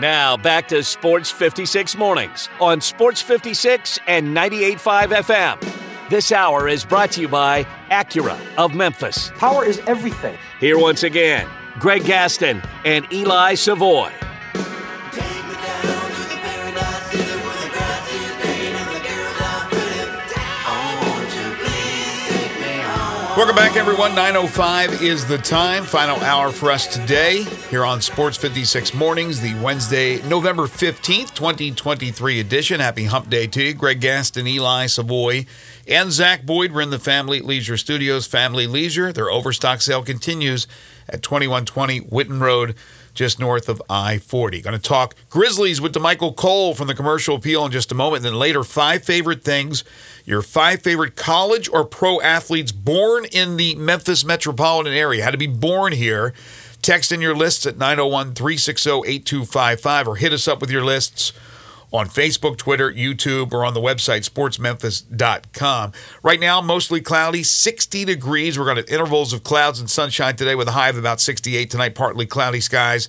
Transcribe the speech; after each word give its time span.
Now 0.00 0.36
back 0.36 0.68
to 0.68 0.84
Sports 0.84 1.28
56 1.30 1.96
Mornings 1.96 2.48
on 2.60 2.80
Sports 2.80 3.20
56 3.20 3.98
and 4.06 4.28
98.5 4.28 5.08
FM. 5.24 6.08
This 6.08 6.30
hour 6.30 6.68
is 6.68 6.84
brought 6.84 7.10
to 7.12 7.20
you 7.20 7.26
by 7.28 7.64
Acura 7.90 8.38
of 8.56 8.76
Memphis. 8.76 9.32
Power 9.38 9.64
is 9.64 9.80
everything. 9.88 10.38
Here 10.60 10.78
once 10.78 11.02
again, 11.02 11.48
Greg 11.80 12.04
Gaston 12.04 12.62
and 12.84 13.12
Eli 13.12 13.54
Savoy. 13.54 14.12
Welcome 23.38 23.54
back, 23.54 23.76
everyone. 23.76 24.16
9.05 24.16 25.00
is 25.00 25.24
the 25.24 25.38
time. 25.38 25.84
Final 25.84 26.16
hour 26.22 26.50
for 26.50 26.72
us 26.72 26.88
today 26.88 27.44
here 27.70 27.84
on 27.84 28.00
Sports 28.00 28.36
56 28.36 28.94
Mornings, 28.94 29.40
the 29.40 29.54
Wednesday, 29.62 30.20
November 30.22 30.64
15th, 30.64 31.34
2023 31.34 32.40
edition. 32.40 32.80
Happy 32.80 33.04
hump 33.04 33.30
day 33.30 33.46
to 33.46 33.62
you. 33.62 33.74
Greg 33.74 34.00
Gaston, 34.00 34.48
Eli 34.48 34.86
Savoy, 34.86 35.46
and 35.86 36.10
Zach 36.10 36.44
Boyd. 36.46 36.72
We're 36.72 36.80
in 36.80 36.90
the 36.90 36.98
Family 36.98 37.40
Leisure 37.40 37.76
Studios. 37.76 38.26
Family 38.26 38.66
Leisure. 38.66 39.12
Their 39.12 39.30
overstock 39.30 39.82
sale 39.82 40.02
continues 40.02 40.66
at 41.08 41.22
2120 41.22 42.00
Whitten 42.00 42.40
Road 42.40 42.74
just 43.18 43.40
north 43.40 43.68
of 43.68 43.82
I 43.90 44.18
40. 44.18 44.62
Going 44.62 44.76
to 44.76 44.82
talk 44.82 45.16
Grizzlies 45.28 45.80
with 45.80 45.92
Damichael 45.92 46.36
Cole 46.36 46.72
from 46.74 46.86
the 46.86 46.94
Commercial 46.94 47.34
Appeal 47.34 47.66
in 47.66 47.72
just 47.72 47.90
a 47.90 47.94
moment. 47.94 48.24
And 48.24 48.26
then 48.26 48.38
later, 48.38 48.62
five 48.62 49.02
favorite 49.02 49.42
things 49.42 49.82
your 50.28 50.42
five 50.42 50.82
favorite 50.82 51.16
college 51.16 51.70
or 51.70 51.86
pro 51.86 52.20
athletes 52.20 52.70
born 52.70 53.24
in 53.24 53.56
the 53.56 53.74
Memphis 53.76 54.26
metropolitan 54.26 54.92
area. 54.92 55.24
Had 55.24 55.30
to 55.30 55.38
be 55.38 55.46
born 55.46 55.94
here. 55.94 56.34
Text 56.82 57.10
in 57.12 57.22
your 57.22 57.34
lists 57.34 57.64
at 57.64 57.78
901 57.78 58.34
360 58.34 58.90
8255 58.90 60.06
or 60.06 60.16
hit 60.16 60.34
us 60.34 60.46
up 60.46 60.60
with 60.60 60.70
your 60.70 60.84
lists 60.84 61.32
on 61.90 62.08
Facebook, 62.08 62.58
Twitter, 62.58 62.92
YouTube, 62.92 63.54
or 63.54 63.64
on 63.64 63.72
the 63.72 63.80
website 63.80 64.28
sportsmemphis.com. 64.28 65.92
Right 66.22 66.38
now, 66.38 66.60
mostly 66.60 67.00
cloudy, 67.00 67.42
60 67.42 68.04
degrees. 68.04 68.58
We're 68.58 68.66
going 68.66 68.84
to 68.84 68.92
intervals 68.92 69.32
of 69.32 69.42
clouds 69.42 69.80
and 69.80 69.88
sunshine 69.88 70.36
today 70.36 70.54
with 70.54 70.68
a 70.68 70.72
high 70.72 70.90
of 70.90 70.98
about 70.98 71.22
68 71.22 71.70
tonight, 71.70 71.94
partly 71.94 72.26
cloudy 72.26 72.60
skies 72.60 73.08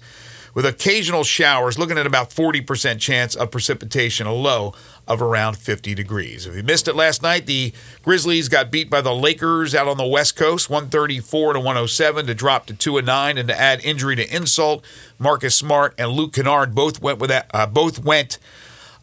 with 0.53 0.65
occasional 0.65 1.23
showers, 1.23 1.77
looking 1.77 1.97
at 1.97 2.07
about 2.07 2.29
40% 2.29 2.99
chance 2.99 3.35
of 3.35 3.51
precipitation, 3.51 4.27
a 4.27 4.33
low 4.33 4.73
of 5.07 5.21
around 5.21 5.57
50 5.57 5.95
degrees. 5.95 6.45
If 6.45 6.55
you 6.55 6.63
missed 6.63 6.87
it 6.87 6.95
last 6.95 7.23
night, 7.23 7.47
the 7.47 7.73
Grizzlies 8.03 8.47
got 8.47 8.71
beat 8.71 8.89
by 8.89 9.01
the 9.01 9.13
Lakers 9.13 9.73
out 9.73 9.87
on 9.87 9.97
the 9.97 10.05
West 10.05 10.35
Coast, 10.35 10.69
134 10.69 11.53
to 11.53 11.59
107 11.59 12.27
to 12.27 12.35
drop 12.35 12.67
to 12.67 12.73
2 12.73 12.97
and 12.99 13.07
9 13.07 13.37
and 13.37 13.47
to 13.47 13.59
add 13.59 13.83
injury 13.83 14.15
to 14.15 14.35
insult. 14.35 14.83
Marcus 15.17 15.55
Smart 15.55 15.95
and 15.97 16.11
Luke 16.11 16.33
Kennard 16.33 16.75
both 16.75 17.01
went 17.01 17.19
with 17.19 17.29
that, 17.29 17.49
uh, 17.53 17.65
both 17.65 18.03
went 18.03 18.37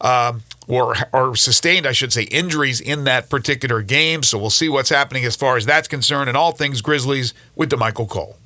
um, 0.00 0.42
or, 0.68 0.94
or 1.12 1.36
sustained, 1.36 1.86
I 1.86 1.92
should 1.92 2.12
say, 2.12 2.22
injuries 2.24 2.80
in 2.80 3.04
that 3.04 3.28
particular 3.30 3.82
game. 3.82 4.22
So 4.22 4.38
we'll 4.38 4.50
see 4.50 4.68
what's 4.68 4.90
happening 4.90 5.24
as 5.24 5.36
far 5.36 5.56
as 5.56 5.66
that's 5.66 5.88
concerned 5.88 6.28
and 6.28 6.36
all 6.36 6.52
things 6.52 6.80
Grizzlies 6.80 7.34
with 7.54 7.70
Damichael 7.70 8.08
Cole. 8.08 8.36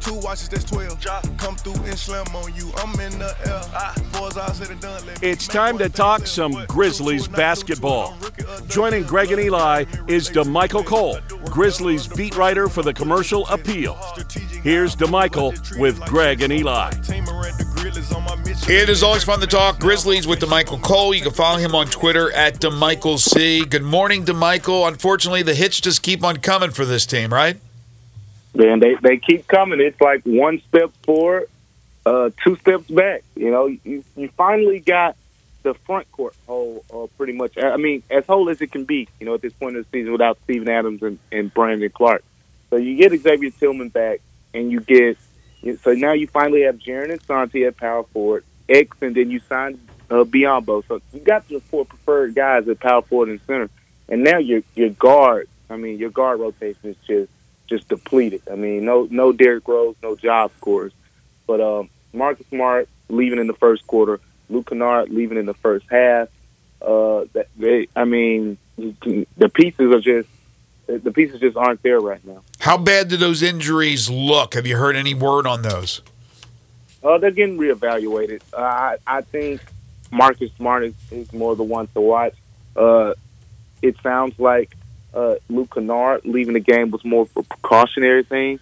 Two 0.00 0.14
watches, 0.14 0.48
that's 0.48 0.64
12. 0.64 1.00
Come 1.38 1.56
through 1.56 1.82
and 1.84 1.98
slam 1.98 2.26
on 2.34 2.54
you. 2.54 2.72
I'm 2.76 2.98
in 3.00 3.18
the 3.18 3.34
air. 3.46 3.60
Ah. 3.74 3.94
It's 5.22 5.46
time 5.46 5.78
to 5.78 5.88
talk 5.88 6.26
some 6.26 6.64
Grizzlies 6.66 7.28
basketball. 7.28 8.16
Joining 8.66 9.04
Greg 9.04 9.32
and 9.32 9.40
Eli 9.40 9.84
is 10.06 10.28
Damichael 10.28 10.84
Cole, 10.84 11.18
Grizzlies 11.44 12.06
beat 12.06 12.36
writer 12.36 12.68
for 12.68 12.82
the 12.82 12.92
Commercial 12.92 13.46
Appeal. 13.48 13.94
Here's 14.62 14.96
Damichael 14.96 15.78
with 15.78 16.00
Greg 16.06 16.42
and 16.42 16.52
Eli. 16.52 16.90
It 18.70 18.88
is 18.88 19.02
always 19.02 19.24
fun 19.24 19.40
to 19.40 19.46
talk 19.46 19.78
Grizzlies 19.78 20.26
with 20.26 20.40
Damichael 20.40 20.82
Cole. 20.82 21.14
You 21.14 21.22
can 21.22 21.32
follow 21.32 21.58
him 21.58 21.74
on 21.74 21.86
Twitter 21.86 22.32
at 22.32 22.60
Damichael 22.60 23.18
C. 23.18 23.64
Good 23.64 23.82
morning, 23.82 24.24
Damichael. 24.24 24.88
Unfortunately, 24.88 25.42
the 25.42 25.54
hits 25.54 25.80
just 25.80 26.02
keep 26.02 26.24
on 26.24 26.38
coming 26.38 26.70
for 26.70 26.84
this 26.84 27.06
team, 27.06 27.32
right? 27.32 27.56
Man, 28.54 28.80
they 28.80 28.94
they 28.96 29.18
keep 29.18 29.46
coming. 29.46 29.80
It's 29.80 30.00
like 30.00 30.22
one 30.24 30.60
step 30.68 30.90
forward, 31.04 31.48
uh, 32.06 32.30
two 32.42 32.56
steps 32.56 32.90
back. 32.90 33.22
You 33.36 33.50
know, 33.50 33.66
you, 33.66 34.04
you 34.16 34.28
finally 34.36 34.80
got 34.80 35.16
the 35.62 35.74
front 35.74 36.10
court 36.12 36.34
whole 36.46 36.84
uh, 36.92 37.06
pretty 37.16 37.34
much. 37.34 37.58
I 37.58 37.76
mean, 37.76 38.02
as 38.10 38.24
whole 38.26 38.48
as 38.48 38.60
it 38.60 38.72
can 38.72 38.84
be. 38.84 39.08
You 39.20 39.26
know, 39.26 39.34
at 39.34 39.42
this 39.42 39.52
point 39.52 39.76
in 39.76 39.82
the 39.82 39.88
season 39.92 40.12
without 40.12 40.38
Steven 40.44 40.68
Adams 40.68 41.02
and, 41.02 41.18
and 41.30 41.52
Brandon 41.52 41.90
Clarke, 41.90 42.24
So 42.70 42.76
you 42.76 42.96
get 42.96 43.18
Xavier 43.20 43.50
Tillman 43.50 43.90
back, 43.90 44.20
and 44.54 44.72
you 44.72 44.80
get 44.80 45.18
so 45.82 45.92
now 45.92 46.12
you 46.12 46.26
finally 46.26 46.62
have 46.62 46.78
Jaren 46.78 47.10
and 47.10 47.22
Santi 47.22 47.64
at 47.64 47.76
power 47.76 48.04
forward, 48.04 48.44
X, 48.68 48.96
and 49.02 49.14
then 49.14 49.30
you 49.30 49.40
signed 49.48 49.78
uh, 50.10 50.24
Biyombo. 50.24 50.86
So 50.86 51.00
you 51.12 51.20
got 51.20 51.50
your 51.50 51.60
four 51.60 51.84
preferred 51.84 52.34
guys 52.34 52.68
at 52.68 52.80
power 52.80 53.02
forward 53.02 53.28
and 53.28 53.40
center, 53.46 53.68
and 54.08 54.22
now 54.22 54.38
your 54.38 54.62
your 54.74 54.90
guard. 54.90 55.48
I 55.70 55.76
mean, 55.76 55.98
your 55.98 56.10
guard 56.10 56.40
rotation 56.40 56.90
is 56.90 56.96
just 57.06 57.30
just 57.68 57.88
depleted. 57.88 58.42
I 58.50 58.54
mean, 58.54 58.84
no 58.84 59.06
no 59.10 59.32
Derrick 59.32 59.66
Rose, 59.68 59.96
no 60.02 60.16
job 60.16 60.50
scores, 60.56 60.92
but 61.46 61.60
um, 61.60 61.90
Marcus 62.12 62.46
Smart 62.48 62.88
leaving 63.08 63.38
in 63.38 63.46
the 63.46 63.54
first 63.54 63.86
quarter, 63.86 64.20
Luke 64.50 64.68
Kennard 64.68 65.10
leaving 65.10 65.38
in 65.38 65.46
the 65.46 65.54
first 65.54 65.86
half. 65.90 66.28
Uh, 66.80 67.24
that 67.32 67.48
they, 67.56 67.88
I 67.96 68.04
mean, 68.04 68.56
the 68.76 69.48
pieces 69.52 69.92
are 69.92 70.00
just 70.00 70.28
the 70.86 71.10
pieces 71.12 71.40
just 71.40 71.56
aren't 71.56 71.82
there 71.82 72.00
right 72.00 72.24
now. 72.24 72.42
How 72.60 72.78
bad 72.78 73.08
do 73.08 73.16
those 73.16 73.42
injuries 73.42 74.08
look? 74.08 74.54
Have 74.54 74.66
you 74.66 74.76
heard 74.76 74.96
any 74.96 75.12
word 75.12 75.46
on 75.46 75.62
those? 75.62 76.02
Uh, 77.02 77.18
they're 77.18 77.30
getting 77.30 77.58
reevaluated. 77.58 78.42
Uh, 78.52 78.60
I, 78.60 78.96
I 79.06 79.20
think 79.22 79.60
Marcus 80.10 80.50
Smart 80.56 80.84
is, 80.84 80.94
is 81.10 81.32
more 81.32 81.54
the 81.54 81.62
one 81.62 81.88
to 81.88 82.00
watch. 82.00 82.34
Uh, 82.74 83.14
it 83.82 83.96
sounds 84.02 84.38
like 84.38 84.74
uh, 85.14 85.36
Luke 85.48 85.74
Kennard 85.74 86.24
leaving 86.24 86.54
the 86.54 86.60
game 86.60 86.90
was 86.90 87.04
more 87.04 87.22
of 87.22 87.36
a 87.36 87.42
precautionary 87.42 88.24
thing, 88.24 88.60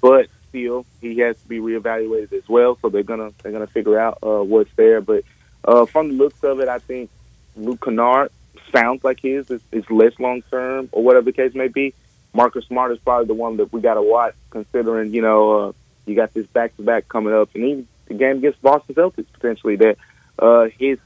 but 0.00 0.28
still 0.48 0.84
he 1.00 1.18
has 1.18 1.40
to 1.40 1.48
be 1.48 1.58
reevaluated 1.58 2.32
as 2.32 2.48
well. 2.48 2.78
So 2.80 2.88
they're 2.88 3.02
gonna 3.02 3.32
they're 3.42 3.52
gonna 3.52 3.66
figure 3.66 3.98
out 3.98 4.18
uh, 4.22 4.42
what's 4.42 4.70
there. 4.76 5.00
But 5.00 5.24
uh, 5.64 5.86
from 5.86 6.08
the 6.08 6.14
looks 6.14 6.42
of 6.44 6.60
it, 6.60 6.68
I 6.68 6.78
think 6.78 7.10
Luke 7.56 7.82
Kennard 7.84 8.30
sounds 8.70 9.04
like 9.04 9.20
his 9.20 9.50
is, 9.50 9.62
is 9.70 9.88
less 9.90 10.18
long 10.18 10.42
term 10.50 10.88
or 10.92 11.02
whatever 11.02 11.24
the 11.24 11.32
case 11.32 11.54
may 11.54 11.68
be. 11.68 11.94
Marcus 12.34 12.64
Smart 12.66 12.92
is 12.92 12.98
probably 12.98 13.26
the 13.26 13.34
one 13.34 13.58
that 13.58 13.72
we 13.72 13.80
got 13.80 13.94
to 13.94 14.02
watch, 14.02 14.34
considering 14.50 15.12
you 15.12 15.22
know 15.22 15.52
uh, 15.52 15.72
you 16.06 16.14
got 16.14 16.32
this 16.34 16.46
back 16.46 16.74
to 16.76 16.82
back 16.82 17.08
coming 17.08 17.34
up, 17.34 17.50
and 17.54 17.64
even 17.64 17.88
the 18.06 18.14
game 18.14 18.38
against 18.38 18.60
Boston 18.62 18.94
Celtics 18.94 19.26
potentially 19.32 19.76
that 19.76 19.98
uh, 20.38 20.68
his 20.78 20.98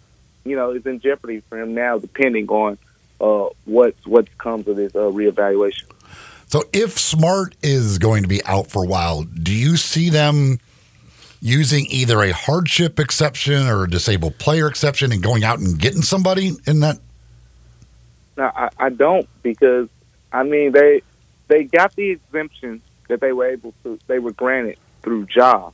you 0.45 0.57
know 0.57 0.71
is 0.71 0.87
in 0.87 1.01
jeopardy 1.01 1.41
for 1.49 1.61
him 1.61 1.75
now, 1.75 1.99
depending 1.99 2.49
on 2.49 2.79
uh, 3.21 3.49
what 3.65 3.94
what 4.04 4.37
comes 4.38 4.69
of 4.69 4.77
this 4.77 4.94
uh, 4.94 5.00
reevaluation. 5.00 5.84
So, 6.49 6.62
if 6.72 6.99
Smart 6.99 7.56
is 7.62 7.99
going 7.99 8.22
to 8.22 8.28
be 8.28 8.44
out 8.44 8.69
for 8.69 8.84
a 8.84 8.87
while, 8.87 9.25
do 9.25 9.53
you 9.53 9.77
see 9.77 10.10
them 10.10 10.60
using 11.41 11.87
either 11.91 12.22
a 12.22 12.32
hardship 12.32 12.99
exception 13.00 13.66
or 13.66 13.84
a 13.84 13.91
disabled 13.91 14.38
player 14.38 14.69
exception 14.69 15.12
and 15.12 15.22
going 15.22 15.44
out 15.44 15.59
and 15.59 15.78
getting 15.78 16.03
somebody 16.03 16.53
in 16.66 16.81
that? 16.81 16.99
No, 18.37 18.50
I, 18.54 18.69
I 18.78 18.88
don't 18.91 19.28
because 19.43 19.88
I 20.33 20.43
mean 20.43 20.72
they 20.72 21.03
they 21.48 21.65
got 21.65 21.94
the 21.97 22.10
exemption 22.10 22.83
that 23.09 23.21
they 23.21 23.33
were 23.33 23.47
able 23.47 23.75
to 23.83 23.98
they 24.06 24.19
were 24.19 24.33
granted 24.33 24.78
through 25.03 25.27
Ja 25.34 25.71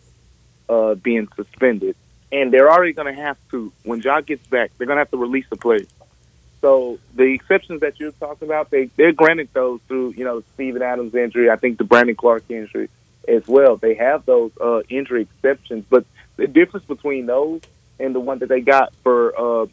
uh, 0.68 0.94
being 0.94 1.28
suspended, 1.36 1.96
and 2.30 2.52
they're 2.52 2.70
already 2.70 2.92
going 2.92 3.14
to 3.14 3.20
have 3.20 3.36
to 3.50 3.72
when 3.84 4.00
Ja 4.00 4.20
gets 4.20 4.46
back, 4.46 4.70
they're 4.78 4.86
going 4.86 4.96
to 4.96 5.00
have 5.00 5.10
to 5.10 5.18
release 5.18 5.46
the 5.50 5.56
player. 5.56 5.84
So 6.62 7.00
the 7.14 7.24
exceptions 7.24 7.80
that 7.80 7.98
you're 7.98 8.12
talking 8.12 8.48
about, 8.48 8.70
they 8.70 8.86
they're 8.96 9.12
granted 9.12 9.48
those 9.52 9.80
through 9.88 10.10
you 10.10 10.24
know 10.24 10.42
Steven 10.54 10.80
Adams 10.80 11.14
injury, 11.14 11.50
I 11.50 11.56
think 11.56 11.76
the 11.76 11.84
Brandon 11.84 12.14
Clarke 12.14 12.44
injury 12.48 12.88
as 13.28 13.46
well. 13.46 13.76
They 13.76 13.94
have 13.94 14.24
those 14.24 14.52
uh, 14.60 14.82
injury 14.88 15.22
exceptions, 15.22 15.84
but 15.90 16.06
the 16.36 16.46
difference 16.46 16.86
between 16.86 17.26
those 17.26 17.62
and 17.98 18.14
the 18.14 18.20
one 18.20 18.38
that 18.38 18.48
they 18.48 18.60
got 18.60 18.94
for 19.02 19.38
uh, 19.38 19.66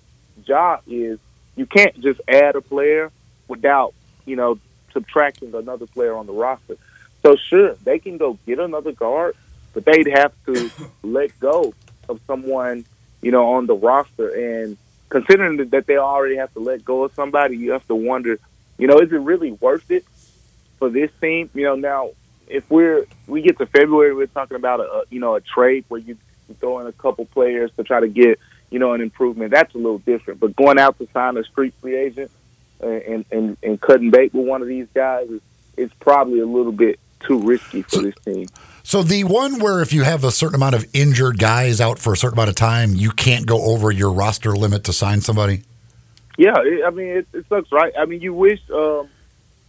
Ja 0.46 0.80
is 0.88 1.20
you 1.56 1.68
can't 1.68 2.00
just 2.02 2.22
add 2.28 2.56
a 2.56 2.62
player 2.62 3.12
without 3.48 3.94
you 4.26 4.36
know 4.36 4.58
subtracting 4.92 5.54
another 5.54 5.86
player 5.86 6.16
on 6.16 6.26
the 6.26 6.34
roster. 6.34 6.76
So 7.22 7.36
sure, 7.36 7.76
they 7.84 8.00
can 8.00 8.18
go 8.18 8.40
get 8.48 8.58
another 8.58 8.94
guard, 8.94 9.36
but 9.74 9.86
they'd 9.86 10.08
have 10.08 10.34
to 10.48 10.72
let 11.04 11.40
go 11.40 11.76
of 12.08 12.20
someone 12.26 12.84
you 13.22 13.30
know 13.32 13.54
on 13.54 13.68
the 13.68 13.76
roster 13.76 14.30
and 14.30 14.76
considering 15.10 15.70
that 15.70 15.86
they 15.88 15.98
already 15.98 16.38
have 16.38 16.54
to 16.54 16.60
let 16.60 16.86
go 16.86 17.04
of 17.04 17.14
somebody, 17.14 17.58
you 17.58 17.72
have 17.72 17.86
to 17.88 17.96
wonder, 17.96 18.40
you 18.78 18.88
know, 18.88 19.00
is 19.00 19.12
it 19.12 19.18
really 19.18 19.52
worth 19.52 19.90
it 19.92 20.06
for 20.78 20.90
this 20.90 21.12
team? 21.20 21.50
You 21.54 21.66
know, 21.66 21.76
now 21.76 22.10
if 22.48 22.70
we're 22.70 23.06
we 23.28 23.42
get 23.42 23.58
to 23.60 23.66
February, 23.66 24.14
we're 24.14 24.28
talking 24.28 24.56
about 24.56 24.80
a 24.80 25.04
you 25.10 25.20
know 25.20 25.36
a 25.36 25.42
trade 25.42 25.86
where 25.88 26.00
you 26.00 26.18
throw 26.60 26.80
in 26.80 26.88
a 26.88 26.92
couple 26.92 27.26
players 27.26 27.72
to 27.78 27.84
try 27.84 28.00
to 28.00 28.08
get 28.08 28.40
you 28.70 28.80
know 28.80 28.94
an 28.94 29.02
improvement. 29.02 29.52
That's 29.52 29.74
a 29.76 29.78
little 29.78 30.00
different. 30.00 30.40
But 30.40 30.56
going 30.56 30.80
out 30.80 30.98
to 31.00 31.08
sign 31.14 31.38
a 31.38 31.44
street 31.44 31.74
free 31.82 31.96
agent 31.96 32.32
and 32.82 33.26
and 33.32 33.58
and 33.62 33.80
cutting 33.80 34.12
bait 34.12 34.34
with 34.34 34.46
one 34.48 34.62
of 34.62 34.68
these 34.68 34.88
guys 34.94 35.30
is 35.30 35.42
is 35.78 35.92
probably 36.00 36.40
a 36.40 36.46
little 36.46 36.72
bit 36.72 37.00
too 37.20 37.40
risky 37.40 37.84
for 37.84 38.02
this 38.02 38.16
team. 38.26 38.48
So 38.90 39.04
the 39.04 39.24
one 39.24 39.60
where 39.60 39.82
if 39.82 39.94
you 39.94 40.02
have 40.02 40.24
a 40.24 40.32
certain 40.32 40.56
amount 40.56 40.74
of 40.74 40.84
injured 40.94 41.38
guys 41.38 41.80
out 41.80 42.00
for 42.00 42.14
a 42.14 42.18
certain 42.18 42.40
amount 42.40 42.50
of 42.50 42.56
time, 42.56 42.96
you 42.96 43.12
can't 43.12 43.46
go 43.46 43.66
over 43.66 43.92
your 43.92 44.12
roster 44.12 44.56
limit 44.56 44.86
to 44.86 44.94
sign 44.94 45.22
somebody. 45.22 45.62
Yeah, 46.40 46.56
I 46.58 46.90
mean 46.90 47.18
it, 47.18 47.28
it 47.32 47.46
sucks, 47.50 47.72
right? 47.72 47.94
I 47.96 48.06
mean 48.06 48.20
you 48.22 48.34
wish. 48.34 48.60
Um, 48.72 49.08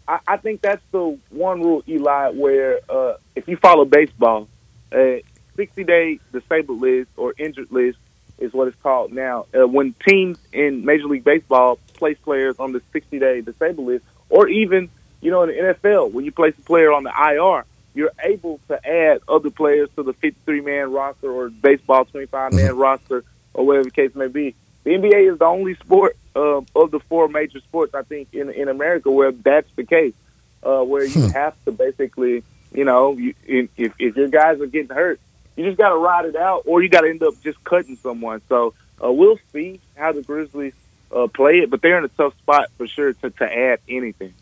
I, 0.09 0.21
I 0.27 0.37
think 0.39 0.63
that's 0.63 0.81
the 0.91 1.19
one 1.29 1.61
rule, 1.61 1.83
Eli, 1.87 2.31
where 2.31 2.81
uh, 2.89 3.19
if 3.37 3.47
you 3.47 3.59
follow 3.59 3.85
baseball, 3.85 4.49
a 4.91 5.23
60 5.55 5.85
day 5.85 6.19
disabled 6.33 6.81
list 6.81 7.11
or 7.19 7.35
injured 7.37 7.71
list 7.71 7.99
is 8.39 8.55
what 8.55 8.69
it's 8.69 8.83
called 8.83 9.13
now. 9.13 9.45
Uh, 9.55 9.69
when 9.69 9.95
teams 10.09 10.39
in 10.51 10.87
Major 10.87 11.09
League 11.09 11.25
Baseball 11.25 11.79
place 11.93 12.17
players 12.25 12.59
on 12.59 12.73
the 12.73 12.81
60 12.95 13.19
day 13.19 13.43
disabled 13.43 13.87
list, 13.87 14.05
or 14.31 14.49
even 14.49 14.89
you 15.21 15.31
know 15.31 15.43
in 15.43 15.51
the 15.51 15.75
NFL 15.75 16.11
when 16.13 16.25
you 16.25 16.33
place 16.33 16.55
a 16.59 16.63
player 16.63 16.91
on 16.91 17.03
the 17.03 17.11
IR, 17.11 17.67
you're 17.95 18.13
able 18.23 18.61
to 18.69 18.87
add 18.87 19.21
other 19.29 19.51
players 19.51 19.89
to 19.97 20.03
the 20.03 20.13
53 20.13 20.61
man 20.61 20.93
roster 20.93 21.31
or 21.31 21.51
baseball 21.51 22.05
25 22.05 22.53
man 22.53 22.77
roster 22.77 23.25
or 23.55 23.67
whatever 23.67 23.85
the 23.85 23.91
case 23.91 24.15
may 24.15 24.29
be. 24.29 24.55
The 24.85 24.91
NBA 24.91 25.33
is 25.33 25.39
the 25.39 25.45
only 25.45 25.75
sport 25.75 26.17
uh, 26.35 26.63
of 26.75 26.91
the 26.91 27.01
four 27.01 27.29
major 27.29 27.61
sports 27.61 27.95
I 27.95 28.03
think 28.03 28.29
in 28.33 28.51
in 28.51 28.69
America 28.69 29.11
where 29.11 29.33
that's 29.33 29.71
the 29.77 29.85
case, 29.85 30.15
uh, 30.63 30.83
where 30.83 31.05
you 31.05 31.29
have 31.29 31.63
to 31.65 31.73
basically, 31.73 32.43
you 32.73 32.85
know, 32.85 33.13
you, 33.13 33.35
if 33.47 33.93
if 33.99 34.17
your 34.17 34.29
guys 34.29 34.61
are 34.61 34.67
getting 34.67 34.95
hurt, 34.95 35.21
you 35.57 35.67
just 35.67 35.79
got 35.79 35.91
to 35.91 35.97
ride 35.97 36.25
it 36.25 36.37
out, 36.37 36.63
or 36.67 36.83
you 36.83 36.89
got 36.89 37.03
to 37.03 37.11
end 37.11 37.23
up 37.23 37.35
just 37.43 37.63
cutting 37.65 37.97
someone. 37.97 38.41
So 38.49 38.75
uh, 39.05 39.13
we'll 39.13 39.39
see 39.53 39.81
how 39.97 40.13
the 40.13 40.23
Grizzlies 40.23 40.75
uh, 41.15 41.27
play 41.27 41.59
it, 41.61 41.71
but 41.71 41.83
they're 41.83 41.99
in 41.99 42.05
a 42.05 42.09
tough 42.09 42.37
spot 42.39 42.71
for 42.79 42.87
sure 42.87 43.13
to, 43.13 43.31
to 43.31 43.45
add 43.45 43.81
anything. 43.89 44.33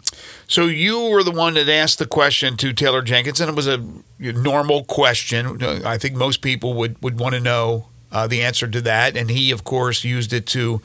So 0.46 0.64
you 0.64 1.10
were 1.10 1.22
the 1.22 1.30
one 1.30 1.54
that 1.54 1.68
asked 1.68 1.98
the 1.98 2.06
question 2.06 2.56
to 2.58 2.72
Taylor 2.72 3.02
Jenkins, 3.02 3.40
and 3.40 3.50
it 3.50 3.56
was 3.56 3.66
a 3.66 3.84
normal 4.18 4.84
question. 4.84 5.62
I 5.62 5.98
think 5.98 6.16
most 6.16 6.40
people 6.40 6.74
would, 6.74 7.00
would 7.02 7.18
want 7.18 7.34
to 7.34 7.40
know 7.40 7.88
uh, 8.10 8.26
the 8.26 8.42
answer 8.42 8.66
to 8.66 8.80
that, 8.82 9.16
and 9.16 9.30
he, 9.30 9.50
of 9.50 9.64
course, 9.64 10.04
used 10.04 10.32
it 10.32 10.46
to 10.46 10.80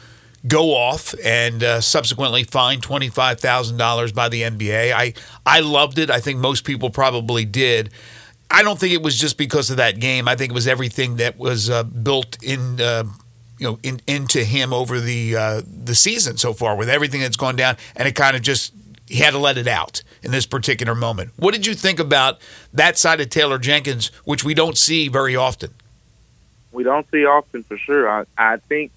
go 0.45 0.75
off 0.75 1.15
and 1.24 1.63
uh, 1.63 1.80
subsequently 1.80 2.44
fined 2.44 2.83
twenty 2.83 3.09
five 3.09 3.39
thousand 3.39 3.77
dollars 3.77 4.12
by 4.12 4.27
the 4.30 4.41
NBA. 4.41 4.91
I 4.91 5.13
I 5.45 5.62
loved 5.62 5.97
it. 5.97 6.09
I 6.09 6.19
think 6.19 6.39
most 6.39 6.65
people 6.65 6.89
probably 6.89 7.45
did. 7.45 7.89
I 8.51 8.62
don't 8.62 8.79
think 8.79 8.94
it 8.94 9.01
was 9.01 9.18
just 9.18 9.38
because 9.38 9.69
of 9.69 9.77
that 9.77 10.00
game. 10.00 10.27
I 10.27 10.36
think 10.36 10.51
it 10.51 10.53
was 10.53 10.68
everything 10.68 11.15
that 11.18 11.38
was 11.38 11.69
uh, 11.69 11.83
built 11.83 12.38
in. 12.44 12.81
Uh, 12.81 13.06
you 13.59 13.69
know, 13.69 13.79
in, 13.83 14.01
into 14.07 14.44
him 14.44 14.74
over 14.74 15.00
the 15.00 15.38
uh, 15.38 15.62
the 15.65 15.95
season 15.95 16.36
so 16.36 16.51
far, 16.53 16.75
with 16.75 16.89
everything 16.89 17.21
that's 17.21 17.38
gone 17.38 17.56
down, 17.56 17.77
and 17.95 18.07
it 18.07 18.15
kind 18.15 18.36
of 18.36 18.41
just 18.41 18.74
he 19.07 19.17
had 19.17 19.31
to 19.31 19.38
let 19.38 19.57
it 19.57 19.67
out 19.67 20.01
in 20.21 20.31
this 20.31 20.45
particular 20.45 20.95
moment. 20.95 21.31
What 21.35 21.53
did 21.53 21.65
you 21.65 21.73
think 21.73 22.00
about 22.00 22.39
that 22.73 22.97
side 22.97 23.19
of 23.21 23.29
Taylor 23.29 23.57
Jenkins, 23.57 24.07
which 24.25 24.44
we 24.44 24.53
don't 24.53 24.77
see 24.77 25.07
very 25.07 25.35
often? 25.35 25.73
We 26.71 26.83
don't 26.83 27.09
see 27.11 27.25
often 27.25 27.63
for 27.63 27.77
sure. 27.77 28.09
I, 28.09 28.25
I 28.38 28.57
think 28.57 28.91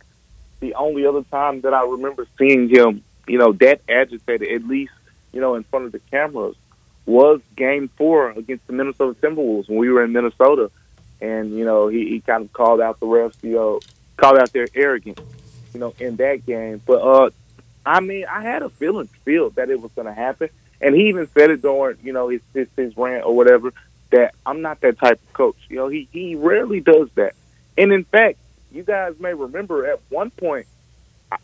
the 0.61 0.75
only 0.75 1.07
other 1.07 1.23
time 1.25 1.61
that 1.63 1.75
I 1.75 1.85
remember 1.85 2.27
seeing 2.39 2.69
him, 2.69 3.03
you 3.27 3.39
know, 3.39 3.53
that 3.55 3.81
agitated, 3.89 4.51
at 4.51 4.67
least, 4.67 4.93
you 5.33 5.41
know, 5.41 5.55
in 5.57 5.65
front 5.65 5.87
of 5.87 5.93
the 5.93 5.99
cameras, 5.99 6.57
was 7.05 7.41
game 7.57 7.89
four 7.97 8.31
against 8.31 8.67
the 8.67 8.73
Minnesota 8.73 9.17
Timberwolves 9.21 9.69
when 9.69 9.79
we 9.79 9.91
were 9.91 10.03
in 10.03 10.13
Minnesota. 10.13 10.71
And, 11.21 11.57
you 11.57 11.65
know, 11.65 11.89
he, 11.89 12.09
he 12.09 12.21
kind 12.21 12.45
of 12.45 12.53
called 12.53 12.81
out 12.81 13.01
the 13.01 13.07
refs, 13.07 13.37
you 13.43 13.53
know, 13.53 13.81
called 14.17 14.39
out 14.39 14.53
their 14.53 14.69
arrogance, 14.75 15.21
you 15.75 15.81
know, 15.81 15.95
in 15.99 16.17
that 16.17 16.47
game. 16.47 16.81
But, 16.87 17.03
uh, 17.03 17.31
I 17.87 18.01
mean, 18.01 18.27
I 18.27 18.43
had 18.43 18.63
a 18.63 18.69
feeling, 18.69 19.07
feel 19.25 19.51
that 19.51 19.71
it 19.71 19.81
was 19.81 19.93
going 19.93 20.07
to 20.07 20.13
happen. 20.13 20.49
And 20.81 20.95
he 20.95 21.09
even 21.09 21.29
said 21.33 21.51
it 21.51 21.63
during, 21.63 21.97
you 22.03 22.13
know, 22.13 22.29
his, 22.29 22.43
his, 22.53 22.69
his 22.77 22.97
rant 22.97 23.25
or 23.25 23.35
whatever, 23.35 23.73
that 24.11 24.35
I'm 24.45 24.61
not 24.61 24.81
that 24.81 24.99
type 24.99 25.21
of 25.27 25.33
coach. 25.33 25.57
You 25.71 25.77
know, 25.77 25.89
he, 25.89 26.09
he 26.13 26.35
rarely 26.35 26.81
does 26.81 27.09
that. 27.15 27.35
And 27.79 27.93
in 27.93 28.05
fact, 28.05 28.39
you 28.73 28.83
guys 28.83 29.15
may 29.21 29.33
remember 29.33 29.87
at 29.87 30.01
one 30.11 30.31
point, 30.31 30.67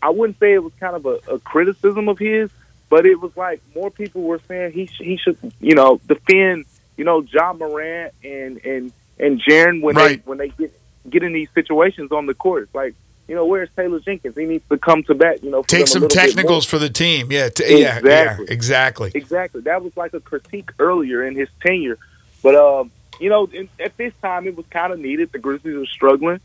I 0.03 0.11
wouldn't 0.11 0.39
say 0.39 0.53
it 0.53 0.63
was 0.63 0.73
kind 0.79 0.95
of 0.97 1.07
a, 1.07 1.19
a 1.35 1.39
criticism 1.39 2.09
of 2.09 2.19
his, 2.19 2.51
but 2.91 3.07
it 3.07 3.21
was 3.21 3.37
like 3.37 3.61
more 3.75 3.91
people 3.91 4.23
were 4.23 4.41
saying 4.49 4.73
he 4.73 4.87
sh- 4.87 5.01
he 5.01 5.17
should 5.17 5.37
you 5.61 5.75
know 5.75 5.99
defend 6.07 6.67
you 6.97 7.05
know 7.05 7.23
Ja 7.23 7.53
Morant 7.53 8.13
and 8.23 8.59
and 8.65 8.93
and 9.19 9.41
Jaren 9.43 9.81
when 9.83 9.97
Right. 9.97 10.19
they 10.19 10.29
when 10.29 10.39
they 10.39 10.49
get 10.51 10.79
get 11.09 11.23
in 11.25 11.33
these 11.33 11.49
situations 11.55 12.13
on 12.13 12.27
the 12.27 12.35
court. 12.35 12.65
It's 12.65 12.75
like 12.75 12.95
you 13.33 13.37
know 13.39 13.47
where's 13.47 13.71
Taylor 13.75 13.99
Jenkins? 13.99 14.37
He 14.37 14.45
needs 14.45 14.69
to 14.69 14.77
come 14.77 15.03
to 15.05 15.15
bat. 15.15 15.43
You 15.43 15.51
know, 15.51 15.63
Take 15.63 15.89
some 15.89 16.03
little 16.03 16.15
bit 16.15 16.17
more. 16.19 16.27
technicals 16.27 16.67
for 16.67 16.79
the 16.79 16.91
team. 16.91 17.33
Yeah, 17.33 17.49
t- 17.49 17.65
yeah, 17.81 17.99
yeah, 18.05 18.37
Exactly. 18.41 18.47
exactly. 18.51 19.11
Exactly. 19.15 19.61
That 19.63 19.83
was 19.83 19.97
like 19.97 20.13
a 20.13 20.21
critique 20.21 20.71
earlier 20.79 21.27
in 21.27 21.35
his 21.35 21.49
tenure. 21.63 21.97
But 22.43 22.57
um, 22.57 22.91
you 23.19 23.31
know, 23.31 23.47
in, 23.47 23.71
at 23.81 23.97
this 23.97 24.13
time 24.21 24.47
it 24.47 24.55
was 24.55 24.67
kind 24.67 24.93
of 24.93 24.99
needed. 24.99 25.33
The 25.33 25.39
Grizzlies 25.39 25.77
were 25.79 25.87
struggling, 25.87 26.41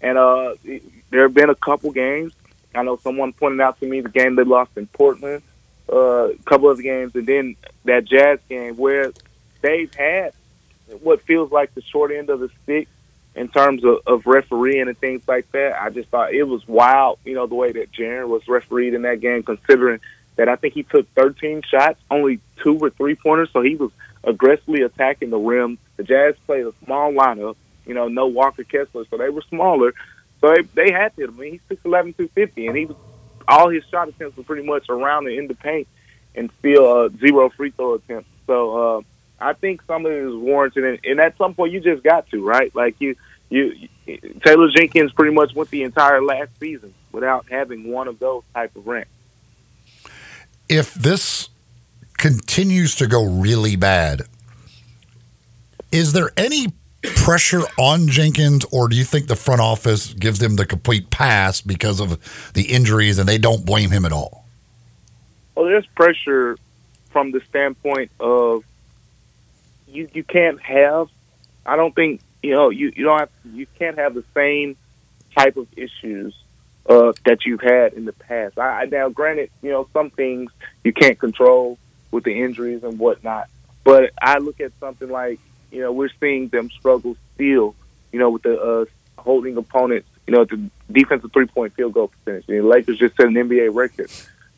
and 0.00 0.16
uh, 0.16 0.54
it- 0.64 0.82
there 1.10 1.24
have 1.24 1.34
been 1.34 1.50
a 1.50 1.54
couple 1.54 1.90
games. 1.90 2.32
I 2.74 2.82
know 2.84 2.96
someone 2.96 3.34
pointed 3.34 3.60
out 3.60 3.78
to 3.80 3.86
me 3.86 4.00
the 4.00 4.08
game 4.08 4.36
they 4.36 4.44
lost 4.44 4.70
in 4.78 4.86
Portland, 4.86 5.42
uh, 5.92 6.30
a 6.30 6.36
couple 6.46 6.70
of 6.70 6.80
games, 6.82 7.14
and 7.16 7.26
then 7.26 7.56
that 7.84 8.06
Jazz 8.06 8.38
game 8.48 8.78
where 8.78 9.12
they've 9.60 9.92
had 9.92 10.32
what 11.02 11.20
feels 11.22 11.52
like 11.52 11.74
the 11.74 11.82
short 11.82 12.12
end 12.12 12.30
of 12.30 12.40
the 12.40 12.48
stick 12.62 12.88
in 13.34 13.48
terms 13.48 13.84
of, 13.84 13.98
of 14.06 14.26
refereeing 14.26 14.88
and 14.88 14.98
things 14.98 15.22
like 15.28 15.50
that. 15.52 15.80
I 15.80 15.90
just 15.90 16.08
thought 16.08 16.34
it 16.34 16.44
was 16.44 16.66
wild, 16.66 17.18
you 17.24 17.34
know, 17.34 17.46
the 17.46 17.54
way 17.54 17.72
that 17.72 17.92
Jaren 17.92 18.28
was 18.28 18.46
refereed 18.48 18.94
in 18.94 19.02
that 19.02 19.20
game, 19.20 19.42
considering 19.42 20.00
that 20.36 20.48
I 20.48 20.56
think 20.56 20.74
he 20.74 20.82
took 20.82 21.08
13 21.14 21.62
shots, 21.62 22.00
only 22.10 22.40
two 22.62 22.78
or 22.78 22.90
three 22.90 23.14
pointers, 23.14 23.50
so 23.52 23.62
he 23.62 23.76
was 23.76 23.90
aggressively 24.24 24.82
attacking 24.82 25.30
the 25.30 25.38
rim. 25.38 25.78
The 25.96 26.02
Jazz 26.02 26.34
played 26.46 26.66
a 26.66 26.72
small 26.84 27.12
lineup, 27.12 27.56
you 27.86 27.94
know, 27.94 28.08
no 28.08 28.26
Walker 28.26 28.64
Kessler, 28.64 29.04
so 29.10 29.16
they 29.16 29.30
were 29.30 29.42
smaller. 29.48 29.92
So 30.40 30.54
they, 30.54 30.62
they 30.86 30.92
had 30.92 31.14
to. 31.16 31.24
I 31.24 31.30
mean, 31.30 31.52
he's 31.68 31.78
6'11", 31.78 32.16
250, 32.16 32.66
and 32.66 32.76
he 32.76 32.86
was 32.86 32.96
all 33.48 33.68
his 33.68 33.82
shot 33.90 34.08
attempts 34.08 34.36
were 34.36 34.44
pretty 34.44 34.66
much 34.66 34.88
around 34.88 35.26
and 35.26 35.36
in 35.36 35.48
the 35.48 35.54
paint 35.54 35.88
and 36.34 36.50
still 36.58 36.86
uh, 36.86 37.08
zero 37.18 37.50
free 37.50 37.70
throw 37.70 37.94
attempts. 37.94 38.28
So 38.46 38.98
uh, 38.98 39.00
I 39.40 39.54
think 39.54 39.82
some 39.86 40.06
of 40.06 40.12
it 40.12 40.18
is 40.18 40.34
warranted, 40.34 40.84
and, 40.84 40.98
and 41.04 41.20
at 41.20 41.36
some 41.38 41.54
point 41.54 41.72
you 41.72 41.80
just 41.80 42.02
got 42.02 42.28
to 42.30 42.44
right. 42.44 42.74
Like 42.74 42.96
you, 43.00 43.16
you 43.48 43.88
Taylor 44.44 44.68
Jenkins 44.74 45.12
pretty 45.12 45.34
much 45.34 45.54
went 45.54 45.70
the 45.70 45.82
entire 45.82 46.22
last 46.22 46.50
season 46.58 46.94
without 47.12 47.46
having 47.50 47.90
one 47.90 48.08
of 48.08 48.18
those 48.18 48.42
type 48.54 48.74
of 48.76 48.86
rants. 48.86 49.10
If 50.68 50.94
this 50.94 51.48
continues 52.18 52.94
to 52.96 53.06
go 53.06 53.24
really 53.24 53.76
bad, 53.76 54.22
is 55.90 56.12
there 56.12 56.30
any 56.36 56.68
pressure 57.02 57.62
on 57.78 58.08
Jenkins, 58.08 58.64
or 58.70 58.88
do 58.88 58.96
you 58.96 59.04
think 59.04 59.26
the 59.26 59.36
front 59.36 59.60
office 59.60 60.12
gives 60.12 60.38
them 60.38 60.56
the 60.56 60.66
complete 60.66 61.10
pass 61.10 61.60
because 61.60 62.00
of 62.00 62.52
the 62.52 62.64
injuries 62.64 63.18
and 63.18 63.28
they 63.28 63.38
don't 63.38 63.64
blame 63.64 63.90
him 63.90 64.04
at 64.04 64.12
all? 64.12 64.44
Well, 65.54 65.64
there's 65.66 65.86
pressure 65.86 66.56
from 67.10 67.32
the 67.32 67.40
standpoint 67.48 68.10
of 68.20 68.64
you. 69.92 70.08
You 70.12 70.24
can't 70.24 70.60
have. 70.60 71.08
I 71.64 71.76
don't 71.76 71.94
think 71.94 72.20
you 72.42 72.54
know. 72.54 72.70
You 72.70 72.92
you 72.94 73.04
don't 73.04 73.18
have. 73.18 73.30
You 73.44 73.66
can't 73.78 73.98
have 73.98 74.14
the 74.14 74.24
same 74.34 74.76
type 75.36 75.56
of 75.56 75.66
issues 75.76 76.34
uh, 76.88 77.12
that 77.24 77.44
you've 77.44 77.60
had 77.60 77.92
in 77.94 78.04
the 78.04 78.12
past. 78.12 78.58
I, 78.58 78.82
I 78.82 78.84
now, 78.86 79.08
granted, 79.08 79.50
you 79.62 79.70
know 79.70 79.88
some 79.92 80.10
things 80.10 80.50
you 80.84 80.92
can't 80.92 81.18
control 81.18 81.78
with 82.10 82.24
the 82.24 82.42
injuries 82.42 82.82
and 82.82 82.98
whatnot. 82.98 83.48
But 83.84 84.10
I 84.20 84.38
look 84.38 84.60
at 84.60 84.72
something 84.80 85.08
like 85.08 85.40
you 85.70 85.80
know 85.80 85.92
we're 85.92 86.10
seeing 86.20 86.48
them 86.48 86.70
struggle 86.70 87.16
still. 87.34 87.74
You 88.12 88.18
know 88.18 88.30
with 88.30 88.42
the 88.42 88.60
uh, 88.60 88.84
holding 89.18 89.56
opponents. 89.56 90.08
You 90.26 90.34
know 90.34 90.44
the 90.44 90.70
defensive 90.90 91.32
three 91.32 91.46
point 91.46 91.74
field 91.74 91.94
goal 91.94 92.08
percentage. 92.08 92.46
The 92.46 92.60
Lakers 92.60 92.98
just 92.98 93.16
set 93.16 93.26
an 93.26 93.34
NBA 93.34 93.74
record 93.74 94.10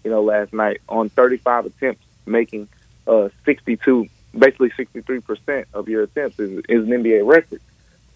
you 0.05 0.11
know, 0.11 0.23
last 0.23 0.53
night 0.53 0.81
on 0.89 1.09
35 1.11 1.67
attempts, 1.67 2.05
making 2.27 2.69
uh, 3.07 3.29
62, 3.45 4.09
basically 4.37 4.71
63% 4.71 5.67
of 5.75 5.89
your 5.89 6.03
attempts 6.05 6.39
is, 6.39 6.63
is 6.69 6.85
an 6.85 6.91
NBA 6.91 7.25
record. 7.27 7.61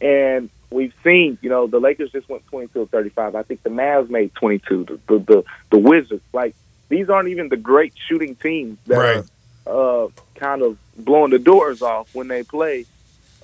And 0.00 0.50
we've 0.70 0.92
seen, 1.02 1.38
you 1.40 1.48
know, 1.48 1.66
the 1.66 1.78
Lakers 1.80 2.12
just 2.12 2.28
went 2.28 2.46
22 2.48 2.82
of 2.82 2.90
35. 2.90 3.34
I 3.34 3.42
think 3.42 3.62
the 3.62 3.70
Mavs 3.70 4.10
made 4.10 4.34
22. 4.34 4.84
The 4.84 5.00
the 5.06 5.18
the, 5.18 5.44
the 5.70 5.78
Wizards, 5.78 6.22
like 6.32 6.54
these 6.88 7.08
aren't 7.08 7.28
even 7.28 7.48
the 7.48 7.56
great 7.56 7.94
shooting 8.08 8.34
teams 8.36 8.78
that 8.86 8.98
Right. 8.98 9.24
are 9.66 10.04
uh, 10.04 10.08
kind 10.34 10.62
of 10.62 10.78
blowing 10.96 11.30
the 11.30 11.38
doors 11.38 11.82
off 11.82 12.14
when 12.14 12.28
they 12.28 12.42
play 12.42 12.84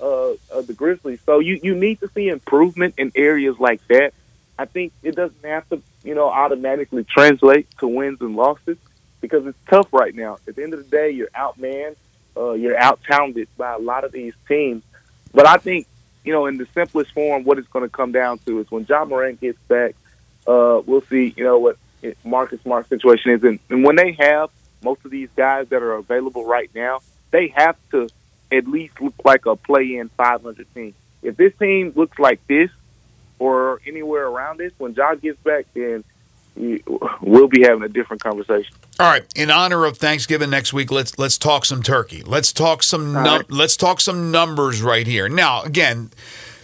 uh, 0.01 0.31
uh, 0.31 0.61
the 0.65 0.73
Grizzlies. 0.73 1.19
So 1.25 1.39
you 1.39 1.59
you 1.63 1.75
need 1.75 1.99
to 2.01 2.07
see 2.09 2.27
improvement 2.29 2.95
in 2.97 3.11
areas 3.15 3.57
like 3.59 3.85
that. 3.87 4.13
I 4.57 4.65
think 4.65 4.93
it 5.01 5.15
doesn't 5.15 5.43
have 5.43 5.67
to, 5.69 5.81
you 6.03 6.13
know, 6.13 6.29
automatically 6.29 7.03
translate 7.03 7.67
to 7.79 7.87
wins 7.87 8.21
and 8.21 8.35
losses 8.35 8.77
because 9.21 9.47
it's 9.47 9.57
tough 9.67 9.91
right 9.91 10.13
now. 10.13 10.37
At 10.47 10.55
the 10.55 10.63
end 10.63 10.73
of 10.73 10.79
the 10.83 10.89
day, 10.89 11.09
you're 11.09 11.29
outmanned, 11.35 11.95
uh, 12.35 12.53
you're 12.53 12.77
out 12.77 12.99
talented 13.03 13.47
by 13.57 13.73
a 13.73 13.79
lot 13.79 14.03
of 14.03 14.11
these 14.11 14.33
teams. 14.47 14.83
But 15.33 15.47
I 15.47 15.57
think, 15.57 15.87
you 16.23 16.33
know, 16.33 16.45
in 16.45 16.57
the 16.57 16.67
simplest 16.73 17.11
form, 17.11 17.43
what 17.43 17.57
it's 17.57 17.67
going 17.67 17.83
to 17.83 17.89
come 17.89 18.11
down 18.11 18.39
to 18.39 18.59
is 18.59 18.69
when 18.71 18.85
Ja 18.87 19.05
Morant 19.05 19.41
gets 19.41 19.59
back, 19.67 19.95
uh, 20.47 20.81
we'll 20.85 21.03
see, 21.09 21.33
you 21.35 21.43
know, 21.43 21.59
what 21.59 21.77
Marcus 22.23 22.61
Smart's 22.61 22.89
situation 22.89 23.31
is. 23.31 23.43
And, 23.43 23.59
and 23.69 23.83
when 23.83 23.95
they 23.95 24.13
have 24.13 24.49
most 24.83 25.05
of 25.05 25.11
these 25.11 25.29
guys 25.35 25.67
that 25.69 25.81
are 25.81 25.93
available 25.93 26.45
right 26.45 26.69
now, 26.75 26.99
they 27.31 27.47
have 27.55 27.77
to 27.91 28.09
at 28.51 28.67
least 28.67 29.01
look 29.01 29.15
like 29.23 29.45
a 29.45 29.55
play-in 29.55 30.09
500 30.09 30.67
team. 30.73 30.93
If 31.21 31.37
this 31.37 31.53
team 31.57 31.93
looks 31.95 32.19
like 32.19 32.45
this 32.47 32.69
or 33.39 33.81
anywhere 33.87 34.27
around 34.27 34.59
this, 34.59 34.73
when 34.77 34.93
Ja 34.93 35.15
gets 35.15 35.39
back, 35.39 35.65
then 35.73 36.03
we'll 36.55 37.47
be 37.47 37.61
having 37.61 37.83
a 37.83 37.89
different 37.89 38.21
conversation. 38.21 38.75
All 38.99 39.09
right. 39.09 39.25
In 39.35 39.49
honor 39.49 39.85
of 39.85 39.97
Thanksgiving 39.97 40.49
next 40.49 40.73
week, 40.73 40.91
let's 40.91 41.17
let's 41.17 41.37
talk 41.37 41.65
some 41.65 41.81
turkey. 41.83 42.21
Let's 42.23 42.51
talk 42.51 42.83
some 42.83 43.13
num- 43.13 43.23
right. 43.23 43.51
let's 43.51 43.77
talk 43.77 43.99
some 43.99 44.31
numbers 44.31 44.81
right 44.81 45.07
here. 45.07 45.27
Now, 45.29 45.63
again, 45.63 46.11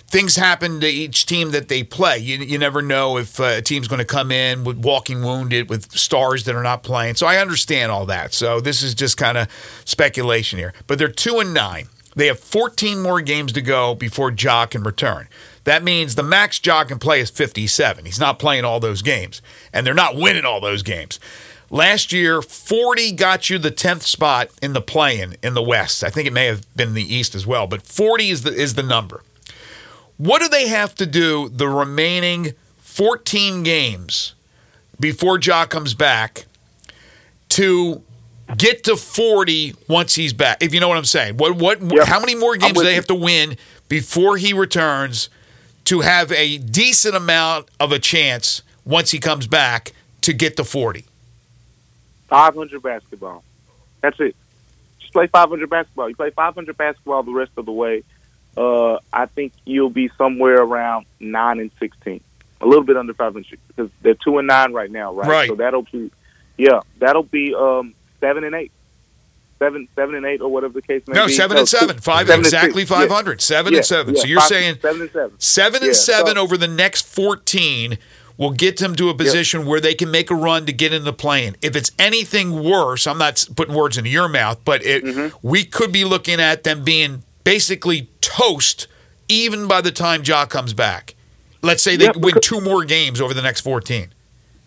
things 0.10 0.36
happen 0.36 0.80
to 0.82 0.88
each 0.88 1.26
team 1.26 1.52
that 1.52 1.68
they 1.68 1.84
play. 1.84 2.18
You, 2.18 2.38
you 2.38 2.58
never 2.58 2.82
know 2.82 3.18
if 3.18 3.40
uh, 3.40 3.56
a 3.58 3.62
team's 3.62 3.88
going 3.88 4.00
to 4.00 4.06
come 4.06 4.32
in 4.32 4.64
with 4.64 4.78
walking 4.78 5.24
wounded 5.24 5.70
with 5.70 5.92
stars 5.92 6.44
that 6.46 6.56
are 6.56 6.64
not 6.64 6.84
playing. 6.84 7.16
So 7.16 7.28
I 7.28 7.38
understand 7.38 7.92
all 7.92 8.06
that. 8.08 8.34
So 8.34 8.60
this 8.60 8.82
is 8.82 8.94
just 8.94 9.18
kind 9.18 9.38
of 9.38 9.48
speculation 9.86 10.60
here. 10.60 10.74
But 10.88 11.00
they're 11.00 11.08
two 11.08 11.40
and 11.40 11.54
nine. 11.54 11.88
They 12.16 12.28
have 12.28 12.40
14 12.40 13.02
more 13.02 13.22
games 13.22 13.54
to 13.54 13.62
go 13.62 13.96
before 13.96 14.32
Ja 14.32 14.66
can 14.66 14.84
return. 14.84 15.28
That 15.70 15.84
means 15.84 16.16
the 16.16 16.24
max 16.24 16.60
Ja 16.66 16.84
can 16.84 16.98
play 16.98 17.20
is 17.20 17.30
57. 17.30 18.04
He's 18.04 18.20
not 18.20 18.40
playing 18.40 18.66
all 18.66 18.80
those 18.80 19.04
games, 19.04 19.40
and 19.72 19.86
they're 19.86 19.94
not 19.94 20.16
winning 20.16 20.44
all 20.44 20.60
those 20.60 20.82
games. 20.82 21.20
Last 21.70 22.12
year, 22.12 22.42
40 22.42 23.12
got 23.12 23.52
you 23.52 23.60
the 23.60 23.70
10th 23.70 24.02
spot 24.02 24.50
in 24.64 24.74
the 24.74 24.82
play-in 24.82 25.36
in 25.44 25.54
the 25.54 25.62
West. 25.62 26.04
I 26.04 26.10
think 26.10 26.28
it 26.28 26.34
may 26.34 26.48
have 26.48 26.66
been 26.76 26.96
the 26.96 27.04
East 27.04 27.36
as 27.36 27.46
well, 27.46 27.68
but 27.68 27.84
40 27.84 28.30
is 28.32 28.42
the 28.42 28.52
is 28.52 28.74
the 28.74 28.82
number. 28.82 29.22
What 30.18 30.42
do 30.42 30.50
they 30.50 30.70
have 30.70 30.96
to 30.96 31.06
do 31.06 31.50
the 31.50 31.68
remaining 31.70 32.54
14 32.80 33.62
games 33.62 34.34
before 35.00 35.38
Ja 35.40 35.68
comes 35.68 35.94
back 35.94 36.48
to 37.50 38.02
get 38.58 38.84
to 38.86 38.98
40 38.98 39.76
once 39.88 40.16
he's 40.16 40.34
back? 40.34 40.64
If 40.64 40.74
you 40.74 40.80
know 40.80 40.88
what 40.88 40.98
I'm 40.98 41.06
saying. 41.06 41.38
What 41.38 41.58
what 41.58 41.80
Yeah. 41.80 42.06
how 42.06 42.20
many 42.20 42.34
more 42.34 42.58
games 42.58 42.74
do 42.74 42.84
they 42.84 42.96
have 42.96 43.06
to 43.06 43.14
win 43.14 43.56
before 43.88 44.38
he 44.38 44.52
returns 44.52 45.30
to 45.90 46.02
have 46.02 46.32
a 46.32 46.60
decent 46.60 47.16
amount 47.16 47.68
of 47.80 47.92
a 47.92 47.98
chance 47.98 48.62
once 48.86 49.10
he 49.10 49.18
comes 49.18 49.48
back 49.48 49.92
to 50.22 50.34
get 50.34 50.56
to 50.58 50.64
40? 50.64 51.04
500 52.28 52.84
basketball. 52.84 53.44
That's 54.02 54.20
it. 54.20 54.36
Just 55.00 55.14
play 55.14 55.26
500 55.26 55.68
basketball. 55.68 56.08
You 56.08 56.16
play 56.16 56.30
500 56.30 56.78
basketball 56.78 57.24
the 57.24 57.32
rest 57.32 57.54
of 57.58 57.66
the 57.66 57.72
way. 57.72 58.04
Uh, 58.56 59.00
I 59.12 59.26
think 59.26 59.52
you'll 59.66 59.90
be 59.90 60.12
somewhere 60.16 60.62
around 60.62 61.08
nine 61.20 61.60
and 61.60 61.72
16, 61.80 62.22
a 62.62 62.68
little 62.68 62.84
bit 62.84 62.96
under 62.96 63.16
500 63.16 63.60
because 63.70 63.90
they're 64.04 64.14
two 64.14 64.38
and 64.38 64.48
nine 64.48 64.74
right 64.74 64.92
now, 64.92 65.12
right? 65.12 65.28
Right. 65.28 65.50
So 65.50 65.56
that'll 65.56 65.88
be, 65.92 66.12
yeah, 66.56 66.82
that'll 67.00 67.24
be 67.24 67.56
um, 67.56 67.96
seven 68.20 68.44
and 68.44 68.54
eight, 68.54 68.72
seven, 69.60 69.88
seven 69.96 70.16
and 70.16 70.26
eight, 70.26 70.42
or 70.42 70.50
whatever 70.50 70.74
the 70.74 70.82
case 70.82 71.04
may 71.08 71.14
be. 71.14 71.20
No, 71.20 71.28
be. 71.28 71.34
seven 71.34 71.56
No, 71.56 71.60
and 71.62 71.70
seven. 71.70 71.96
two- 71.98 72.02
Five 72.02 72.28
seven 72.28 72.40
exactly 72.46 72.82
six. 72.84 72.92
Yeah. 72.92 72.98
500. 73.08 73.42
Seven 73.42 73.74
Yeah, 73.74 73.78
and 73.80 73.86
seven. 73.86 74.16
yeah, 74.16 74.22
so 74.22 74.28
you're 74.28 74.40
five- 74.40 74.50
saying 74.50 74.78
seven 74.82 75.02
and 75.02 75.12
seven. 75.12 75.32
Seven 75.40 75.76
and 75.84 75.88
Yeah, 75.88 75.94
seven 75.94 76.36
so- 76.36 76.42
over 76.42 76.58
the 76.58 76.68
next 76.68 77.06
14 77.08 77.98
will 78.38 78.52
get 78.52 78.78
them 78.78 78.96
to 78.96 79.10
a 79.10 79.14
position 79.14 79.66
where 79.66 79.82
they 79.82 79.94
can 79.94 80.10
make 80.10 80.32
a 80.32 80.36
run 80.36 80.66
to 80.66 80.72
get 80.72 80.94
in 80.94 81.04
the 81.04 81.12
plane. 81.12 81.58
If 81.62 81.76
it's 81.76 81.92
anything 82.00 82.64
worse, 82.64 83.06
I'm 83.06 83.18
not 83.18 83.46
putting 83.56 83.76
words 83.76 83.98
into 83.98 84.10
your 84.10 84.30
mouth, 84.30 84.60
but 84.64 84.84
it, 84.86 85.04
Mm-hmm. 85.04 85.36
we 85.42 85.66
could 85.66 85.92
be 85.92 86.06
looking 86.06 86.40
at 86.40 86.64
them 86.64 86.84
being 86.86 87.24
basically 87.44 88.10
toast 88.22 88.88
even 89.28 89.68
by 89.68 89.82
the 89.82 89.92
time 89.92 90.24
Ja 90.24 90.46
comes 90.46 90.74
back. 90.74 91.16
Let's 91.62 91.84
say 91.84 91.98
they 91.98 92.06
Yeah, 92.06 92.12
win 92.16 92.36
because- 92.36 92.48
two 92.48 92.62
more 92.62 92.86
games 92.86 93.20
over 93.20 93.34
the 93.34 93.42
next 93.42 93.60
14. 93.62 94.14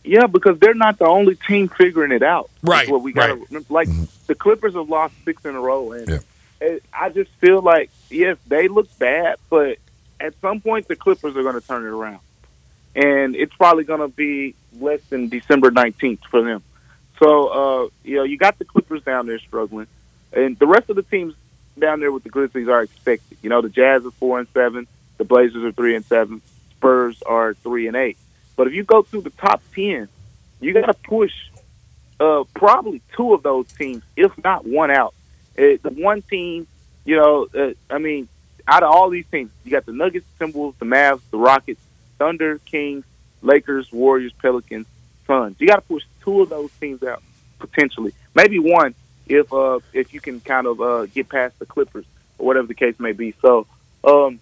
Yeah, 0.05 0.27
because 0.27 0.59
they're 0.59 0.75
not 0.75 0.99
the 0.99 1.07
only 1.07 1.37
team 1.37 1.69
figuring 1.69 2.13
it 2.13 2.23
out. 2.23 2.51
Right, 2.63 2.89
What 2.89 3.03
we 3.03 3.13
got 3.13 3.39
right. 3.39 3.71
Like 3.71 3.89
the 4.27 4.35
Clippers 4.35 4.75
have 4.75 4.89
lost 4.89 5.15
six 5.25 5.45
in 5.45 5.55
a 5.55 5.61
row, 5.61 5.93
and 5.93 6.09
Yeah. 6.09 6.19
it, 6.61 6.83
I 6.93 7.09
just 7.11 7.31
feel 7.41 7.63
like 7.63 7.91
yes, 8.11 8.37
they 8.47 8.69
look 8.69 8.89
bad, 8.99 9.37
but 9.49 9.79
at 10.19 10.35
some 10.41 10.61
point 10.61 10.89
the 10.89 10.97
Clippers 10.97 11.37
are 11.37 11.43
going 11.43 11.61
to 11.61 11.67
turn 11.67 11.85
it 11.85 11.89
around, 11.91 12.21
and 12.97 13.37
it's 13.37 13.55
probably 13.55 13.85
going 13.85 14.01
to 14.01 14.09
be 14.09 14.55
less 14.81 15.01
than 15.09 15.29
December 15.29 15.71
nineteenth 15.71 16.21
for 16.31 16.43
them. 16.43 16.63
So 17.21 17.49
uh, 17.49 17.89
you 18.03 18.17
know, 18.17 18.25
you 18.25 18.37
got 18.39 18.59
the 18.59 18.65
Clippers 18.65 19.03
down 19.05 19.27
there 19.27 19.39
struggling, 19.39 19.87
and 20.33 20.59
the 20.59 20.67
rest 20.67 20.91
of 20.91 20.97
the 20.97 21.03
teams 21.05 21.35
down 21.79 22.01
there 22.01 22.11
with 22.11 22.25
the 22.25 22.29
Grizzlies 22.29 22.69
are 22.69 22.83
expected. 22.83 23.39
You 23.41 23.51
know, 23.51 23.61
the 23.63 23.69
Jazz 23.69 24.05
are 24.05 24.11
four 24.13 24.41
and 24.41 24.49
seven, 24.53 24.89
the 25.19 25.25
Blazers 25.25 25.63
are 25.63 25.73
three 25.73 25.95
and 25.95 26.05
seven, 26.05 26.43
Spurs 26.73 27.23
are 27.23 27.55
three 27.55 27.87
and 27.87 27.97
eight. 27.97 28.19
But 28.57 28.67
if 28.67 28.75
you 28.75 28.85
go 28.85 29.03
through 29.03 29.23
the 29.23 29.31
top 29.31 29.63
ten, 29.75 30.09
you 30.61 30.73
got 30.73 30.87
to 30.87 30.95
push 30.95 31.33
uh, 32.21 32.45
probably 32.55 33.03
two 33.17 33.35
of 33.35 33.43
those 33.43 33.67
teams, 33.73 34.03
if 34.17 34.33
not 34.43 34.67
one 34.67 34.91
out. 34.91 35.15
Uh, 35.59 35.77
the 35.83 35.93
one 35.95 36.23
team, 36.23 36.67
you 37.05 37.17
know, 37.17 37.49
uh, 37.55 37.73
I 37.91 37.99
mean, 37.99 38.29
out 38.67 38.83
of 38.83 38.91
all 38.91 39.11
these 39.11 39.27
teams, 39.27 39.51
you 39.65 39.71
got 39.71 39.87
the 39.87 39.93
Nuggets, 39.93 40.27
Timberwolves, 40.39 40.79
the 40.79 40.85
Mavs, 40.85 41.21
the 41.31 41.39
Rockets, 41.39 41.81
Thunder, 42.19 42.59
Kings, 42.59 43.05
Lakers, 43.43 43.91
Warriors, 43.93 44.33
Pelicans, 44.41 44.87
Suns. 45.27 45.57
You 45.59 45.67
got 45.67 45.77
to 45.77 45.83
push 45.83 46.05
two 46.23 46.43
of 46.43 46.49
those 46.49 46.71
teams 46.81 47.03
out 47.03 47.23
potentially, 47.59 48.13
maybe 48.35 48.59
one 48.59 48.95
if 49.27 49.53
uh, 49.53 49.79
if 49.93 50.13
you 50.13 50.21
can 50.21 50.41
kind 50.41 50.67
of 50.67 50.81
uh, 50.81 51.07
get 51.07 51.29
past 51.29 51.59
the 51.59 51.67
Clippers 51.67 52.05
or 52.39 52.47
whatever 52.47 52.67
the 52.67 52.75
case 52.75 52.99
may 52.99 53.13
be. 53.13 53.35
So. 53.41 53.67
Um, 54.05 54.41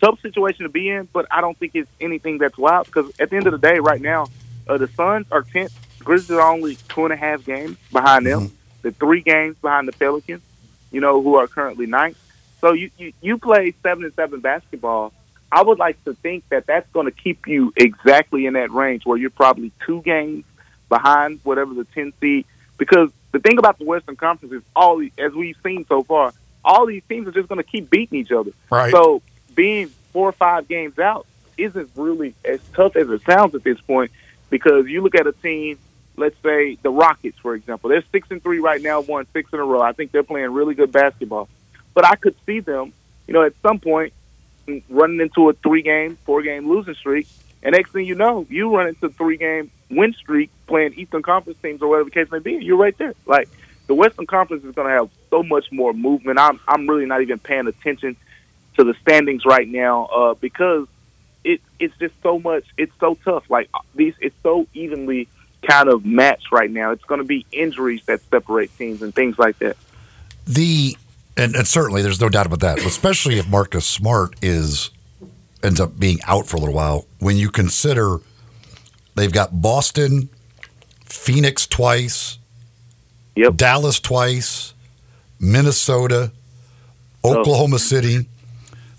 tough 0.00 0.20
situation 0.20 0.62
to 0.62 0.68
be 0.68 0.88
in, 0.88 1.08
but 1.12 1.26
I 1.30 1.40
don't 1.40 1.58
think 1.58 1.72
it's 1.74 1.90
anything 2.00 2.38
that's 2.38 2.56
wild 2.56 2.86
because 2.86 3.10
at 3.20 3.30
the 3.30 3.36
end 3.36 3.46
of 3.46 3.52
the 3.52 3.58
day, 3.58 3.78
right 3.78 4.00
now, 4.00 4.26
uh, 4.68 4.78
the 4.78 4.88
Suns 4.88 5.26
are 5.30 5.42
tenth. 5.42 5.72
Grizzlies 6.00 6.38
are 6.38 6.52
only 6.52 6.76
two 6.88 7.04
and 7.04 7.12
a 7.12 7.16
half 7.16 7.44
games 7.44 7.76
behind 7.92 8.26
them. 8.26 8.52
The 8.82 8.92
three 8.92 9.20
games 9.22 9.56
behind 9.60 9.88
the 9.88 9.92
Pelicans, 9.92 10.42
you 10.92 11.00
know, 11.00 11.20
who 11.22 11.36
are 11.36 11.46
currently 11.46 11.86
ninth. 11.86 12.18
So 12.60 12.72
you 12.72 12.90
you, 12.98 13.12
you 13.20 13.38
play 13.38 13.74
seven 13.82 14.04
and 14.04 14.14
seven 14.14 14.40
basketball. 14.40 15.12
I 15.50 15.62
would 15.62 15.78
like 15.78 16.02
to 16.04 16.14
think 16.14 16.48
that 16.50 16.66
that's 16.66 16.88
going 16.92 17.06
to 17.06 17.12
keep 17.12 17.46
you 17.46 17.72
exactly 17.76 18.46
in 18.46 18.52
that 18.54 18.70
range 18.70 19.06
where 19.06 19.16
you're 19.16 19.30
probably 19.30 19.72
two 19.86 20.02
games 20.02 20.44
behind 20.88 21.40
whatever 21.42 21.72
the 21.72 21.84
10 21.84 22.12
seed. 22.20 22.44
Because 22.76 23.10
the 23.32 23.38
thing 23.38 23.58
about 23.58 23.78
the 23.78 23.84
Western 23.84 24.16
Conference 24.16 24.52
is 24.52 24.62
all 24.76 25.02
as 25.18 25.32
we've 25.32 25.56
seen 25.64 25.86
so 25.86 26.02
far, 26.02 26.34
all 26.64 26.86
these 26.86 27.02
teams 27.08 27.26
are 27.26 27.32
just 27.32 27.48
going 27.48 27.62
to 27.62 27.68
keep 27.68 27.88
beating 27.88 28.18
each 28.18 28.30
other. 28.30 28.52
Right. 28.70 28.92
So 28.92 29.22
being 29.58 29.88
four 30.12 30.28
or 30.28 30.32
five 30.32 30.68
games 30.68 31.00
out 31.00 31.26
isn't 31.56 31.90
really 31.96 32.32
as 32.44 32.60
tough 32.74 32.94
as 32.94 33.10
it 33.10 33.20
sounds 33.22 33.56
at 33.56 33.64
this 33.64 33.80
point 33.80 34.12
because 34.50 34.86
you 34.86 35.02
look 35.02 35.16
at 35.16 35.26
a 35.26 35.32
team, 35.32 35.76
let's 36.16 36.40
say 36.44 36.76
the 36.76 36.90
Rockets, 36.90 37.36
for 37.40 37.56
example, 37.56 37.90
they're 37.90 38.04
six 38.12 38.30
and 38.30 38.40
three 38.40 38.60
right 38.60 38.80
now, 38.80 39.00
won 39.00 39.26
six 39.32 39.52
in 39.52 39.58
a 39.58 39.64
row. 39.64 39.82
I 39.82 39.90
think 39.90 40.12
they're 40.12 40.22
playing 40.22 40.52
really 40.52 40.76
good 40.76 40.92
basketball. 40.92 41.48
But 41.92 42.06
I 42.06 42.14
could 42.14 42.36
see 42.46 42.60
them, 42.60 42.92
you 43.26 43.34
know, 43.34 43.42
at 43.42 43.52
some 43.60 43.80
point 43.80 44.12
running 44.88 45.20
into 45.20 45.48
a 45.48 45.54
three 45.54 45.82
game, 45.82 46.16
four 46.24 46.40
game 46.42 46.68
losing 46.68 46.94
streak. 46.94 47.26
And 47.60 47.72
next 47.72 47.90
thing 47.90 48.06
you 48.06 48.14
know, 48.14 48.46
you 48.48 48.72
run 48.72 48.86
into 48.86 49.06
a 49.06 49.10
three 49.10 49.38
game 49.38 49.72
win 49.90 50.12
streak 50.12 50.50
playing 50.68 50.94
Eastern 50.94 51.22
Conference 51.22 51.60
teams 51.60 51.82
or 51.82 51.88
whatever 51.88 52.10
the 52.10 52.14
case 52.14 52.30
may 52.30 52.38
be. 52.38 52.64
You're 52.64 52.76
right 52.76 52.96
there. 52.96 53.14
Like 53.26 53.48
the 53.88 53.94
Western 53.96 54.26
Conference 54.26 54.62
is 54.62 54.72
going 54.76 54.86
to 54.86 54.94
have 54.94 55.10
so 55.30 55.42
much 55.42 55.72
more 55.72 55.92
movement. 55.92 56.38
I'm 56.38 56.60
I'm 56.68 56.88
really 56.88 57.06
not 57.06 57.22
even 57.22 57.40
paying 57.40 57.66
attention 57.66 58.16
to 58.78 58.84
the 58.84 58.94
standings 59.02 59.44
right 59.44 59.68
now 59.68 60.06
uh, 60.06 60.34
because 60.34 60.86
it 61.44 61.60
it's 61.78 61.96
just 61.98 62.14
so 62.22 62.38
much. 62.38 62.64
It's 62.78 62.92
so 62.98 63.16
tough. 63.24 63.50
Like 63.50 63.68
these, 63.94 64.14
it's 64.20 64.36
so 64.42 64.66
evenly 64.72 65.28
kind 65.68 65.88
of 65.88 66.06
matched 66.06 66.50
right 66.52 66.70
now. 66.70 66.92
It's 66.92 67.04
going 67.04 67.20
to 67.20 67.26
be 67.26 67.44
injuries 67.52 68.02
that 68.06 68.20
separate 68.30 68.76
teams 68.78 69.02
and 69.02 69.14
things 69.14 69.38
like 69.38 69.58
that. 69.58 69.76
The 70.46 70.96
and, 71.36 71.54
and 71.54 71.66
certainly 71.66 72.02
there's 72.02 72.20
no 72.20 72.28
doubt 72.28 72.46
about 72.46 72.60
that, 72.60 72.78
especially 72.78 73.38
if 73.38 73.48
Marcus 73.48 73.84
Smart 73.86 74.34
is 74.42 74.90
ends 75.62 75.80
up 75.80 75.98
being 75.98 76.18
out 76.26 76.46
for 76.46 76.56
a 76.56 76.60
little 76.60 76.74
while. 76.74 77.06
When 77.18 77.36
you 77.36 77.50
consider 77.50 78.18
they've 79.16 79.32
got 79.32 79.60
Boston, 79.60 80.28
Phoenix 81.04 81.66
twice, 81.66 82.38
Yep. 83.36 83.54
Dallas 83.56 84.00
twice, 84.00 84.74
Minnesota, 85.40 86.32
Oh. 87.24 87.38
Oklahoma 87.40 87.78
City, 87.80 88.26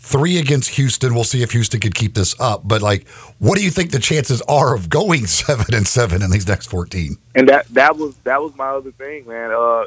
three 0.10 0.38
against 0.40 0.72
Houston. 0.72 1.14
We'll 1.14 1.24
see 1.24 1.42
if 1.44 1.52
Houston 1.52 1.80
could 1.80 1.94
keep 1.96 2.14
this 2.16 2.36
up. 2.40 2.62
But 2.68 2.82
like, 2.82 3.08
what 3.38 3.58
do 3.58 3.64
you 3.64 3.70
think 3.72 3.92
the 3.92 4.00
chances 4.00 4.42
are 4.44 4.76
of 4.76 4.90
going 4.90 5.28
seven 5.42 5.74
and 5.74 5.88
seven 5.88 6.22
in 6.22 6.32
these 6.32 6.48
next 6.48 6.68
fourteen? 6.68 7.18
And 7.36 7.48
that 7.50 7.68
that 7.70 7.98
was 7.98 8.16
that 8.24 8.42
was 8.42 8.56
my 8.56 8.70
other 8.70 8.92
thing, 8.92 9.28
man. 9.28 9.52
Uh, 9.52 9.86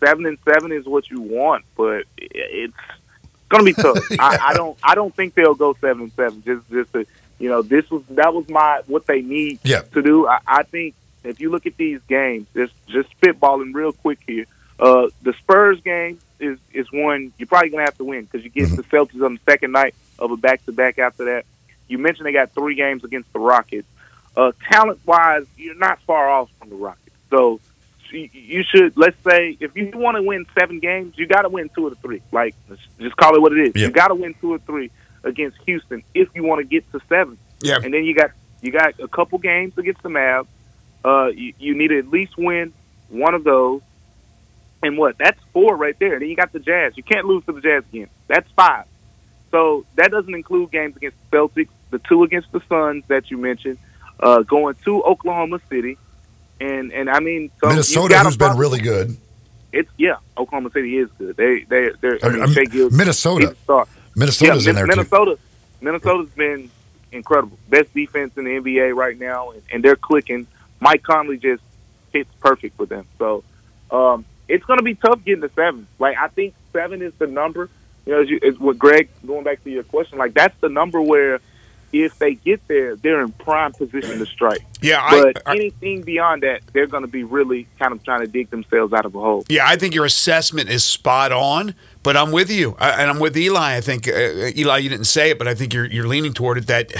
seven 0.00 0.26
and 0.26 0.38
seven 0.44 0.72
is 0.72 0.84
what 0.86 1.10
you 1.10 1.20
want, 1.20 1.64
but 1.76 2.04
it's 2.16 2.74
gonna 3.48 3.64
be 3.64 3.74
tough. 3.74 3.98
I, 4.18 4.38
I 4.50 4.54
don't 4.54 4.78
I 4.82 4.94
don't 4.94 5.14
think 5.14 5.34
they'll 5.34 5.54
go 5.54 5.74
seven 5.80 6.04
and 6.04 6.12
seven. 6.12 6.42
Just 6.44 6.68
just 6.70 6.92
to, 6.92 7.06
you 7.38 7.48
know, 7.48 7.62
this 7.62 7.90
was 7.90 8.02
that 8.10 8.32
was 8.32 8.48
my 8.48 8.82
what 8.86 9.06
they 9.06 9.20
need 9.22 9.58
Yeah. 9.64 9.82
to 9.82 10.02
do. 10.02 10.26
I, 10.28 10.38
I 10.46 10.62
think 10.62 10.94
if 11.24 11.40
you 11.40 11.50
look 11.50 11.66
at 11.66 11.76
these 11.76 12.00
games, 12.08 12.46
just 12.54 12.72
just 12.86 13.08
spitballing 13.20 13.74
real 13.74 13.92
quick 13.92 14.20
here. 14.26 14.46
Uh, 14.78 15.08
the 15.22 15.32
Spurs 15.34 15.80
game 15.80 16.18
is 16.38 16.58
is 16.72 16.86
one 16.92 17.32
you're 17.38 17.46
probably 17.46 17.70
gonna 17.70 17.84
have 17.84 17.96
to 17.96 18.04
win 18.04 18.24
because 18.24 18.44
you 18.44 18.50
get 18.50 18.68
the 18.76 18.82
Celtics 18.84 19.24
on 19.24 19.34
the 19.34 19.40
second 19.50 19.72
night 19.72 19.94
of 20.18 20.30
a 20.30 20.36
back 20.36 20.64
to 20.66 20.72
back. 20.72 20.98
After 20.98 21.24
that, 21.26 21.46
you 21.88 21.98
mentioned 21.98 22.26
they 22.26 22.32
got 22.32 22.52
three 22.52 22.74
games 22.74 23.04
against 23.04 23.32
the 23.32 23.38
Rockets. 23.38 23.88
Uh, 24.36 24.52
talent 24.70 25.00
wise, 25.06 25.46
you're 25.56 25.74
not 25.76 26.00
far 26.02 26.28
off 26.28 26.50
from 26.58 26.68
the 26.68 26.76
Rockets. 26.76 27.16
So 27.30 27.60
you 28.12 28.62
should 28.62 28.96
let's 28.96 29.16
say 29.24 29.56
if 29.60 29.76
you 29.76 29.90
want 29.94 30.16
to 30.16 30.22
win 30.22 30.46
seven 30.58 30.78
games, 30.78 31.14
you 31.16 31.26
got 31.26 31.42
to 31.42 31.48
win 31.48 31.70
two 31.74 31.86
of 31.86 31.94
the 31.94 32.00
three. 32.00 32.22
Like 32.32 32.54
just 32.98 33.16
call 33.16 33.34
it 33.34 33.40
what 33.40 33.52
it 33.52 33.68
is. 33.68 33.72
Yeah. 33.74 33.86
You 33.86 33.92
got 33.92 34.08
to 34.08 34.14
win 34.14 34.34
two 34.40 34.52
or 34.52 34.58
three 34.58 34.90
against 35.24 35.58
Houston 35.66 36.02
if 36.14 36.28
you 36.34 36.44
want 36.44 36.60
to 36.60 36.64
get 36.64 36.90
to 36.92 37.00
seven. 37.08 37.38
Yeah. 37.60 37.78
And 37.82 37.92
then 37.92 38.04
you 38.04 38.14
got 38.14 38.30
you 38.60 38.72
got 38.72 38.98
a 39.00 39.08
couple 39.08 39.38
games 39.38 39.76
against 39.78 40.02
the 40.02 40.08
Mavs. 40.08 40.46
Uh, 41.04 41.26
you, 41.26 41.52
you 41.58 41.74
need 41.74 41.88
to 41.88 41.98
at 41.98 42.08
least 42.08 42.36
win 42.36 42.72
one 43.08 43.34
of 43.34 43.44
those. 43.44 43.80
And 44.86 44.96
what? 44.96 45.18
That's 45.18 45.40
four 45.52 45.76
right 45.76 45.98
there. 45.98 46.20
Then 46.20 46.28
you 46.28 46.36
got 46.36 46.52
the 46.52 46.60
Jazz. 46.60 46.96
You 46.96 47.02
can't 47.02 47.26
lose 47.26 47.44
to 47.46 47.52
the 47.52 47.60
Jazz 47.60 47.82
again. 47.92 48.08
That's 48.28 48.48
five. 48.52 48.84
So 49.50 49.84
that 49.96 50.12
doesn't 50.12 50.34
include 50.34 50.70
games 50.70 50.96
against 50.96 51.16
the 51.28 51.36
Celtics, 51.36 51.70
the 51.90 51.98
two 51.98 52.22
against 52.22 52.52
the 52.52 52.60
Suns 52.68 53.02
that 53.08 53.28
you 53.28 53.36
mentioned, 53.36 53.78
uh, 54.20 54.42
going 54.42 54.76
to 54.84 55.02
Oklahoma 55.02 55.60
City, 55.68 55.98
and 56.60 56.92
and 56.92 57.10
I 57.10 57.18
mean 57.18 57.50
so 57.60 57.68
Minnesota, 57.68 58.18
who's 58.20 58.36
been 58.36 58.56
really 58.56 58.80
good. 58.80 59.16
It's 59.72 59.90
yeah, 59.96 60.16
Oklahoma 60.38 60.70
City 60.72 60.98
is 60.98 61.10
good. 61.18 61.36
They 61.36 61.64
they 61.64 61.90
they're 62.00 62.18
I 62.22 62.28
I 62.28 62.46
mean, 62.46 62.96
Minnesota. 62.96 63.48
he's 63.48 63.50
a 63.50 63.62
star. 63.62 63.88
Minnesota's 64.14 64.64
yeah, 64.66 64.70
in 64.70 64.76
there 64.76 64.86
Min- 64.86 64.96
too. 64.96 65.02
Minnesota, 65.02 65.38
Minnesota's 65.80 66.30
been 66.30 66.70
incredible. 67.10 67.58
Best 67.68 67.92
defense 67.92 68.36
in 68.36 68.44
the 68.44 68.50
NBA 68.50 68.94
right 68.94 69.18
now, 69.18 69.50
and, 69.50 69.62
and 69.72 69.84
they're 69.84 69.96
clicking. 69.96 70.46
Mike 70.80 71.02
Conley 71.02 71.38
just 71.38 71.62
hits 72.12 72.30
perfect 72.40 72.76
for 72.76 72.86
them. 72.86 73.06
So 73.18 73.42
um, 73.90 74.24
it's 74.48 74.64
going 74.64 74.78
to 74.78 74.82
be 74.84 74.94
tough 74.94 75.24
getting 75.24 75.42
to 75.42 75.50
seven. 75.54 75.86
Like 75.98 76.16
I 76.18 76.28
think 76.28 76.54
seven 76.72 77.02
is 77.02 77.12
the 77.18 77.26
number. 77.26 77.68
You 78.04 78.12
know, 78.12 78.20
as 78.22 78.30
you, 78.30 78.38
as 78.46 78.58
what 78.58 78.78
Greg 78.78 79.08
going 79.26 79.44
back 79.44 79.62
to 79.64 79.70
your 79.70 79.82
question, 79.82 80.18
like 80.18 80.34
that's 80.34 80.58
the 80.60 80.68
number 80.68 81.00
where 81.02 81.40
if 81.92 82.18
they 82.18 82.34
get 82.34 82.66
there, 82.68 82.94
they're 82.96 83.20
in 83.22 83.32
prime 83.32 83.72
position 83.72 84.18
to 84.18 84.26
strike. 84.26 84.60
Yeah, 84.82 85.02
I- 85.02 85.22
But 85.22 85.42
I- 85.46 85.54
anything 85.54 86.02
beyond 86.02 86.42
that, 86.42 86.60
they're 86.72 86.86
going 86.86 87.02
to 87.04 87.08
be 87.08 87.24
really 87.24 87.66
kind 87.78 87.92
of 87.92 88.02
trying 88.04 88.20
to 88.20 88.26
dig 88.26 88.50
themselves 88.50 88.92
out 88.92 89.06
of 89.06 89.14
a 89.14 89.20
hole. 89.20 89.44
Yeah, 89.48 89.66
I 89.66 89.76
think 89.76 89.94
your 89.94 90.04
assessment 90.04 90.68
is 90.68 90.84
spot 90.84 91.32
on, 91.32 91.74
but 92.06 92.16
I'm 92.16 92.30
with 92.30 92.52
you, 92.52 92.76
I, 92.78 93.02
and 93.02 93.10
I'm 93.10 93.18
with 93.18 93.36
Eli. 93.36 93.76
I 93.76 93.80
think 93.80 94.06
uh, 94.06 94.12
Eli, 94.56 94.78
you 94.78 94.88
didn't 94.88 95.06
say 95.06 95.30
it, 95.30 95.38
but 95.38 95.48
I 95.48 95.56
think 95.56 95.74
you're 95.74 95.86
you're 95.86 96.06
leaning 96.06 96.32
toward 96.32 96.56
it. 96.56 96.68
That 96.68 96.92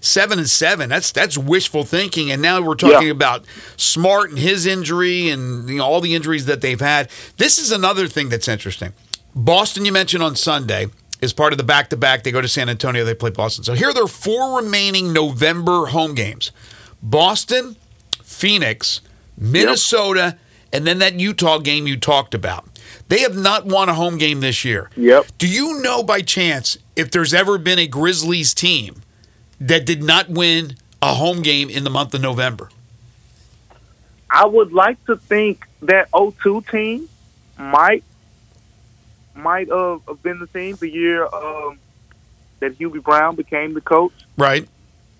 seven 0.00 0.40
and 0.40 0.50
seven, 0.50 0.88
that's 0.88 1.12
that's 1.12 1.38
wishful 1.38 1.84
thinking. 1.84 2.32
And 2.32 2.42
now 2.42 2.60
we're 2.60 2.74
talking 2.74 3.06
Yeah. 3.06 3.12
about 3.12 3.44
Smart 3.76 4.30
and 4.30 4.38
his 4.40 4.66
injury, 4.66 5.28
and 5.30 5.68
you 5.68 5.76
know, 5.76 5.84
all 5.84 6.00
the 6.00 6.12
injuries 6.16 6.46
that 6.46 6.60
they've 6.60 6.80
had. 6.80 7.08
This 7.36 7.58
is 7.60 7.70
another 7.70 8.08
thing 8.08 8.30
that's 8.30 8.48
interesting. 8.48 8.94
Boston, 9.32 9.84
you 9.84 9.92
mentioned 9.92 10.24
on 10.24 10.34
Sunday. 10.34 10.88
Is 11.20 11.32
part 11.32 11.52
of 11.52 11.56
the 11.58 11.64
back 11.64 11.90
to 11.90 11.96
back. 11.96 12.22
They 12.24 12.30
go 12.32 12.40
to 12.40 12.46
San 12.48 12.68
Antonio, 12.68 13.04
they 13.04 13.14
play 13.14 13.30
Boston. 13.30 13.62
So 13.64 13.74
here 13.74 13.88
are 13.88 13.94
their 13.94 14.06
four 14.06 14.56
remaining 14.58 15.12
November 15.12 15.86
home 15.86 16.14
games 16.14 16.50
Boston, 17.02 17.74
Phoenix, 18.22 19.00
Minnesota, 19.36 20.36
and 20.72 20.86
then 20.86 20.98
that 20.98 21.18
Utah 21.18 21.58
game 21.58 21.86
you 21.86 21.96
talked 21.96 22.34
about. 22.34 22.66
They 23.08 23.20
have 23.20 23.36
not 23.36 23.64
won 23.66 23.88
a 23.88 23.94
home 23.94 24.18
game 24.18 24.40
this 24.40 24.64
year. 24.64 24.90
Yep. 24.96 25.26
Do 25.38 25.48
you 25.48 25.80
know 25.80 26.02
by 26.02 26.20
chance 26.20 26.76
if 26.96 27.10
there's 27.10 27.32
ever 27.32 27.56
been 27.58 27.78
a 27.78 27.86
Grizzlies 27.86 28.52
team 28.54 29.02
that 29.60 29.86
did 29.86 30.02
not 30.02 30.28
win 30.28 30.76
a 31.00 31.14
home 31.14 31.42
game 31.42 31.70
in 31.70 31.84
the 31.84 31.90
month 31.90 32.12
of 32.14 32.20
November? 32.20 32.68
I 34.30 34.44
would 34.46 34.72
like 34.72 35.02
to 35.06 35.16
think 35.16 35.66
that 35.82 36.08
02 36.14 36.62
team 36.70 37.08
might 37.58 38.04
might 39.34 39.68
have 39.68 40.00
have 40.08 40.22
been 40.22 40.38
the 40.40 40.46
team 40.48 40.76
the 40.76 40.90
year 40.90 41.24
um, 41.24 41.78
that 42.60 42.78
Hubie 42.78 43.02
Brown 43.02 43.36
became 43.36 43.72
the 43.74 43.80
coach. 43.80 44.12
Right. 44.36 44.68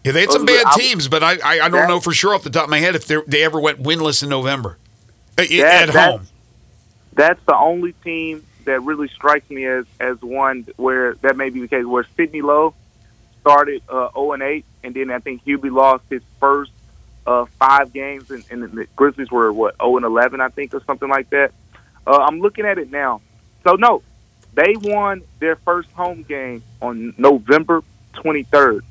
Yeah, 0.05 0.13
they 0.13 0.23
had 0.23 0.33
some 0.33 0.43
Oh, 0.43 0.47
bad 0.47 0.67
teams, 0.77 1.09
but 1.09 1.23
I, 1.23 1.39
I, 1.45 1.61
I 1.67 1.69
don't 1.69 1.89
know 1.89 2.01
for 2.01 2.13
sure 2.13 2.35
off 2.35 2.43
the 2.43 2.51
top 2.51 2.65
of 2.65 2.71
my 2.71 2.81
head 2.81 2.95
if 2.95 3.07
they 3.07 3.17
they 3.27 3.43
ever 3.45 3.61
went 3.61 3.83
winless 3.83 4.23
in 4.23 4.29
November 4.29 4.77
Uh, 4.77 4.88
That- 5.47 5.89
at 5.89 5.95
home. 5.95 6.27
That's 7.15 7.41
the 7.47 7.57
only 7.57 7.93
team 8.05 8.45
that 8.65 8.81
really 8.83 9.09
strikes 9.09 9.49
me 9.51 9.65
as 9.67 9.87
as 9.99 10.21
one 10.23 10.67
where 10.77 11.15
that 11.23 11.37
may 11.37 11.51
be 11.51 11.61
the 11.61 11.69
case. 11.69 11.85
Where 11.85 12.07
Sidney 12.17 12.43
Lowe 12.43 12.75
started 13.41 13.83
uh, 13.89 14.11
0 14.15 14.33
and 14.33 14.43
8, 14.43 14.65
and 14.85 14.95
then 14.95 15.11
I 15.11 15.19
think 15.19 15.45
Hubie 15.45 15.73
lost 15.73 16.05
his 16.11 16.23
first 16.39 16.71
uh, 17.27 17.47
five 17.59 17.93
games, 17.93 18.31
and, 18.31 18.45
and 18.51 18.63
the 18.63 18.87
Grizzlies 18.95 19.31
were 19.33 19.53
what 19.53 19.77
0 19.79 19.97
and 19.97 20.05
11, 20.05 20.41
I 20.41 20.49
think, 20.49 20.75
or 20.75 20.83
something 20.85 21.09
like 21.09 21.31
that. 21.31 21.53
Uh, 22.07 22.19
I'm 22.19 22.41
looking 22.41 22.67
at 22.67 22.79
it 22.79 22.91
now. 22.93 23.21
So 23.65 23.75
no, 23.75 24.03
they 24.55 24.75
won 24.81 25.23
their 25.41 25.57
first 25.57 25.91
home 25.93 26.23
game 26.23 26.63
on 26.81 27.15
November 27.19 27.83
23rd 28.15 28.83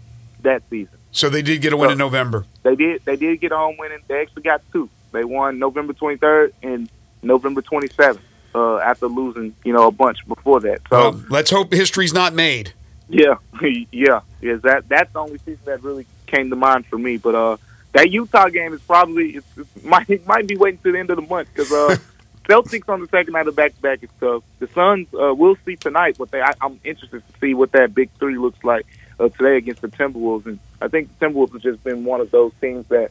that 0.42 0.64
season. 0.70 0.98
So 1.12 1.30
they 1.30 1.42
did 1.42 1.62
get 1.62 1.72
a 1.72 1.78
win 1.78 1.88
So- 1.90 1.92
in 1.94 1.98
November. 1.98 2.46
They 2.64 2.76
did. 2.76 3.06
They 3.06 3.16
did 3.16 3.40
get 3.40 3.52
a 3.54 3.58
home 3.58 3.78
win, 3.80 3.94
and 3.94 4.04
they 4.10 4.22
actually 4.22 4.42
got 4.44 4.62
two. 4.74 4.90
They 5.18 5.24
won 5.24 5.58
November 5.58 5.94
23rd 5.94 6.54
and 6.62 6.88
November 7.24 7.64
27th 7.64 8.20
uh, 8.54 8.78
after 8.78 9.08
losing, 9.08 9.56
you 9.66 9.74
know, 9.74 9.88
a 9.88 9.92
bunch 9.92 10.20
before 10.28 10.60
that. 10.60 10.82
So 10.92 11.10
Well, 11.10 11.24
let's 11.32 11.50
hope 11.50 11.74
history's 11.74 12.14
not 12.14 12.36
made. 12.36 12.74
yeah, 13.10 13.38
yeah, 13.92 14.20
is 14.44 14.62
that 14.62 14.88
that's 14.88 15.12
the 15.14 15.20
only 15.20 15.40
season 15.40 15.60
that 15.66 15.82
really 15.82 16.06
came 16.28 16.52
to 16.52 16.56
mind 16.56 16.86
for 16.86 17.00
me. 17.00 17.18
But 17.18 17.34
uh, 17.34 17.58
that 17.94 18.12
Utah 18.12 18.50
game 18.50 18.74
is 18.74 18.82
probably 18.82 19.38
it's, 19.38 19.58
it 19.58 19.68
might 19.84 20.08
it 20.08 20.28
might 20.28 20.46
be 20.46 20.56
waiting 20.56 20.80
to 20.84 20.92
the 20.92 21.00
end 21.00 21.10
of 21.10 21.16
the 21.16 21.24
month 21.24 21.48
because 21.52 21.72
uh, 21.72 21.98
Celtics 22.48 22.88
on 22.88 23.02
the 23.02 23.08
second 23.08 23.34
night 23.34 23.48
of 23.48 23.56
back 23.56 23.74
to 23.74 23.82
back 23.82 24.04
is 24.04 24.10
tough. 24.20 24.44
The 24.60 24.68
Suns, 24.68 25.08
uh, 25.16 25.34
we'll 25.34 25.58
see 25.66 25.78
tonight. 25.78 26.20
What 26.20 26.30
they 26.30 26.42
I, 26.42 26.54
I'm 26.62 26.80
interested 26.84 27.24
to 27.28 27.40
see 27.40 27.56
what 27.56 27.72
that 27.72 27.96
big 27.96 28.12
three 28.20 28.38
looks 28.38 28.64
like 28.64 28.86
uh, 29.20 29.30
today 29.30 29.58
against 29.58 29.82
the 29.82 29.88
Timberwolves, 29.88 30.46
and 30.46 30.60
I 30.80 30.90
think 30.90 31.10
the 31.18 31.26
Timberwolves 31.26 31.54
have 31.54 31.64
just 31.64 31.84
been 31.84 32.06
one 32.06 32.22
of 32.22 32.30
those 32.30 32.52
teams 32.62 32.86
that 32.90 33.10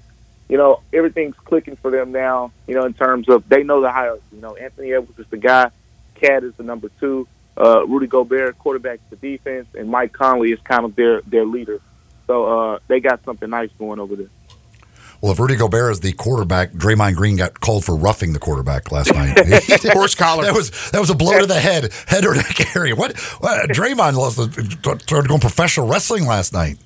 you 0.49 0.57
know, 0.57 0.81
everything's 0.93 1.35
clicking 1.37 1.77
for 1.77 1.91
them 1.91 2.13
now, 2.13 2.53
you 2.67 2.75
know, 2.75 2.85
in 2.85 2.95
terms 2.95 3.29
of 3.29 3.49
they 3.49 3.63
know 3.63 3.81
the 3.81 3.91
hierarchy. 3.91 4.23
You 4.33 4.41
know, 4.41 4.55
Anthony 4.57 4.93
Edwards 4.93 5.19
is 5.19 5.27
the 5.29 5.37
guy, 5.37 5.71
KAT 6.15 6.45
is 6.45 6.55
the 6.55 6.63
number 6.63 6.91
two, 7.01 7.27
uh, 7.57 7.87
Rudy 7.87 8.07
Gobert, 8.07 8.59
quarterback 8.59 9.01
the 9.11 9.17
defense, 9.17 9.67
and 9.75 9.89
Mike 9.89 10.13
Conley 10.13 10.53
is 10.53 10.61
kind 10.61 10.85
of 10.85 10.95
their, 10.95 11.21
their 11.23 11.45
leader. 11.45 11.81
So 12.27 12.47
uh, 12.47 12.79
they 12.89 13.01
got 13.01 13.25
something 13.25 13.49
nice 13.49 13.71
going 13.79 14.01
over 14.01 14.17
there. 14.17 14.29
Well, 15.21 15.33
if 15.33 15.39
Rudy 15.39 15.57
Gobert 15.57 15.93
is 15.93 16.01
the 16.01 16.13
quarterback, 16.13 16.73
Draymond 16.73 17.17
Green 17.17 17.37
got 17.37 17.59
called 17.59 17.85
for 17.85 17.97
roughing 17.97 18.33
the 18.33 18.39
quarterback 18.39 18.93
last 18.93 19.15
night. 19.15 19.39
Horse 19.93 20.15
collar. 20.15 20.45
That 20.45 20.55
was 20.55 20.91
that 20.91 21.01
was 21.01 21.11
a 21.11 21.15
blow 21.15 21.39
to 21.39 21.47
the 21.47 21.59
head, 21.59 21.93
head 22.07 22.27
or 22.27 22.35
neck 22.35 22.77
area. 22.77 22.95
What? 22.95 23.19
what 23.41 23.71
Draymond 23.71 24.15
lost 24.15 24.37
the, 24.37 24.99
started 25.03 25.29
going 25.29 25.41
professional 25.41 25.89
wrestling 25.89 26.27
last 26.27 26.53
night. 26.53 26.79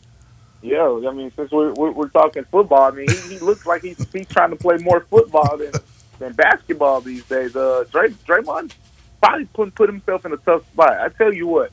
Yeah, 0.62 1.00
I 1.08 1.12
mean, 1.12 1.32
since 1.36 1.50
we're, 1.50 1.72
we're, 1.72 1.90
we're 1.90 2.08
talking 2.08 2.44
football, 2.44 2.82
I 2.82 2.90
mean, 2.90 3.08
he, 3.08 3.34
he 3.34 3.38
looks 3.38 3.64
like 3.64 3.82
he's, 3.82 3.96
he's 4.12 4.28
trying 4.28 4.50
to 4.50 4.56
play 4.56 4.76
more 4.76 5.00
football 5.00 5.56
than, 5.56 5.72
than 6.18 6.32
basketball 6.34 7.00
these 7.00 7.24
days. 7.24 7.56
Uh, 7.56 7.84
Dray, 7.90 8.08
Draymond 8.10 8.74
probably 9.22 9.46
put, 9.46 9.74
put 9.74 9.88
himself 9.88 10.26
in 10.26 10.32
a 10.32 10.36
tough 10.36 10.70
spot. 10.72 10.92
I 10.92 11.08
tell 11.08 11.32
you 11.32 11.46
what, 11.46 11.72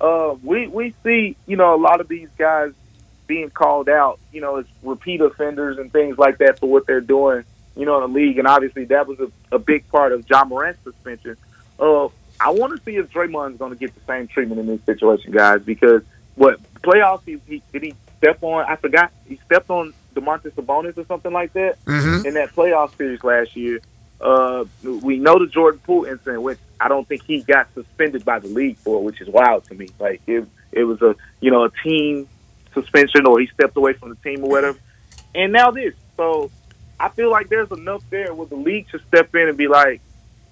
uh, 0.00 0.34
we, 0.42 0.66
we 0.66 0.94
see, 1.04 1.36
you 1.46 1.56
know, 1.56 1.74
a 1.74 1.80
lot 1.80 2.00
of 2.00 2.08
these 2.08 2.28
guys 2.36 2.72
being 3.26 3.50
called 3.50 3.88
out, 3.88 4.18
you 4.32 4.40
know, 4.40 4.56
as 4.56 4.66
repeat 4.82 5.20
offenders 5.20 5.78
and 5.78 5.92
things 5.92 6.18
like 6.18 6.38
that 6.38 6.58
for 6.58 6.68
what 6.68 6.86
they're 6.86 7.00
doing, 7.00 7.44
you 7.76 7.86
know, 7.86 8.02
in 8.02 8.12
the 8.12 8.18
league. 8.18 8.38
And 8.38 8.48
obviously 8.48 8.84
that 8.86 9.06
was 9.06 9.20
a, 9.20 9.30
a 9.52 9.58
big 9.60 9.88
part 9.88 10.12
of 10.12 10.28
Ja 10.28 10.44
Morant's 10.44 10.82
suspension. 10.82 11.36
Uh, 11.78 12.08
I 12.40 12.50
want 12.50 12.76
to 12.76 12.84
see 12.84 12.96
if 12.96 13.10
Draymond's 13.10 13.58
going 13.58 13.70
to 13.70 13.78
get 13.78 13.94
the 13.94 14.00
same 14.08 14.26
treatment 14.26 14.60
in 14.60 14.66
this 14.66 14.82
situation, 14.84 15.30
guys, 15.32 15.62
because 15.62 16.02
what 16.34 16.60
playoffs 16.82 17.22
he, 17.24 17.40
he 17.46 17.62
did 17.72 17.82
he 17.82 17.94
step 18.24 18.42
on? 18.42 18.64
I 18.64 18.76
forgot 18.76 19.12
he 19.28 19.38
stepped 19.44 19.70
on 19.70 19.92
Domantas 20.14 20.52
Sabonis 20.52 20.96
or 20.96 21.04
something 21.06 21.32
like 21.32 21.52
that 21.54 21.76
Mhm. 21.84 22.24
in 22.24 22.34
that 22.34 22.50
playoff 22.54 22.96
series 22.96 23.22
last 23.22 23.54
year. 23.56 23.80
Uh, 24.20 24.64
we 25.02 25.18
know 25.18 25.38
the 25.38 25.46
Jordan 25.46 25.80
Poole 25.84 26.04
incident, 26.04 26.42
which 26.42 26.58
I 26.80 26.88
don't 26.88 27.06
think 27.06 27.24
he 27.24 27.42
got 27.42 27.72
suspended 27.74 28.24
by 28.24 28.38
the 28.38 28.48
league 28.48 28.76
for, 28.78 29.02
which 29.02 29.20
is 29.20 29.28
wild 29.28 29.64
to 29.66 29.74
me. 29.74 29.88
Like 29.98 30.22
it, 30.26 30.46
it 30.72 30.84
was 30.84 31.02
a 31.02 31.14
you 31.40 31.50
know 31.50 31.64
a 31.64 31.70
team 31.82 32.28
suspension, 32.72 33.26
or 33.26 33.38
he 33.40 33.46
stepped 33.48 33.76
away 33.76 33.92
from 33.92 34.10
the 34.10 34.16
team 34.16 34.42
or 34.44 34.50
whatever. 34.50 34.78
And 35.34 35.52
now 35.52 35.70
this, 35.72 35.94
so 36.16 36.50
I 36.98 37.08
feel 37.10 37.30
like 37.30 37.48
there's 37.48 37.70
enough 37.72 38.02
there 38.10 38.32
where 38.32 38.46
the 38.46 38.56
league 38.56 38.88
should 38.88 39.02
step 39.08 39.34
in 39.34 39.48
and 39.48 39.58
be 39.58 39.68
like, 39.68 40.00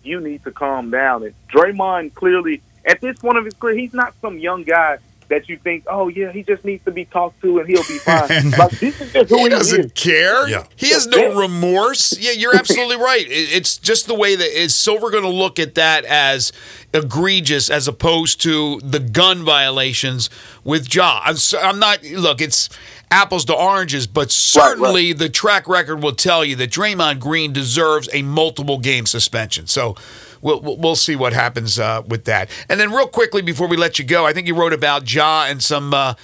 you 0.03 0.21
need 0.21 0.43
to 0.45 0.51
calm 0.51 0.91
down. 0.91 1.23
And 1.23 1.35
Draymond 1.49 2.15
clearly, 2.15 2.61
at 2.85 3.01
this 3.01 3.19
point 3.21 3.39
of 3.39 3.45
his 3.45 3.55
career, 3.55 3.77
he's 3.77 3.95
not 3.95 4.13
some 4.21 4.39
young 4.39 4.65
guy 4.65 4.99
that 5.33 5.49
you 5.49 5.57
think, 5.59 5.85
oh 5.89 6.09
yeah, 6.09 6.31
he 6.31 6.43
just 6.43 6.63
needs 6.65 6.85
to 6.85 6.91
be 6.91 7.07
talked 7.07 7.41
to 7.41 7.59
and 7.59 7.67
he'll 7.69 7.83
be 7.89 7.99
fine. 8.05 8.51
like 8.51 8.71
this 8.79 9.01
is 9.01 9.13
just 9.13 9.31
who 9.31 9.37
He 9.39 9.43
he, 9.45 9.49
doesn't 9.49 9.85
is. 9.87 9.93
care. 9.93 10.47
Yeah. 10.49 10.67
He 10.77 10.91
has 10.91 11.07
no 11.07 11.41
remorse. 11.41 12.17
Yeah, 12.19 12.33
you're 12.33 12.55
absolutely 12.55 12.97
right. 12.97 13.25
It's 13.29 13.79
just 13.79 14.07
the 14.07 14.15
way 14.15 14.37
that 14.37 14.61
is 14.63 14.75
Silver 14.75 15.11
going 15.11 15.23
to 15.25 15.29
look 15.31 15.59
at 15.59 15.75
that 15.75 16.05
as 16.05 16.53
egregious 16.93 17.71
as 17.71 17.89
opposed 17.89 18.41
to 18.43 18.79
the 18.85 19.01
gun 19.01 19.43
violations 19.45 20.29
with 20.65 20.95
Ja. 20.95 21.21
I'm, 21.25 21.35
s- 21.37 21.55
I'm 21.55 21.79
not. 21.79 22.03
Look, 22.05 22.41
it's 22.43 22.69
apples 23.11 23.45
to 23.47 23.55
oranges, 23.55 24.07
but 24.07 24.31
certainly 24.31 25.13
the 25.15 25.29
track 25.31 25.67
record 25.69 26.03
will 26.03 26.13
tell 26.15 26.45
you 26.45 26.57
that 26.57 26.71
Draymond 26.71 27.21
Green 27.21 27.53
deserves 27.53 28.09
a 28.13 28.23
multiple 28.23 28.79
game 28.79 29.07
suspension. 29.07 29.67
So. 29.67 29.97
We'll, 30.43 30.61
we'll 30.61 30.97
see 30.97 31.17
what 31.17 31.33
happens 31.33 31.79
uh, 31.79 32.03
with 32.07 32.25
that. 32.25 32.51
And 32.69 32.79
then, 32.79 32.91
real 32.91 33.07
quickly 33.07 33.43
before 33.43 33.69
we 33.69 33.77
let 33.77 33.99
you 33.99 34.05
go, 34.05 34.27
I 34.27 34.33
think 34.33 34.47
you 34.47 34.55
wrote 34.55 34.73
about 34.73 35.13
Ja 35.13 35.47
and 35.49 35.63
some 35.63 35.95
uh, 35.95 36.15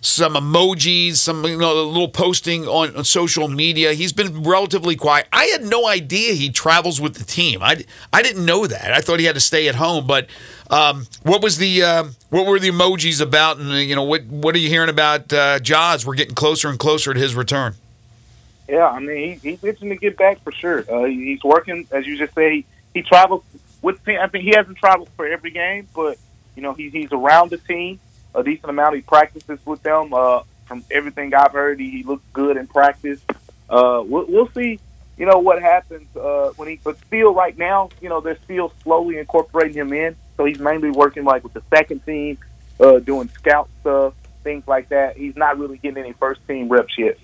some 0.00 0.34
emojis, 0.34 1.16
some 1.16 1.44
you 1.44 1.58
know, 1.58 1.84
little 1.84 2.08
posting 2.08 2.66
on, 2.66 2.94
on 2.96 3.04
social 3.04 3.48
media. 3.48 3.92
He's 3.92 4.12
been 4.12 4.42
relatively 4.42 4.96
quiet. 4.96 5.26
I 5.32 5.44
had 5.46 5.64
no 5.64 5.88
idea 5.88 6.34
he 6.34 6.50
travels 6.50 7.00
with 7.00 7.14
the 7.14 7.24
team. 7.24 7.62
I, 7.62 7.84
I 8.12 8.22
didn't 8.22 8.44
know 8.44 8.66
that. 8.66 8.92
I 8.92 9.00
thought 9.00 9.20
he 9.20 9.26
had 9.26 9.34
to 9.34 9.40
stay 9.40 9.68
at 9.68 9.76
home. 9.76 10.06
But 10.06 10.28
um, 10.70 11.06
what 11.22 11.42
was 11.42 11.58
the 11.58 11.82
uh, 11.82 12.04
what 12.30 12.46
were 12.46 12.58
the 12.58 12.70
emojis 12.70 13.20
about? 13.20 13.58
And 13.58 13.70
you 13.88 13.94
know 13.94 14.04
what 14.04 14.24
what 14.26 14.54
are 14.54 14.58
you 14.58 14.68
hearing 14.68 14.90
about 14.90 15.32
uh, 15.32 15.58
Jaws? 15.60 16.04
We're 16.04 16.14
getting 16.14 16.34
closer 16.34 16.68
and 16.68 16.78
closer 16.78 17.14
to 17.14 17.20
his 17.20 17.34
return. 17.34 17.74
Yeah, 18.68 18.86
I 18.86 19.00
mean, 19.00 19.38
he, 19.40 19.50
he's 19.50 19.64
itching 19.64 19.88
to 19.88 19.96
get 19.96 20.18
back 20.18 20.42
for 20.42 20.52
sure. 20.52 20.84
Uh, 20.92 21.04
he's 21.04 21.42
working, 21.42 21.86
as 21.90 22.06
you 22.06 22.18
just 22.18 22.34
said. 22.34 22.52
He, 22.52 22.66
he 22.92 23.02
travels 23.02 23.42
with. 23.82 24.00
I 24.08 24.26
think 24.28 24.44
he 24.44 24.54
hasn't 24.54 24.78
traveled 24.78 25.08
for 25.16 25.26
every 25.26 25.50
game, 25.50 25.88
but 25.94 26.18
you 26.56 26.62
know, 26.62 26.74
he, 26.74 26.90
he's 26.90 27.12
around 27.12 27.50
the 27.50 27.58
team 27.58 28.00
a 28.34 28.42
decent 28.42 28.70
amount. 28.70 28.96
He 28.96 29.02
practices 29.02 29.58
with 29.64 29.82
them. 29.82 30.12
Uh, 30.12 30.42
from 30.66 30.84
everything 30.90 31.34
I've 31.34 31.52
heard, 31.52 31.80
he, 31.80 31.90
he 31.90 32.02
looks 32.02 32.24
good 32.32 32.56
in 32.56 32.66
practice. 32.66 33.20
Uh, 33.70 34.02
we'll, 34.04 34.26
we'll 34.26 34.50
see, 34.50 34.78
you 35.16 35.26
know, 35.26 35.38
what 35.38 35.62
happens 35.62 36.14
uh, 36.16 36.50
when 36.56 36.68
he. 36.68 36.80
But 36.82 36.98
still, 37.06 37.34
right 37.34 37.56
now, 37.56 37.88
you 38.00 38.08
know, 38.08 38.20
they're 38.20 38.38
still 38.44 38.72
slowly 38.82 39.18
incorporating 39.18 39.74
him 39.74 39.92
in. 39.92 40.14
So 40.36 40.44
he's 40.44 40.58
mainly 40.58 40.90
working 40.90 41.24
like 41.24 41.42
with 41.42 41.54
the 41.54 41.62
second 41.70 42.04
team, 42.04 42.38
uh, 42.78 42.98
doing 42.98 43.28
scout 43.30 43.68
stuff, 43.80 44.14
things 44.44 44.64
like 44.66 44.90
that. 44.90 45.16
He's 45.16 45.36
not 45.36 45.58
really 45.58 45.78
getting 45.78 46.04
any 46.04 46.12
first 46.12 46.46
team 46.46 46.68
reps 46.68 46.96
yet. 46.98 47.18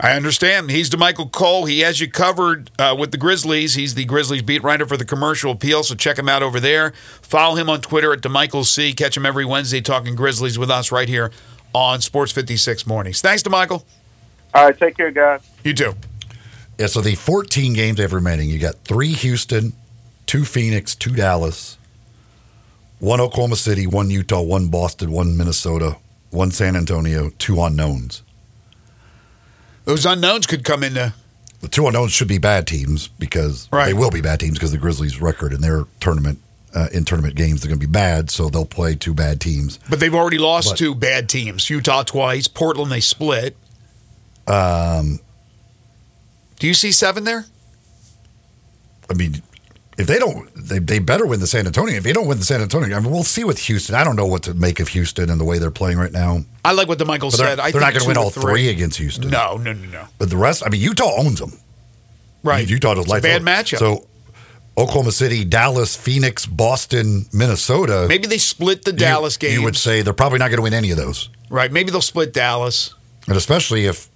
I 0.00 0.16
understand. 0.16 0.70
He's 0.70 0.90
Damichael 0.90 1.30
Cole. 1.30 1.66
He 1.66 1.80
has 1.80 2.00
you 2.00 2.10
covered 2.10 2.70
uh, 2.78 2.96
with 2.98 3.12
the 3.12 3.18
Grizzlies. 3.18 3.74
He's 3.74 3.94
the 3.94 4.04
Grizzlies 4.04 4.42
beat 4.42 4.62
writer 4.62 4.84
for 4.86 4.96
the 4.96 5.04
Commercial 5.04 5.52
Appeal, 5.52 5.84
so 5.84 5.94
check 5.94 6.18
him 6.18 6.28
out 6.28 6.42
over 6.42 6.58
there. 6.58 6.92
Follow 7.20 7.54
him 7.54 7.70
on 7.70 7.80
Twitter 7.80 8.12
at 8.12 8.20
Damichael 8.20 8.64
C. 8.64 8.92
Catch 8.94 9.16
him 9.16 9.24
every 9.24 9.44
Wednesday 9.44 9.80
talking 9.80 10.16
Grizzlies 10.16 10.58
with 10.58 10.70
us 10.70 10.90
right 10.90 11.08
here 11.08 11.30
on 11.72 12.00
Sports 12.00 12.32
56 12.32 12.86
Mornings. 12.86 13.20
Thanks, 13.20 13.42
Damichael. 13.42 13.84
All 14.54 14.66
right, 14.66 14.78
take 14.78 14.96
care, 14.96 15.10
guys. 15.10 15.40
You 15.62 15.72
too. 15.72 15.94
Yeah, 16.78 16.86
so 16.86 17.00
the 17.00 17.14
14 17.14 17.74
games 17.74 17.96
they 17.98 18.02
have 18.02 18.12
remaining, 18.12 18.50
you 18.50 18.58
got 18.58 18.76
three 18.84 19.12
Houston, 19.12 19.72
two 20.26 20.44
Phoenix, 20.44 20.94
two 20.94 21.14
Dallas, 21.14 21.78
one 22.98 23.20
Oklahoma 23.20 23.56
City, 23.56 23.86
one 23.86 24.10
Utah, 24.10 24.42
one 24.42 24.68
Boston, 24.68 25.12
one 25.12 25.36
Minnesota, 25.36 25.96
one 26.30 26.50
San 26.50 26.74
Antonio, 26.74 27.30
two 27.38 27.62
unknowns. 27.62 28.22
Those 29.84 30.06
unknowns 30.06 30.46
could 30.46 30.64
come 30.64 30.82
into. 30.84 31.12
The 31.60 31.68
two 31.68 31.86
unknowns 31.86 32.12
should 32.12 32.28
be 32.28 32.38
bad 32.38 32.66
teams 32.66 33.08
because 33.08 33.68
Right. 33.72 33.86
they 33.86 33.94
will 33.94 34.10
be 34.10 34.20
bad 34.20 34.40
teams 34.40 34.54
because 34.54 34.72
the 34.72 34.78
Grizzlies' 34.78 35.20
record 35.20 35.52
in 35.52 35.60
their 35.60 35.84
tournament 36.00 36.38
uh, 36.74 36.88
in 36.90 37.04
tournament 37.04 37.34
games 37.36 37.60
they're 37.60 37.68
going 37.68 37.78
to 37.78 37.86
be 37.86 37.90
bad, 37.90 38.30
so 38.30 38.48
they'll 38.48 38.64
play 38.64 38.94
two 38.94 39.12
bad 39.12 39.40
teams. 39.42 39.78
But 39.90 40.00
they've 40.00 40.14
already 40.14 40.38
lost 40.38 40.70
But- 40.70 40.78
two 40.78 40.94
bad 40.94 41.28
teams. 41.28 41.68
Utah 41.68 42.02
twice, 42.02 42.48
Portland 42.48 42.90
they 42.90 43.00
split. 43.00 43.56
Um, 44.46 45.20
Do 46.58 46.66
you 46.66 46.72
see 46.74 46.90
seven 46.92 47.24
there? 47.24 47.44
I 49.10 49.14
mean, 49.14 49.42
if 49.98 50.06
they 50.06 50.18
don't, 50.18 50.48
they, 50.56 50.78
they 50.78 50.98
better 50.98 51.26
win 51.26 51.40
the 51.40 51.46
San 51.46 51.66
Antonio. 51.66 51.96
If 51.96 52.02
they 52.04 52.12
don't 52.12 52.26
win 52.26 52.38
the 52.38 52.44
San 52.44 52.60
Antonio, 52.62 52.96
I 52.96 53.00
mean, 53.00 53.10
we'll 53.10 53.24
see 53.24 53.44
with 53.44 53.58
Houston. 53.60 53.94
I 53.94 54.04
don't 54.04 54.16
know 54.16 54.26
what 54.26 54.42
to 54.44 54.54
make 54.54 54.80
of 54.80 54.88
Houston 54.88 55.28
and 55.30 55.38
the 55.40 55.44
way 55.44 55.58
they're 55.58 55.70
playing 55.70 55.98
right 55.98 56.12
now. 56.12 56.44
I 56.64 56.72
like 56.72 56.88
what 56.88 56.98
But 57.30 57.38
they're, 57.38 57.46
said. 57.48 57.60
I 57.60 57.70
they're 57.70 57.80
not 57.80 57.92
going 57.92 58.02
to 58.02 58.08
win 58.08 58.16
all 58.16 58.30
three 58.30 58.68
against 58.70 58.98
Houston. 58.98 59.30
No, 59.30 59.56
no, 59.58 59.72
no, 59.72 59.88
no. 59.90 60.04
But 60.18 60.30
the 60.30 60.36
rest, 60.36 60.62
I 60.64 60.70
mean, 60.70 60.80
Utah 60.80 61.12
owns 61.18 61.38
them. 61.40 61.52
Right. 62.42 62.68
Utah 62.68 62.94
does 62.94 63.06
lights 63.06 63.22
bad 63.22 63.42
matchup. 63.42 63.78
So 63.78 64.06
Oklahoma 64.76 65.12
City, 65.12 65.44
Dallas, 65.44 65.94
Phoenix, 65.94 66.46
Boston, 66.46 67.26
Minnesota. 67.32 68.06
Maybe 68.08 68.26
they 68.26 68.38
split 68.38 68.84
the 68.84 68.92
Dallas 68.92 69.36
game. 69.36 69.52
You 69.52 69.62
would 69.62 69.76
say 69.76 70.02
they're 70.02 70.12
probably 70.14 70.38
not 70.38 70.48
going 70.48 70.56
to 70.56 70.62
win 70.62 70.74
any 70.74 70.90
of 70.90 70.96
those. 70.96 71.28
right. 71.50 71.70
Maybe 71.70 71.90
they'll 71.90 72.00
split 72.00 72.32
Dallas. 72.32 72.94
and 73.28 73.36
especially 73.36 73.84
if 73.86 74.08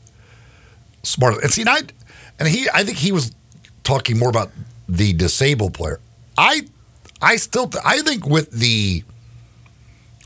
smart 1.03 1.41
and 1.43 1.53
see 1.53 1.61
and 1.61 1.71
I 1.71 1.81
and 2.41 2.49
he 2.49 2.67
I 2.73 2.83
think 2.83 2.97
he 2.99 3.13
was 3.13 3.31
talking 3.85 4.19
more 4.19 4.29
about 4.31 4.51
the 4.89 5.13
disabled 5.13 5.75
player. 5.75 6.01
I 6.39 6.63
I 7.21 7.37
still 7.37 7.71
I 7.85 8.03
think 8.03 8.27
with 8.27 8.51
the 8.51 9.05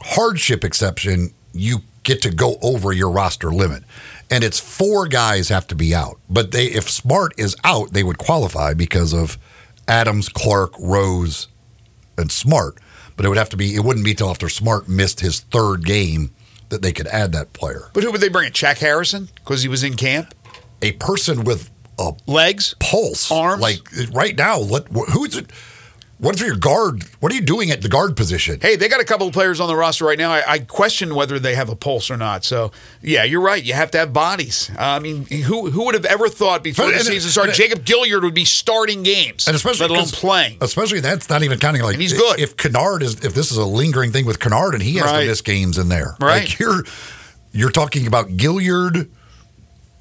hardship 0.03 0.65
exception 0.65 1.33
you 1.53 1.79
get 2.03 2.23
to 2.23 2.31
go 2.31 2.57
over 2.63 2.93
your 2.93 3.11
roster 3.11 3.51
limit. 3.51 3.85
And 4.31 4.45
it's 4.45 4.61
four 4.61 5.07
guys 5.07 5.49
have 5.49 5.67
to 5.69 5.75
be 5.75 5.95
out. 5.95 6.19
But 6.29 6.53
they 6.53 6.67
if 6.67 6.89
Smart 6.89 7.35
is 7.37 7.57
out, 7.65 7.93
they 7.93 8.03
would 8.03 8.19
qualify 8.19 8.75
because 8.75 9.13
of 9.13 9.39
Adams, 9.89 10.29
Clarke, 10.29 10.75
Rose, 10.79 11.49
and 12.17 12.31
Smart. 12.31 12.79
But 13.17 13.27
it 13.27 13.29
would 13.29 13.39
have 13.39 13.51
to 13.51 13.57
be 13.57 13.75
it 13.75 13.85
wouldn't 13.85 14.05
be 14.05 14.15
till 14.15 14.31
after 14.31 14.49
Smart 14.49 14.89
missed 14.89 15.21
his 15.21 15.41
third 15.41 15.85
game 15.85 16.33
that 16.71 16.83
they 16.83 16.93
could 16.93 17.09
add 17.09 17.33
that 17.33 17.53
player. 17.53 17.91
But 17.93 18.05
who 18.05 18.13
would 18.13 18.21
they 18.21 18.29
bring 18.29 18.47
in? 18.47 18.53
Shaq 18.53 18.79
Harrison 18.79 19.29
because 19.35 19.63
he 19.63 19.69
was 19.69 19.83
in 19.83 19.97
camp. 19.97 20.35
a 20.81 20.93
person 20.93 21.45
with 21.45 21.71
a 22.01 22.13
Legs. 22.31 22.75
pulse, 22.81 23.31
Arms? 23.31 23.61
like 23.63 23.81
right 24.13 24.37
now. 24.37 24.59
Let 24.59 24.89
who's 24.89 25.37
it? 25.37 25.51
What's 26.19 26.43
your 26.43 26.55
guard? 26.55 27.03
What 27.21 27.33
are 27.33 27.35
you 27.35 27.41
doing 27.41 27.71
at 27.71 27.81
the 27.81 27.89
guard 27.89 28.15
position? 28.15 28.59
Hey, 28.61 28.77
they 28.77 28.89
got 28.91 29.01
a 29.01 29.05
couple 29.07 29.27
of 29.27 29.33
players 29.33 29.59
on 29.59 29.69
the 29.69 29.75
roster 29.75 30.05
right 30.05 30.19
now. 30.19 30.31
I, 30.31 30.43
I 30.47 30.59
question 30.59 31.15
whether 31.15 31.39
they 31.39 31.55
have 31.55 31.71
a 31.71 31.75
pulse 31.75 32.11
or 32.11 32.19
not. 32.19 32.45
So, 32.45 32.73
yeah, 33.01 33.25
you're 33.25 33.41
right. 33.41 33.63
You 33.65 33.73
have 33.73 33.91
to 33.93 33.99
have 33.99 34.13
bodies. 34.13 34.71
Uh, 34.79 34.83
I 34.83 34.99
mean, 34.99 35.25
who 35.25 35.71
who 35.71 35.87
would 35.87 35.95
have 35.95 36.05
ever 36.05 36.29
thought 36.29 36.63
before 36.63 36.85
But- 36.85 36.91
the 36.91 36.97
and- 36.99 37.07
season 37.07 37.31
started, 37.31 37.55
Jacob 37.55 37.87
Gilyard 37.87 38.21
would 38.21 38.35
be 38.35 38.45
starting 38.45 39.03
games, 39.03 39.47
And 39.47 39.57
especially 39.57 39.89
let 39.89 39.97
alone 39.97 40.09
playing. 40.09 40.59
Especially 40.61 41.01
that's 41.01 41.31
not 41.31 41.43
even 41.43 41.59
counting 41.59 41.81
like 41.83 41.95
And 41.95 42.03
he's 42.03 42.13
good. 42.13 42.39
If 42.39 42.55
Kennard 42.59 43.03
is 43.03 43.15
if 43.25 43.33
this 43.33 43.51
is 43.51 43.57
a 43.57 43.65
lingering 43.65 44.13
thing 44.13 44.27
with 44.27 44.41
Kennard 44.41 44.75
and 44.75 44.83
he 44.83 44.97
has 44.97 45.05
Right. 45.07 45.23
to 45.23 45.27
miss 45.29 45.41
games 45.41 45.79
in 45.79 45.89
there, 45.89 46.17
Right. 46.21 46.43
Like 46.43 46.59
you're 46.59 46.85
you're 47.53 47.71
talking 47.71 48.07
about 48.07 48.29
Gilyard, 48.29 49.09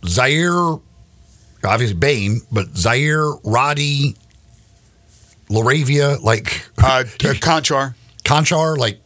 Ziaire, 0.04 0.82
obviously 1.63 1.95
Bane, 1.98 2.41
but 2.52 2.67
Ziaire, 2.74 3.39
Roddy, 3.43 4.15
LaRavia, 5.50 6.22
like 6.22 6.65
Uh, 6.78 7.04
Konchar, 7.17 7.95
Konchar, 8.24 8.78
like 8.78 9.00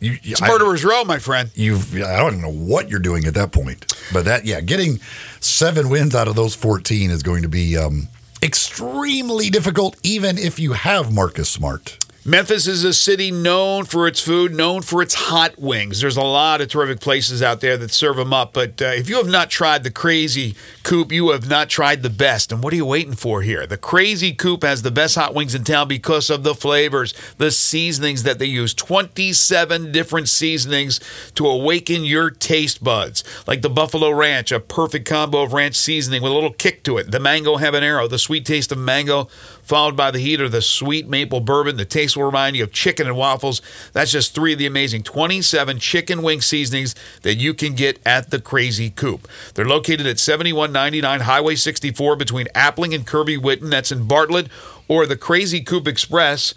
you, 0.00 0.16
it's 0.22 0.42
I- 0.42 0.48
murderer's 0.48 0.84
row, 0.84 1.04
my 1.04 1.18
friend. 1.18 1.50
you've 1.54 1.94
I 1.96 2.18
don't 2.18 2.34
even 2.34 2.42
know 2.42 2.50
what 2.52 2.88
you're 2.90 3.00
doing 3.00 3.24
at 3.26 3.34
that 3.34 3.52
point. 3.52 3.92
But 4.12 4.24
that 4.26 4.44
yeah, 4.44 4.60
getting 4.60 5.00
seven 5.40 5.88
wins 5.88 6.14
out 6.14 6.28
of 6.28 6.36
those 6.36 6.54
14 6.54 7.10
is 7.10 7.22
going 7.22 7.42
to 7.42 7.48
be 7.48 7.76
um, 7.76 8.08
extremely 8.42 9.50
difficult, 9.50 9.96
even 10.02 10.36
if 10.38 10.58
you 10.58 10.72
have 10.72 11.12
Marcus 11.12 11.48
Smart. 11.48 12.03
Memphis 12.26 12.66
is 12.66 12.84
a 12.84 12.94
city 12.94 13.30
known 13.30 13.84
for 13.84 14.08
its 14.08 14.18
food, 14.18 14.54
known 14.54 14.80
for 14.80 15.02
its 15.02 15.12
hot 15.14 15.58
wings. 15.58 16.00
There's 16.00 16.16
a 16.16 16.22
lot 16.22 16.62
of 16.62 16.68
terrific 16.68 17.00
places 17.00 17.42
out 17.42 17.60
there 17.60 17.76
that 17.76 17.90
serve 17.90 18.16
them 18.16 18.32
up. 18.32 18.54
But 18.54 18.80
uh, 18.80 18.86
if 18.86 19.10
you 19.10 19.16
have 19.16 19.28
not 19.28 19.50
tried 19.50 19.84
the 19.84 19.90
Crazy 19.90 20.56
Coop, 20.84 21.12
you 21.12 21.32
have 21.32 21.50
not 21.50 21.68
tried 21.68 22.02
the 22.02 22.08
best. 22.08 22.50
And 22.50 22.62
what 22.62 22.72
are 22.72 22.76
you 22.76 22.86
waiting 22.86 23.12
for 23.12 23.42
here? 23.42 23.66
The 23.66 23.76
Crazy 23.76 24.32
Coop 24.32 24.62
has 24.62 24.80
the 24.80 24.90
best 24.90 25.16
hot 25.16 25.34
wings 25.34 25.54
in 25.54 25.64
town 25.64 25.86
because 25.86 26.30
of 26.30 26.44
the 26.44 26.54
flavors, 26.54 27.12
the 27.36 27.50
seasonings 27.50 28.22
that 28.22 28.38
they 28.38 28.46
use 28.46 28.72
27 28.72 29.92
different 29.92 30.30
seasonings 30.30 31.00
to 31.34 31.46
awaken 31.46 32.04
your 32.04 32.30
taste 32.30 32.82
buds. 32.82 33.22
Like 33.46 33.60
the 33.60 33.68
Buffalo 33.68 34.10
Ranch, 34.10 34.50
a 34.50 34.60
perfect 34.60 35.06
combo 35.06 35.42
of 35.42 35.52
ranch 35.52 35.76
seasoning 35.76 36.22
with 36.22 36.32
a 36.32 36.34
little 36.34 36.54
kick 36.54 36.84
to 36.84 36.96
it. 36.96 37.10
The 37.10 37.20
Mango 37.20 37.58
Habanero, 37.58 38.08
the 38.08 38.18
sweet 38.18 38.46
taste 38.46 38.72
of 38.72 38.78
mango 38.78 39.28
followed 39.64 39.96
by 39.96 40.10
the 40.10 40.18
heat 40.18 40.40
of 40.40 40.52
the 40.52 40.62
sweet 40.62 41.08
maple 41.08 41.40
bourbon. 41.40 41.76
The 41.76 41.84
taste 41.84 42.16
will 42.16 42.24
remind 42.24 42.56
you 42.56 42.62
of 42.62 42.72
chicken 42.72 43.06
and 43.06 43.16
waffles. 43.16 43.62
That's 43.92 44.12
just 44.12 44.34
three 44.34 44.52
of 44.52 44.58
the 44.58 44.66
amazing 44.66 45.02
27 45.02 45.78
chicken 45.78 46.22
wing 46.22 46.40
seasonings 46.40 46.94
that 47.22 47.36
you 47.36 47.54
can 47.54 47.74
get 47.74 47.98
at 48.06 48.30
the 48.30 48.40
Crazy 48.40 48.90
Coop. 48.90 49.26
They're 49.54 49.64
located 49.64 50.06
at 50.06 50.18
7199 50.18 51.20
Highway 51.20 51.54
64 51.54 52.16
between 52.16 52.46
Appling 52.54 52.94
and 52.94 53.06
Kirby 53.06 53.38
Whitten. 53.38 53.70
That's 53.70 53.90
in 53.90 54.06
Bartlett, 54.06 54.48
or 54.86 55.06
the 55.06 55.16
Crazy 55.16 55.62
Coop 55.62 55.88
Express. 55.88 56.54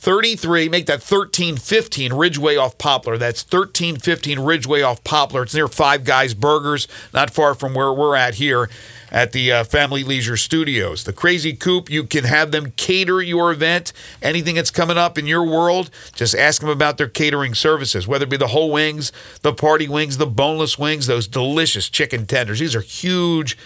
33, 0.00 0.70
make 0.70 0.86
that 0.86 1.02
1315 1.02 2.14
Ridgeway 2.14 2.56
off 2.56 2.78
Poplar. 2.78 3.18
That's 3.18 3.42
1315 3.42 4.38
Ridgeway 4.38 4.80
off 4.80 5.04
Poplar. 5.04 5.42
It's 5.42 5.54
near 5.54 5.68
Five 5.68 6.04
Guys 6.04 6.32
Burgers, 6.32 6.88
not 7.12 7.30
far 7.30 7.54
from 7.54 7.74
where 7.74 7.92
we're 7.92 8.16
at 8.16 8.36
here 8.36 8.70
at 9.10 9.32
the 9.32 9.52
uh, 9.52 9.64
Family 9.64 10.04
Leisure 10.04 10.36
Studios. 10.36 11.04
The 11.04 11.12
Crazy 11.12 11.52
Coop, 11.52 11.90
you 11.90 12.04
can 12.04 12.24
have 12.24 12.50
them 12.50 12.72
cater 12.76 13.20
your 13.22 13.50
event. 13.50 13.92
Anything 14.22 14.54
that's 14.54 14.70
coming 14.70 14.98
up 14.98 15.18
in 15.18 15.26
your 15.26 15.44
world, 15.44 15.90
just 16.14 16.34
ask 16.34 16.60
them 16.60 16.70
about 16.70 16.98
their 16.98 17.08
catering 17.08 17.54
services, 17.54 18.06
whether 18.06 18.24
it 18.24 18.30
be 18.30 18.36
the 18.36 18.48
whole 18.48 18.70
wings, 18.70 19.12
the 19.42 19.52
party 19.52 19.88
wings, 19.88 20.18
the 20.18 20.26
boneless 20.26 20.78
wings, 20.78 21.06
those 21.06 21.26
delicious 21.26 21.88
chicken 21.88 22.26
tenders. 22.26 22.60
These 22.60 22.74
are 22.74 22.80
huge 22.80 23.56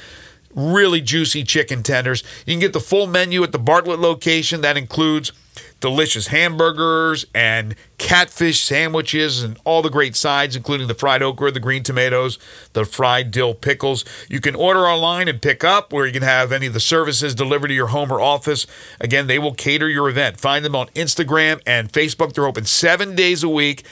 really 0.54 1.00
juicy 1.00 1.42
chicken 1.42 1.82
tenders. 1.82 2.22
You 2.46 2.52
can 2.52 2.60
get 2.60 2.72
the 2.72 2.80
full 2.80 3.06
menu 3.06 3.42
at 3.42 3.52
the 3.52 3.58
Bartlett 3.58 3.98
location. 3.98 4.60
That 4.60 4.76
includes 4.76 5.32
delicious 5.80 6.28
hamburgers 6.28 7.26
and 7.34 7.74
catfish 7.98 8.62
sandwiches 8.62 9.42
and 9.42 9.58
all 9.64 9.82
the 9.82 9.90
great 9.90 10.16
sides, 10.16 10.56
including 10.56 10.88
the 10.88 10.94
fried 10.94 11.22
okra, 11.22 11.50
the 11.50 11.60
green 11.60 11.82
tomatoes, 11.82 12.38
the 12.72 12.84
fried 12.84 13.30
dill 13.30 13.54
pickles. 13.54 14.04
You 14.28 14.40
can 14.40 14.54
order 14.54 14.86
online 14.86 15.28
and 15.28 15.40
pick 15.42 15.62
up, 15.62 15.92
where 15.92 16.06
you 16.06 16.12
can 16.12 16.22
have 16.22 16.52
any 16.52 16.66
of 16.66 16.72
the 16.72 16.80
services 16.80 17.34
delivered 17.34 17.68
to 17.68 17.74
your 17.74 17.88
home 17.88 18.10
or 18.10 18.20
office. 18.20 18.66
Again, 19.00 19.26
they 19.26 19.38
will 19.38 19.54
cater 19.54 19.88
your 19.88 20.08
event. 20.08 20.40
Find 20.40 20.64
them 20.64 20.74
on 20.74 20.88
Instagram 20.88 21.60
and 21.66 21.92
Facebook. 21.92 22.32
They're 22.32 22.46
open 22.46 22.64
seven 22.64 23.14
days 23.14 23.42
a 23.42 23.48
week. 23.48 23.84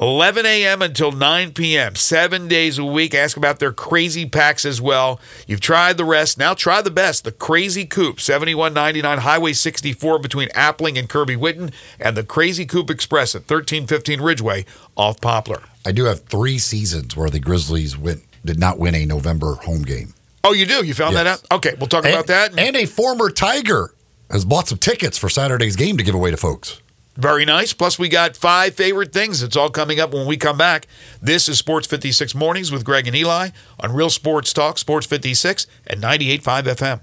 11 0.00 0.46
a.m. 0.46 0.80
until 0.82 1.12
9 1.12 1.52
p.m., 1.52 1.94
seven 1.94 2.48
days 2.48 2.78
a 2.78 2.84
week. 2.84 3.14
Ask 3.14 3.36
about 3.36 3.58
their 3.58 3.72
crazy 3.72 4.24
packs 4.26 4.64
as 4.64 4.80
well. 4.80 5.20
You've 5.46 5.60
tried 5.60 5.96
the 5.98 6.04
rest. 6.04 6.38
Now 6.38 6.54
try 6.54 6.80
the 6.80 6.90
best 6.90 7.24
the 7.24 7.32
Crazy 7.32 7.84
Coop, 7.84 8.20
7199 8.20 9.18
Highway 9.18 9.52
64 9.52 10.18
between 10.18 10.48
Appling 10.50 10.98
and 10.98 11.08
Kirby 11.08 11.36
Whitten, 11.36 11.72
and 12.00 12.16
the 12.16 12.24
Crazy 12.24 12.64
Coop 12.66 12.90
Express 12.90 13.34
at 13.34 13.42
1315 13.42 14.20
Ridgeway 14.20 14.64
off 14.96 15.20
Poplar. 15.20 15.62
I 15.84 15.92
do 15.92 16.04
have 16.04 16.20
three 16.24 16.58
seasons 16.58 17.16
where 17.16 17.30
the 17.30 17.40
Grizzlies 17.40 17.96
went, 17.98 18.22
did 18.44 18.58
not 18.58 18.78
win 18.78 18.94
a 18.94 19.04
November 19.04 19.54
home 19.56 19.82
game. 19.82 20.14
Oh, 20.44 20.52
you 20.52 20.66
do? 20.66 20.84
You 20.84 20.94
found 20.94 21.14
that 21.16 21.26
out? 21.26 21.42
Okay, 21.52 21.74
we'll 21.78 21.86
talk 21.86 22.04
And, 22.04 22.14
about 22.14 22.26
that. 22.26 22.58
and 22.58 22.74
a 22.76 22.84
former 22.86 23.30
Tiger 23.30 23.94
has 24.30 24.44
bought 24.44 24.66
some 24.66 24.78
tickets 24.78 25.16
for 25.16 25.28
Saturday's 25.28 25.76
game 25.76 25.96
to 25.98 26.02
give 26.02 26.14
away 26.16 26.30
to 26.32 26.36
folks. 26.36 26.81
Very 27.14 27.44
nice. 27.44 27.72
Plus, 27.72 27.98
we 27.98 28.08
got 28.08 28.36
five 28.36 28.74
favorite 28.74 29.12
things. 29.12 29.42
It's 29.42 29.56
all 29.56 29.70
coming 29.70 30.00
up 30.00 30.14
when 30.14 30.26
we 30.26 30.36
come 30.36 30.56
back. 30.56 30.86
This 31.20 31.48
is 31.48 31.58
Sports 31.58 31.86
56 31.86 32.34
Mornings 32.34 32.72
with 32.72 32.84
Greg 32.84 33.06
and 33.06 33.14
Eli 33.16 33.50
on 33.80 33.92
Real 33.92 34.10
Sports 34.10 34.52
Talk, 34.52 34.78
Sports 34.78 35.06
56 35.06 35.66
and 35.86 36.02
98.5 36.02 37.00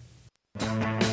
FM. 0.58 1.08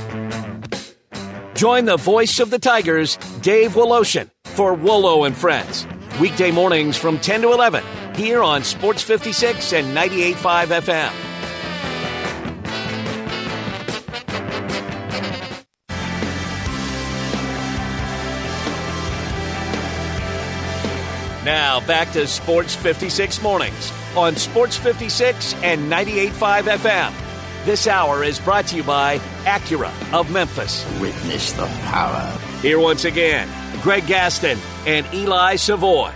Join 1.55 1.85
the 1.87 1.97
voice 1.97 2.39
of 2.39 2.51
the 2.51 2.59
Tigers, 2.59 3.17
Dave 3.41 3.73
Woloshin, 3.73 4.31
for 4.45 4.75
Wolo 4.75 5.25
and 5.25 5.37
Friends. 5.37 5.87
Weekday 6.21 6.51
mornings 6.51 6.97
from 6.97 7.19
10 7.19 7.43
to 7.43 7.53
11 7.53 7.85
here 8.15 8.43
on 8.43 8.65
Sports 8.65 9.03
56 9.03 9.75
and 9.75 9.95
98.5 9.97 10.67
FM. 10.83 11.26
Now 21.47 21.79
back 21.87 22.11
to 22.15 22.27
Sports 22.27 22.75
56 22.75 23.41
mornings 23.41 23.93
on 24.17 24.35
Sports 24.35 24.77
56 24.77 25.55
and 25.63 25.81
98.5 25.89 26.63
FM. 26.77 27.65
This 27.65 27.87
hour 27.87 28.25
is 28.25 28.41
brought 28.41 28.67
to 28.67 28.77
you 28.77 28.83
by 28.83 29.19
Acura 29.45 29.93
of 30.13 30.29
Memphis. 30.29 30.85
Witness 31.01 31.53
the 31.53 31.67
power. 31.85 32.37
Here 32.63 32.81
once 32.81 33.05
again, 33.05 33.49
Greg 33.81 34.09
Gaston 34.09 34.59
and 34.87 35.07
Eli 35.15 35.55
Savoy. 35.55 36.11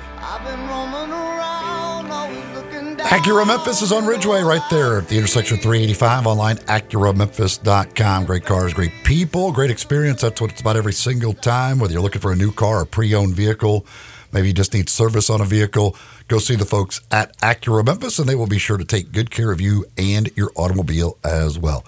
Acura 2.98 3.46
Memphis 3.46 3.82
is 3.82 3.92
on 3.92 4.06
Ridgeway 4.06 4.42
right 4.42 4.62
there 4.68 4.98
at 4.98 5.08
the 5.08 5.16
intersection 5.16 5.58
of 5.58 5.62
385 5.62 6.26
online, 6.26 6.56
AcuraMemphis.com. 6.56 8.24
Great 8.24 8.44
cars, 8.44 8.74
great 8.74 8.92
people, 9.04 9.52
great 9.52 9.70
experience. 9.70 10.22
That's 10.22 10.40
what 10.40 10.50
it's 10.50 10.60
about 10.60 10.76
every 10.76 10.92
single 10.92 11.34
time. 11.34 11.78
Whether 11.78 11.92
you're 11.92 12.02
looking 12.02 12.20
for 12.20 12.32
a 12.32 12.36
new 12.36 12.50
car 12.50 12.80
or 12.80 12.84
pre 12.84 13.14
owned 13.14 13.34
vehicle, 13.36 13.86
maybe 14.32 14.48
you 14.48 14.54
just 14.54 14.74
need 14.74 14.88
service 14.88 15.30
on 15.30 15.40
a 15.40 15.44
vehicle, 15.44 15.96
go 16.28 16.38
see 16.38 16.56
the 16.56 16.64
folks 16.64 17.00
at 17.10 17.36
Acura 17.38 17.84
Memphis 17.84 18.18
and 18.18 18.28
they 18.28 18.34
will 18.34 18.46
be 18.46 18.58
sure 18.58 18.76
to 18.76 18.84
take 18.84 19.12
good 19.12 19.30
care 19.30 19.50
of 19.50 19.60
you 19.60 19.84
and 19.96 20.30
your 20.36 20.50
automobile 20.54 21.18
as 21.24 21.58
well. 21.58 21.84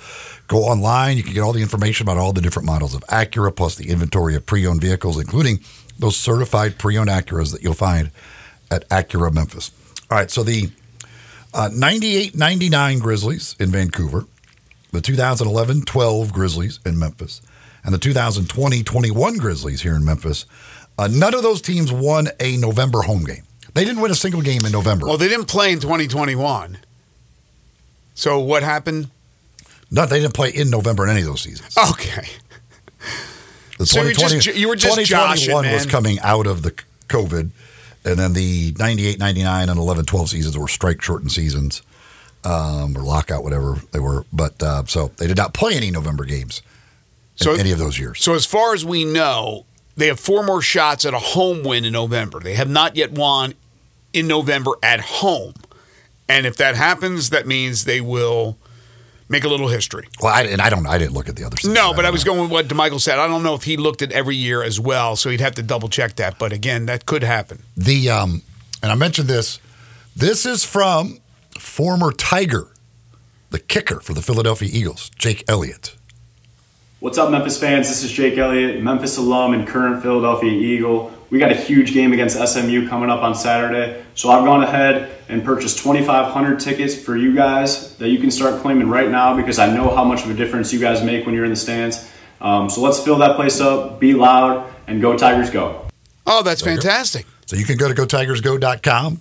Go 0.49 0.59
online, 0.59 1.17
you 1.17 1.23
can 1.23 1.33
get 1.33 1.41
all 1.41 1.53
the 1.53 1.63
information 1.63 2.05
about 2.05 2.19
all 2.19 2.33
the 2.33 2.41
different 2.41 2.67
models 2.67 2.95
of 2.95 3.03
Acura, 3.07 3.55
plus 3.55 3.75
the 3.75 3.89
inventory 3.89 4.35
of 4.35 4.45
pre 4.45 4.67
owned 4.67 4.81
vehicles, 4.81 5.19
including 5.19 5.61
those 5.99 6.17
certified 6.17 6.79
pre 6.79 6.99
owned 6.99 7.09
Acuras 7.09 7.53
that 7.53 7.63
you'll 7.63 7.75
find 7.75 8.11
at 8.71 8.89
Acura 8.89 9.33
Memphis. 9.33 9.71
All 10.11 10.19
right, 10.19 10.31
so 10.31 10.43
the 10.43 10.71
uh, 11.55 11.71
98 11.73 12.35
99 12.35 12.99
Grizzlies 12.99 13.57
in 13.59 13.71
Vancouver, 13.71 14.27
the 14.91 15.01
2011 15.01 15.83
12 15.83 16.33
Grizzlies 16.33 16.81
in 16.85 16.99
Memphis, 16.99 17.41
and 17.85 17.95
the 17.95 17.99
2020 17.99 18.83
21 18.83 19.39
Grizzlies 19.39 19.83
here 19.83 19.95
in 19.95 20.05
Memphis. 20.05 20.45
Uh, 20.99 21.09
none 21.11 21.35
of 21.35 21.43
those 21.43 21.61
teams 21.63 21.91
won 21.93 22.29
a 22.41 22.57
November 22.57 23.03
home 23.03 23.25
game. 23.25 23.43
They 23.75 23.85
didn't 23.85 24.03
win 24.03 24.11
a 24.11 24.15
single 24.15 24.43
game 24.43 24.65
in 24.67 24.73
November. 24.73 25.07
Well, 25.07 25.17
they 25.17 25.29
didn't 25.29 25.47
play 25.47 25.73
in 25.73 25.81
2021. 25.81 26.79
So 28.15 28.39
what 28.41 28.63
happened? 28.63 29.09
no, 29.91 30.07
they 30.07 30.21
didn't 30.21 30.35
play 30.35 30.51
in 30.51 30.71
November 30.71 31.05
in 31.05 31.11
any 31.11 31.21
of 31.21 31.27
those 31.27 31.43
seasons. 31.43 31.77
Okay. 31.91 32.27
The 33.79 33.87
So 33.87 34.03
you 34.03 34.15
just- 34.15 34.47
you 34.55 34.69
were 34.69 34.77
just 34.77 34.95
2021 34.97 35.65
joshing, 35.65 35.73
was 35.75 35.87
coming 35.87 36.21
out 36.21 36.47
of 36.47 36.63
the 36.63 36.73
COVID, 37.09 37.51
and 38.05 38.19
then 38.19 38.33
the 38.35 38.75
98, 38.79 39.19
99, 39.19 39.69
and 39.69 39.79
11, 39.79 40.05
12 40.05 40.29
seasons 40.31 40.57
were 40.57 40.69
strike 40.69 41.03
shortened 41.03 41.33
seasons 41.33 41.83
um, 42.45 42.97
or 42.97 43.03
lockout, 43.03 43.43
whatever 43.45 43.81
they 43.93 43.99
were. 43.99 44.25
But 44.33 44.63
uh, 44.63 44.85
so 44.87 45.11
they 45.17 45.27
did 45.27 45.37
not 45.37 45.53
play 45.55 45.75
any 45.75 45.91
November 45.91 46.25
games 46.25 46.63
in 47.41 47.45
So- 47.45 47.55
any 47.55 47.71
of 47.73 47.79
those 47.79 47.99
years. 47.99 48.23
So 48.23 48.35
as 48.35 48.45
far 48.47 48.75
as 48.75 48.85
we 48.85 49.05
know, 49.05 49.65
they 49.97 50.07
have 50.07 50.19
four 50.21 50.43
more 50.43 50.63
shots 50.63 51.05
at 51.05 51.15
a 51.15 51.19
home 51.19 51.63
win 51.63 51.85
in 51.85 51.93
November. 51.93 52.41
They 52.41 52.55
have 52.55 52.69
not 52.71 52.97
yet 52.97 53.13
won 53.13 53.55
in 54.13 54.27
November 54.27 54.73
at 54.83 55.01
home. 55.01 55.55
And 56.29 56.47
if 56.47 56.57
that 56.57 56.77
happens, 56.77 57.31
that 57.31 57.47
means 57.47 57.85
they 57.85 58.01
will 58.01 58.57
make 59.29 59.45
a 59.45 59.49
little 59.49 59.69
history. 59.69 60.09
Well, 60.21 60.33
I, 60.33 60.43
and 60.45 60.61
I 60.63 60.71
don't. 60.71 60.87
I 60.87 60.99
didn't 60.99 61.15
look 61.15 61.29
at 61.29 61.37
the 61.37 61.45
other. 61.45 61.57
No, 61.65 61.93
but 61.93 62.01
I 62.01 62.03
don't 62.09 62.13
was 62.13 62.25
know. 62.25 62.33
going 62.33 62.43
with 62.43 62.51
what 62.53 62.69
Damichael 62.69 63.01
said. 63.01 63.19
I 63.19 63.27
don't 63.27 63.43
know 63.43 63.55
if 63.55 63.65
he 63.65 63.77
looked 63.77 64.03
at 64.03 64.13
every 64.13 64.37
year 64.37 64.63
as 64.63 64.79
well, 64.81 65.17
so 65.17 65.31
he'd 65.31 65.41
have 65.41 65.55
to 65.57 65.63
double 65.63 65.89
check 65.89 66.17
that. 66.17 66.39
But 66.39 66.53
again, 66.53 66.87
that 66.87 67.07
could 67.07 67.23
happen. 67.23 67.63
the 67.77 68.09
um, 68.11 68.43
and 68.83 68.91
I 68.93 68.95
mentioned 68.95 69.29
this. 69.29 69.59
This 70.15 70.45
is 70.45 70.65
from 70.65 71.21
former 71.59 72.13
Tiger, 72.13 72.69
the 73.51 73.59
kicker 73.59 74.01
for 74.01 74.13
the 74.15 74.23
Philadelphia 74.23 74.69
Eagles, 74.73 75.11
Jake 75.17 75.45
Elliott. 75.49 75.97
What's 77.03 77.19
up, 77.19 77.33
Memphis 77.33 77.59
fans? 77.59 77.89
This 77.89 78.05
is 78.05 78.13
Jake 78.13 78.39
Elliott, 78.39 78.81
Memphis 78.81 79.17
alum 79.17 79.55
and 79.55 79.67
current 79.67 80.05
Philadelphia 80.05 80.53
Eagle. 80.53 81.13
We 81.31 81.41
got 81.41 81.51
a 81.51 81.57
huge 81.57 81.93
game 81.93 82.13
against 82.13 82.39
SMU 82.39 82.89
coming 82.89 83.11
up 83.11 83.23
on 83.23 83.35
Saturday, 83.35 84.05
so 84.15 84.31
I've 84.31 84.45
gone 84.45 84.63
ahead 84.63 85.11
and 85.29 85.45
purchased 85.45 85.79
2,500 85.79 86.61
tickets 86.61 86.95
for 86.95 87.17
you 87.17 87.35
guys 87.35 87.97
that 87.97 88.11
you 88.11 88.21
can 88.21 88.31
start 88.31 88.63
claiming 88.63 88.89
right 88.89 89.11
now 89.11 89.37
because 89.37 89.59
I 89.59 89.75
know 89.75 89.93
how 89.93 90.05
much 90.05 90.23
of 90.23 90.31
a 90.31 90.35
difference 90.35 90.73
you 90.73 90.79
guys 90.79 91.03
make 91.03 91.27
when 91.27 91.35
you're 91.35 91.43
in 91.43 91.51
the 91.51 91.57
stands. 91.57 92.09
Um, 92.41 92.71
so 92.71 92.81
let's 92.81 93.03
fill 93.03 93.19
that 93.19 93.35
place 93.35 93.61
up, 93.61 93.99
be 93.99 94.15
loud, 94.15 94.73
and 94.87 95.03
go 95.03 95.19
Tigers 95.19 95.51
go. 95.51 95.89
Oh, 96.25 96.45
that's 96.45 96.63
fantastic. 96.63 97.27
So 97.47 97.57
you 97.57 97.65
can 97.65 97.79
go 97.79 97.93
to 97.93 98.01
gotigersgo.com. 98.01 99.21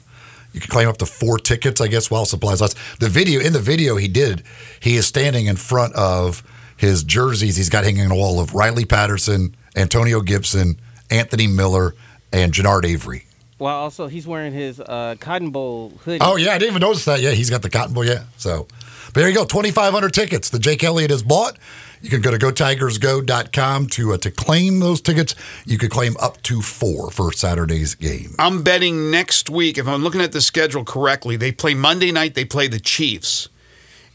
You 0.53 0.59
can 0.59 0.69
claim 0.69 0.87
up 0.87 0.97
to 0.97 1.07
four 1.07 1.39
tickets, 1.39 1.81
I 1.81 1.87
guess, 1.87 2.11
while 2.11 2.25
supplies 2.25 2.61
last. 2.61 2.77
The 2.99 3.09
video 3.09 3.41
in 3.41 3.53
the 3.53 3.59
video 3.59 3.95
he 3.95 4.07
did, 4.07 4.43
he 4.79 4.97
is 4.97 5.07
standing 5.07 5.47
in 5.47 5.55
front 5.55 5.95
of 5.95 6.43
his 6.81 7.03
jerseys. 7.03 7.55
He's 7.55 7.69
got 7.69 7.83
hanging 7.83 8.01
on 8.01 8.09
the 8.09 8.15
wall 8.15 8.39
of 8.39 8.55
Riley 8.55 8.85
Patterson, 8.85 9.55
Antonio 9.75 10.19
Gibson, 10.21 10.81
Anthony 11.11 11.45
Miller, 11.45 11.93
and 12.33 12.51
Genard 12.51 12.85
Avery. 12.85 13.25
Well, 13.59 13.77
also 13.77 14.07
he's 14.07 14.25
wearing 14.25 14.51
his 14.51 14.79
uh, 14.79 15.15
Cotton 15.19 15.51
Bowl 15.51 15.91
hoodie. 16.03 16.17
Oh 16.21 16.37
yeah, 16.37 16.53
I 16.53 16.57
didn't 16.57 16.71
even 16.71 16.81
notice 16.81 17.05
that. 17.05 17.21
Yeah, 17.21 17.31
he's 17.31 17.51
got 17.51 17.61
the 17.61 17.69
Cotton 17.69 17.93
Bowl. 17.93 18.03
Yeah, 18.03 18.23
so 18.35 18.65
but 19.05 19.13
there 19.13 19.29
you 19.29 19.35
go. 19.35 19.45
Twenty 19.45 19.69
five 19.69 19.93
hundred 19.93 20.15
tickets 20.15 20.49
that 20.49 20.59
Jake 20.59 20.83
Elliott 20.83 21.11
has 21.11 21.21
bought. 21.21 21.59
You 22.01 22.09
can 22.09 22.21
go 22.21 22.31
to 22.31 22.39
gotigersgo.com 22.39 23.87
to 23.87 24.13
uh, 24.13 24.17
to 24.17 24.31
claim 24.31 24.79
those 24.79 25.01
tickets. 25.01 25.35
You 25.67 25.77
could 25.77 25.91
claim 25.91 26.17
up 26.19 26.41
to 26.43 26.63
four 26.63 27.11
for 27.11 27.31
Saturday's 27.31 27.93
game. 27.93 28.33
I'm 28.39 28.63
betting 28.63 29.11
next 29.11 29.51
week, 29.51 29.77
if 29.77 29.87
I'm 29.87 30.01
looking 30.01 30.21
at 30.21 30.31
the 30.31 30.41
schedule 30.41 30.83
correctly, 30.83 31.35
they 31.35 31.51
play 31.51 31.75
Monday 31.75 32.11
night, 32.11 32.33
they 32.33 32.45
play 32.45 32.67
the 32.67 32.79
Chiefs. 32.79 33.49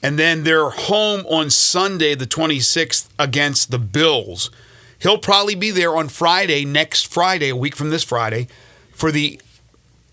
And 0.02 0.18
then 0.18 0.44
they're 0.44 0.70
home 0.70 1.24
on 1.26 1.50
Sunday, 1.50 2.14
the 2.14 2.26
26th, 2.26 3.08
against 3.18 3.70
the 3.70 3.78
Bills. 3.78 4.50
He'll 4.98 5.18
probably 5.18 5.54
be 5.54 5.70
there 5.70 5.96
on 5.96 6.08
Friday, 6.08 6.64
next 6.64 7.12
Friday, 7.12 7.48
a 7.50 7.56
week 7.56 7.74
from 7.74 7.90
this 7.90 8.04
Friday, 8.04 8.48
for 8.92 9.10
the 9.10 9.40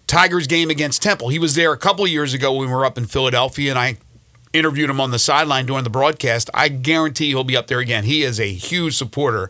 Tigers 0.08 0.48
game 0.48 0.70
against 0.70 1.02
Temple. 1.02 1.30
He 1.30 1.40
was 1.40 1.56
there 1.56 1.72
a 1.72 1.78
couple 1.78 2.06
years 2.08 2.34
ago 2.34 2.54
when 2.54 2.68
we 2.68 2.74
were 2.74 2.86
up 2.86 2.98
in 2.98 3.06
Philadelphia, 3.06 3.70
and 3.70 3.80
I 3.80 3.98
interviewed 4.52 4.90
him 4.90 5.02
on 5.02 5.12
the 5.12 5.20
sideline 5.20 5.66
during 5.66 5.84
the 5.84 5.90
broadcast. 5.90 6.50
I 6.54 6.68
guarantee 6.70 7.30
he'll 7.30 7.44
be 7.44 7.58
up 7.58 7.68
there 7.68 7.80
again. 7.80 8.04
He 8.04 8.24
is 8.24 8.40
a 8.40 8.52
huge 8.52 8.96
supporter 8.96 9.50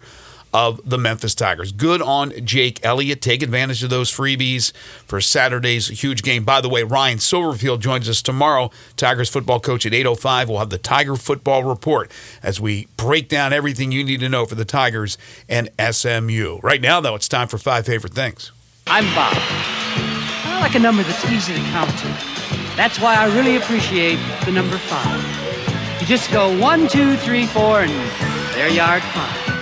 of 0.53 0.79
the 0.87 0.97
Memphis 0.97 1.33
Tigers. 1.33 1.71
Good 1.71 2.01
on 2.01 2.31
Jake 2.45 2.79
Elliott. 2.83 3.21
Take 3.21 3.41
advantage 3.41 3.83
of 3.83 3.89
those 3.89 4.11
freebies 4.11 4.71
for 5.05 5.19
Saturday's 5.19 5.87
huge 5.87 6.21
game. 6.21 6.43
By 6.43 6.61
the 6.61 6.69
way, 6.69 6.83
Ryan 6.83 7.17
Silverfield 7.17 7.79
joins 7.79 8.07
us 8.07 8.21
tomorrow, 8.21 8.69
Tigers 8.95 9.29
football 9.29 9.59
coach 9.59 9.85
at 9.85 9.93
8.05. 9.93 10.47
We'll 10.47 10.59
have 10.59 10.69
the 10.69 10.77
Tiger 10.77 11.15
Football 11.15 11.63
Report 11.63 12.11
as 12.43 12.59
we 12.59 12.87
break 12.97 13.29
down 13.29 13.53
everything 13.53 13.91
you 13.91 14.03
need 14.03 14.19
to 14.19 14.29
know 14.29 14.45
for 14.45 14.55
the 14.55 14.65
Tigers 14.65 15.17
and 15.49 15.69
SMU. 15.79 16.59
Right 16.61 16.81
now, 16.81 17.01
though, 17.01 17.15
it's 17.15 17.27
time 17.27 17.47
for 17.47 17.57
five 17.57 17.85
favorite 17.85 18.13
things. 18.13 18.51
I'm 18.85 19.05
Bob. 19.15 19.33
I 19.35 20.59
like 20.61 20.75
a 20.75 20.79
number 20.79 21.03
that's 21.03 21.25
easy 21.25 21.53
to 21.53 21.59
count 21.71 21.89
to. 21.89 22.07
That's 22.75 22.99
why 22.99 23.15
I 23.15 23.33
really 23.35 23.55
appreciate 23.55 24.19
the 24.45 24.51
number 24.51 24.77
five. 24.77 26.01
You 26.01 26.07
just 26.07 26.31
go 26.31 26.57
one, 26.59 26.87
two, 26.87 27.15
three, 27.17 27.45
four, 27.45 27.81
and 27.81 27.91
there 28.55 28.67
you 28.67 28.81
are 28.81 28.97
at 28.97 29.13
five. 29.13 29.52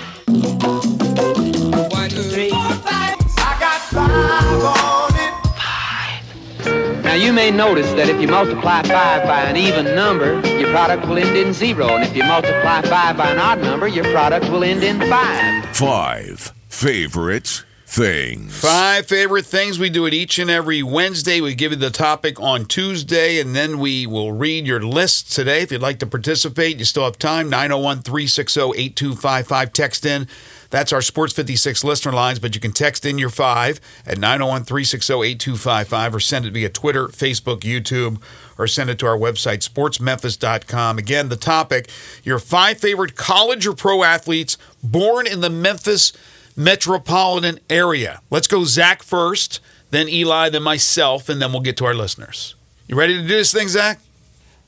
Now 7.03 7.15
you 7.15 7.33
may 7.33 7.51
notice 7.51 7.91
that 7.93 8.07
if 8.07 8.21
you 8.21 8.27
multiply 8.27 8.83
five 8.83 9.23
by 9.23 9.41
an 9.41 9.57
even 9.57 9.95
number, 9.95 10.39
your 10.47 10.71
product 10.71 11.07
will 11.07 11.17
end 11.17 11.35
in 11.35 11.51
zero, 11.51 11.87
and 11.89 12.03
if 12.03 12.15
you 12.15 12.23
multiply 12.23 12.81
five 12.83 13.17
by 13.17 13.31
an 13.31 13.39
odd 13.39 13.59
number, 13.59 13.87
your 13.87 14.05
product 14.11 14.49
will 14.49 14.63
end 14.63 14.83
in 14.83 14.99
five. 15.09 15.65
Five 15.75 16.53
favorite 16.69 17.65
things. 17.91 18.57
Five 18.57 19.05
favorite 19.05 19.45
things. 19.45 19.77
We 19.77 19.89
do 19.89 20.05
it 20.05 20.13
each 20.13 20.39
and 20.39 20.49
every 20.49 20.81
Wednesday. 20.81 21.41
We 21.41 21.53
give 21.53 21.73
you 21.73 21.77
the 21.77 21.89
topic 21.89 22.39
on 22.39 22.65
Tuesday, 22.65 23.37
and 23.39 23.53
then 23.53 23.79
we 23.79 24.07
will 24.07 24.31
read 24.31 24.65
your 24.65 24.79
list 24.79 25.33
today. 25.33 25.61
If 25.61 25.73
you'd 25.73 25.81
like 25.81 25.99
to 25.99 26.07
participate, 26.07 26.79
you 26.79 26.85
still 26.85 27.03
have 27.03 27.19
time. 27.19 27.49
901 27.49 28.03
360 28.03 28.61
8255. 28.61 29.73
Text 29.73 30.05
in. 30.05 30.27
That's 30.69 30.93
our 30.93 31.01
Sports 31.01 31.33
56 31.33 31.83
listener 31.83 32.13
lines, 32.13 32.39
but 32.39 32.55
you 32.55 32.61
can 32.61 32.71
text 32.71 33.05
in 33.05 33.17
your 33.17 33.29
five 33.29 33.81
at 34.05 34.17
901 34.17 34.63
360 34.63 35.13
8255 35.13 36.15
or 36.15 36.19
send 36.21 36.45
it 36.45 36.53
via 36.53 36.69
Twitter, 36.69 37.09
Facebook, 37.09 37.59
YouTube, 37.59 38.21
or 38.57 38.67
send 38.67 38.89
it 38.89 38.99
to 38.99 39.05
our 39.05 39.17
website, 39.17 39.67
sportsmemphis.com. 39.67 40.97
Again, 40.97 41.27
the 41.27 41.35
topic 41.35 41.89
your 42.23 42.39
five 42.39 42.77
favorite 42.79 43.17
college 43.17 43.67
or 43.67 43.75
pro 43.75 44.03
athletes 44.03 44.57
born 44.81 45.27
in 45.27 45.41
the 45.41 45.49
Memphis 45.49 46.13
metropolitan 46.55 47.59
area. 47.69 48.21
Let's 48.29 48.47
go 48.47 48.63
Zach 48.63 49.03
first, 49.03 49.59
then 49.89 50.07
Eli, 50.09 50.49
then 50.49 50.63
myself, 50.63 51.29
and 51.29 51.41
then 51.41 51.51
we'll 51.51 51.61
get 51.61 51.77
to 51.77 51.85
our 51.85 51.93
listeners. 51.93 52.55
You 52.87 52.95
ready 52.95 53.15
to 53.15 53.21
do 53.21 53.27
this 53.27 53.53
thing, 53.53 53.67
Zach? 53.67 53.99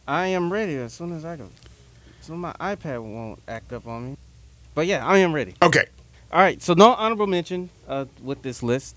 I 0.07 0.27
am 0.27 0.51
ready 0.51 0.75
as 0.75 0.93
soon 0.93 1.15
as 1.15 1.25
I 1.25 1.35
go. 1.35 1.49
So 2.21 2.35
my 2.35 2.53
iPad 2.53 3.01
won't 3.01 3.39
act 3.47 3.73
up 3.73 3.87
on 3.87 4.11
me. 4.11 4.17
But 4.75 4.87
yeah, 4.87 5.05
I 5.05 5.17
am 5.19 5.33
ready. 5.33 5.55
Okay. 5.61 5.85
All 6.31 6.39
right. 6.39 6.61
So 6.61 6.73
no 6.73 6.93
honorable 6.93 7.27
mention 7.27 7.69
uh, 7.87 8.05
with 8.21 8.41
this 8.41 8.63
list. 8.63 8.95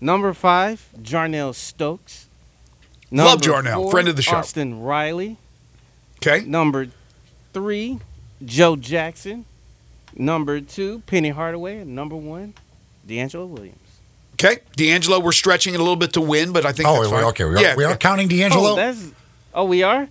Number 0.00 0.32
five, 0.32 0.88
Jarnell 1.00 1.54
Stokes. 1.54 2.28
Love 3.10 3.40
Jarnell, 3.40 3.90
friend 3.90 4.08
of 4.08 4.16
the 4.16 4.22
show. 4.22 4.36
Austin 4.36 4.80
Riley. 4.80 5.36
Okay. 6.16 6.44
Number 6.46 6.88
three, 7.52 8.00
Joe 8.44 8.74
Jackson. 8.76 9.44
Number 10.16 10.60
two, 10.60 11.00
Penny 11.06 11.30
Hardaway. 11.30 11.78
And 11.78 11.94
number 11.94 12.16
one, 12.16 12.54
D'Angelo 13.06 13.46
Williams. 13.46 13.78
Okay. 14.34 14.58
D'Angelo, 14.76 15.20
we're 15.20 15.32
stretching 15.32 15.74
it 15.74 15.78
a 15.80 15.82
little 15.82 15.96
bit 15.96 16.12
to 16.14 16.20
Wynne, 16.20 16.52
but 16.52 16.66
I 16.66 16.72
think 16.72 16.88
Oh, 16.88 16.94
that's 16.94 17.06
we- 17.10 17.16
fine. 17.18 17.24
okay, 17.26 17.44
we 17.44 17.54
are- 17.56 17.60
yeah. 17.60 17.76
we 17.76 17.84
are 17.84 17.96
counting 17.96 18.28
D'Angelo? 18.28 18.72
Oh, 18.72 18.76
that's, 18.76 19.00
oh 19.54 19.64
we 19.64 19.82
are. 19.82 20.08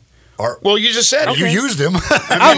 Well, 0.61 0.77
you 0.77 0.91
just 0.91 1.09
said 1.09 1.35
You 1.37 1.45
used 1.47 1.79
him. 1.79 1.93
oh 1.95 1.99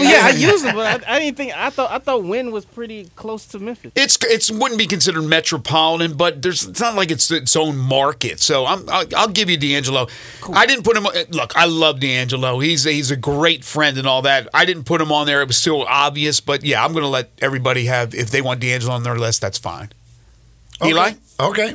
yeah, 0.00 0.20
I 0.22 0.30
used 0.36 0.64
it, 0.64 0.74
but 0.74 1.06
I, 1.06 1.16
I 1.16 1.18
didn't 1.20 1.36
think. 1.36 1.56
I 1.56 1.70
thought 1.70 1.90
I 1.90 1.98
thought 1.98 2.24
Wynne 2.24 2.50
was 2.50 2.64
pretty 2.64 3.10
close 3.16 3.46
to 3.46 3.58
Memphis. 3.58 3.92
It's 3.94 4.18
it's 4.22 4.50
wouldn't 4.50 4.78
be 4.78 4.86
considered 4.86 5.22
metropolitan, 5.22 6.16
but 6.16 6.42
there's 6.42 6.66
it's 6.66 6.80
not 6.80 6.94
like 6.94 7.10
it's 7.10 7.30
its 7.30 7.56
own 7.56 7.76
market. 7.76 8.40
So 8.40 8.66
I'm 8.66 8.88
I'll, 8.88 9.04
I'll 9.16 9.28
give 9.28 9.50
you 9.50 9.56
D'Angelo. 9.56 10.08
I 10.52 10.66
didn't 10.66 10.84
put 10.84 10.96
him. 10.96 11.06
Look, 11.30 11.56
I 11.56 11.66
love 11.66 12.00
D'Angelo. 12.00 12.58
He's 12.58 12.86
a, 12.86 12.92
he's 12.92 13.10
a 13.10 13.16
great 13.16 13.64
friend 13.64 13.98
and 13.98 14.06
all 14.06 14.22
that. 14.22 14.48
I 14.54 14.64
didn't 14.64 14.84
put 14.84 15.00
him 15.00 15.12
on 15.12 15.26
there. 15.26 15.42
It 15.42 15.46
was 15.48 15.56
still 15.56 15.84
obvious, 15.84 16.40
but 16.40 16.64
yeah, 16.64 16.84
I'm 16.84 16.92
going 16.92 17.04
to 17.04 17.08
let 17.08 17.30
everybody 17.40 17.86
have 17.86 18.14
if 18.14 18.30
they 18.30 18.40
want 18.40 18.60
D'Angelo 18.60 18.94
on 18.94 19.02
their 19.02 19.18
list. 19.18 19.40
That's 19.40 19.58
fine. 19.58 19.90
Eli, 20.82 21.12
Okay. 21.40 21.74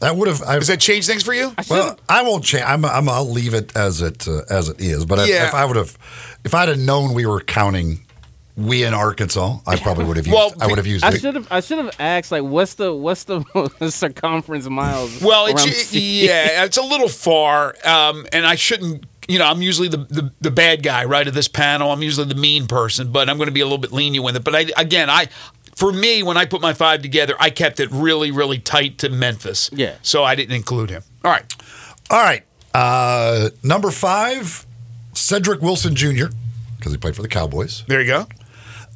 That 0.00 0.16
would 0.16 0.28
have. 0.28 0.40
does 0.40 0.66
that 0.68 0.80
change 0.80 1.06
things 1.06 1.22
for 1.22 1.32
you? 1.32 1.54
Well, 1.70 1.98
I 2.08 2.22
won't 2.22 2.44
change. 2.44 2.64
I'm, 2.66 2.84
I'm. 2.84 3.08
I'll 3.08 3.28
leave 3.30 3.54
it 3.54 3.74
as 3.76 4.02
it 4.02 4.28
uh, 4.28 4.42
as 4.50 4.68
it 4.68 4.80
is. 4.80 5.06
But 5.06 5.20
if, 5.20 5.28
Yeah. 5.28 5.48
if 5.48 5.54
I 5.54 5.64
would 5.64 5.76
have, 5.76 5.96
if 6.44 6.54
I'd 6.54 6.68
have 6.68 6.78
known 6.78 7.14
we 7.14 7.24
were 7.24 7.40
counting, 7.40 8.00
we 8.56 8.84
in 8.84 8.92
Arkansas, 8.92 9.58
I 9.66 9.76
probably 9.76 10.04
would 10.04 10.18
have 10.18 10.26
used. 10.26 10.34
Well, 10.36 10.52
I 10.60 10.66
would 10.66 10.76
have 10.76 10.86
used. 10.86 11.02
I 11.04 11.12
it. 11.12 11.20
should 11.20 11.34
have. 11.34 11.48
I 11.50 11.60
should 11.60 11.78
have 11.78 11.96
asked 11.98 12.30
like, 12.30 12.42
what's 12.42 12.74
the 12.74 12.94
what's 12.94 13.24
the 13.24 13.42
circumference 13.90 14.68
miles? 14.68 15.22
Well, 15.22 15.46
it's 15.46 15.94
yeah, 15.94 16.64
it's 16.64 16.76
a 16.76 16.82
little 16.82 17.08
far, 17.08 17.74
um, 17.84 18.26
and 18.32 18.46
I 18.46 18.54
shouldn't. 18.54 19.06
You 19.28 19.40
know, 19.40 19.46
I'm 19.46 19.60
usually 19.62 19.88
the, 19.88 19.96
the 19.96 20.32
the 20.42 20.50
bad 20.50 20.82
guy, 20.82 21.04
right, 21.06 21.26
of 21.26 21.32
this 21.34 21.48
panel. 21.48 21.90
I'm 21.90 22.02
usually 22.02 22.28
the 22.28 22.34
mean 22.40 22.66
person, 22.66 23.10
but 23.12 23.28
I'm 23.30 23.38
going 23.38 23.48
to 23.48 23.52
be 23.52 23.60
a 23.60 23.64
little 23.64 23.78
bit 23.78 23.92
lenient 23.92 24.24
with 24.24 24.36
it. 24.36 24.44
But 24.44 24.54
I, 24.54 24.66
again, 24.76 25.10
I 25.10 25.26
for 25.76 25.92
me, 25.92 26.22
when 26.22 26.38
I 26.38 26.46
put 26.46 26.62
my 26.62 26.72
five 26.72 27.02
together, 27.02 27.36
I 27.38 27.50
kept 27.50 27.80
it 27.80 27.90
really, 27.92 28.30
really 28.30 28.58
tight 28.58 28.98
to 28.98 29.10
Memphis. 29.10 29.70
Yeah. 29.72 29.96
So 30.02 30.24
I 30.24 30.34
didn't 30.34 30.56
include 30.56 30.88
him. 30.88 31.02
All 31.22 31.30
right. 31.30 31.44
All 32.10 32.22
right. 32.22 32.42
Uh, 32.74 33.50
number 33.62 33.90
five, 33.90 34.66
Cedric 35.12 35.60
Wilson 35.60 35.94
Jr. 35.94 36.26
because 36.76 36.92
he 36.92 36.98
played 36.98 37.14
for 37.14 37.22
the 37.22 37.28
Cowboys. 37.28 37.84
There 37.86 38.00
you 38.00 38.06
go. 38.06 38.26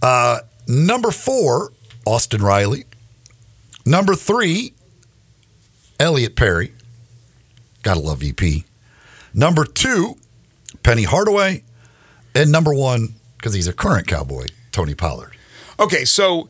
Uh, 0.02 0.40
number 0.66 1.10
four, 1.10 1.72
Austin 2.06 2.42
Riley. 2.42 2.84
Number 3.84 4.14
three, 4.14 4.72
Elliot 5.98 6.34
Perry. 6.34 6.72
Gotta 7.82 8.00
love 8.00 8.20
VP. 8.20 8.64
Number 9.34 9.66
two, 9.66 10.16
Penny 10.82 11.04
Hardaway. 11.04 11.62
And 12.34 12.50
number 12.50 12.72
one, 12.72 13.16
because 13.36 13.52
he's 13.52 13.68
a 13.68 13.72
current 13.72 14.06
Cowboy, 14.06 14.46
Tony 14.72 14.94
Pollard. 14.94 15.36
Okay, 15.78 16.04
so 16.04 16.48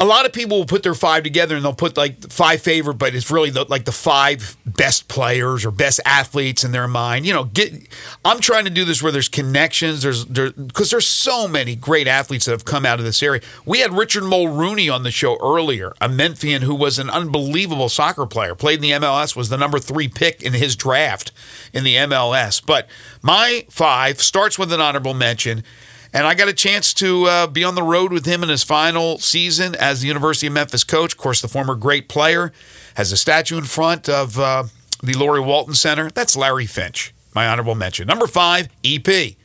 a 0.00 0.04
lot 0.04 0.26
of 0.26 0.32
people 0.32 0.58
will 0.58 0.66
put 0.66 0.84
their 0.84 0.94
five 0.94 1.24
together 1.24 1.56
and 1.56 1.64
they'll 1.64 1.74
put 1.74 1.96
like 1.96 2.30
five 2.30 2.62
favorite, 2.62 2.94
but 2.94 3.16
it's 3.16 3.30
really 3.32 3.50
the, 3.50 3.64
like 3.64 3.84
the 3.84 3.92
five 3.92 4.56
best 4.64 5.08
players 5.08 5.64
or 5.64 5.72
best 5.72 6.00
athletes 6.04 6.62
in 6.62 6.70
their 6.70 6.86
mind. 6.86 7.26
You 7.26 7.32
know, 7.32 7.44
get. 7.44 7.72
I'm 8.24 8.38
trying 8.38 8.64
to 8.64 8.70
do 8.70 8.84
this 8.84 9.02
where 9.02 9.10
there's 9.10 9.28
connections. 9.28 10.02
There's 10.02 10.24
there 10.26 10.52
because 10.52 10.90
there's 10.90 11.06
so 11.06 11.48
many 11.48 11.74
great 11.74 12.06
athletes 12.06 12.44
that 12.44 12.52
have 12.52 12.64
come 12.64 12.86
out 12.86 13.00
of 13.00 13.04
this 13.04 13.22
area. 13.22 13.40
We 13.64 13.80
had 13.80 13.92
Richard 13.92 14.22
Mulrooney 14.22 14.88
on 14.88 15.02
the 15.02 15.10
show 15.10 15.36
earlier, 15.42 15.92
a 16.00 16.08
Memphian 16.08 16.62
who 16.62 16.76
was 16.76 17.00
an 17.00 17.10
unbelievable 17.10 17.88
soccer 17.88 18.26
player. 18.26 18.54
Played 18.54 18.76
in 18.76 18.82
the 18.82 18.90
MLS, 18.92 19.34
was 19.34 19.48
the 19.48 19.58
number 19.58 19.80
three 19.80 20.08
pick 20.08 20.42
in 20.42 20.52
his 20.52 20.76
draft 20.76 21.32
in 21.72 21.82
the 21.82 21.96
MLS. 21.96 22.64
But 22.64 22.86
my 23.20 23.66
five 23.68 24.22
starts 24.22 24.58
with 24.58 24.72
an 24.72 24.80
honorable 24.80 25.14
mention. 25.14 25.64
And 26.12 26.26
I 26.26 26.34
got 26.34 26.48
a 26.48 26.54
chance 26.54 26.94
to 26.94 27.24
uh, 27.26 27.46
be 27.46 27.64
on 27.64 27.74
the 27.74 27.82
road 27.82 28.12
with 28.12 28.24
him 28.24 28.42
in 28.42 28.48
his 28.48 28.64
final 28.64 29.18
season 29.18 29.74
as 29.74 30.00
the 30.00 30.08
University 30.08 30.46
of 30.46 30.54
Memphis 30.54 30.84
coach. 30.84 31.12
Of 31.12 31.18
course, 31.18 31.40
the 31.40 31.48
former 31.48 31.74
great 31.74 32.08
player 32.08 32.52
has 32.94 33.12
a 33.12 33.16
statue 33.16 33.58
in 33.58 33.64
front 33.64 34.08
of 34.08 34.38
uh, 34.38 34.64
the 35.02 35.14
Laurie 35.14 35.40
Walton 35.40 35.74
Center. 35.74 36.10
That's 36.10 36.36
Larry 36.36 36.66
Finch, 36.66 37.12
my 37.34 37.46
honorable 37.46 37.74
mention. 37.74 38.06
Number 38.06 38.26
five, 38.26 38.68
EP. 38.84 39.36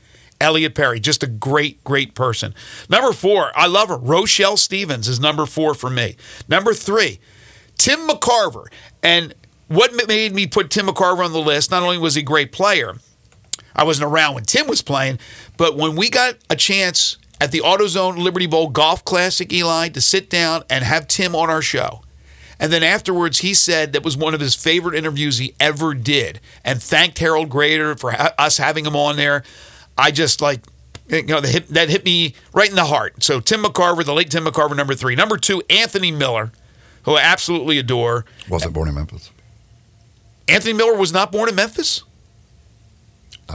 Elliot 0.42 0.76
Perry, 0.76 1.00
just 1.00 1.24
a 1.24 1.28
great, 1.28 1.82
great 1.86 2.16
person. 2.16 2.54
Number 2.90 3.14
four, 3.14 3.52
I 3.56 3.66
love 3.68 3.88
her. 3.88 3.98
Rochelle 3.98 4.58
Stevens 4.58 5.08
is 5.08 5.18
number 5.18 5.46
four 5.46 5.74
for 5.74 5.90
me. 5.90 6.18
Number 6.50 6.74
three, 6.74 7.20
Tim 7.78 8.08
McCarver. 8.10 8.66
And 9.02 9.34
what 9.68 9.94
made 10.08 10.34
me 10.34 10.46
put 10.48 10.70
Tim 10.70 10.88
McCarver 10.88 11.24
on 11.24 11.32
the 11.32 11.40
list, 11.40 11.72
not 11.72 11.82
only 11.82 11.98
was 11.98 12.16
he 12.16 12.22
a 12.22 12.26
great 12.26 12.52
player, 12.52 12.96
I 13.76 13.84
wasn't 13.84 14.12
around 14.12 14.36
when 14.36 14.44
Tim 14.46 14.68
was 14.68 14.82
playing, 14.82 15.20
but 15.58 15.76
when 15.76 15.96
we 15.96 16.10
got 16.10 16.36
a 16.50 16.56
chance 16.56 17.18
at 17.42 17.52
the 17.52 17.60
AutoZone 17.60 18.18
Liberty 18.18 18.46
Bowl 18.46 18.70
Golf 18.70 19.04
Classic, 19.04 19.52
Eli, 19.52 19.90
to 19.90 20.02
sit 20.02 20.30
down 20.30 20.64
and 20.70 20.84
have 20.84 21.08
Tim 21.08 21.36
on 21.36 21.50
our 21.50 21.62
show. 21.62 22.02
And 22.60 22.72
then 22.72 22.84
afterwards, 22.84 23.40
he 23.40 23.54
said 23.54 23.92
that 23.94 24.04
was 24.04 24.16
one 24.16 24.34
of 24.34 24.40
his 24.40 24.56
favorite 24.56 24.96
interviews 24.96 25.40
he 25.40 25.54
ever 25.60 25.94
did 25.94 26.40
and 26.64 26.82
thanked 26.82 27.20
Harold 27.20 27.50
Grader 27.50 27.96
for 27.96 28.12
ha- 28.12 28.34
us 28.38 28.58
having 28.58 28.86
him 28.86 28.96
on 28.96 29.18
there. 29.18 29.44
I 29.98 30.12
just 30.12 30.40
like, 30.40 30.62
you 31.10 31.24
know, 31.24 31.42
that 31.42 31.50
hit, 31.50 31.68
that 31.70 31.90
hit 31.90 32.06
me 32.06 32.36
right 32.54 32.70
in 32.70 32.76
the 32.76 32.86
heart. 32.86 33.22
So 33.24 33.40
Tim 33.42 33.64
McCarver, 33.64 34.06
the 34.06 34.14
late 34.14 34.32
Tim 34.32 34.46
McCarver, 34.46 34.78
number 34.78 34.96
three. 34.96 35.16
Number 35.16 35.38
two, 35.38 35.62
Anthony 35.70 36.12
Miller, 36.12 36.52
who 37.04 37.16
I 37.16 37.22
absolutely 37.22 37.78
adore. 37.80 38.24
Wasn't 38.48 38.74
born 38.74 38.88
in 38.88 38.96
Memphis. 38.96 39.32
Anthony 40.48 40.74
Miller 40.74 40.96
was 40.96 41.12
not 41.12 41.32
born 41.32 41.50
in 41.50 41.56
Memphis? 41.56 42.04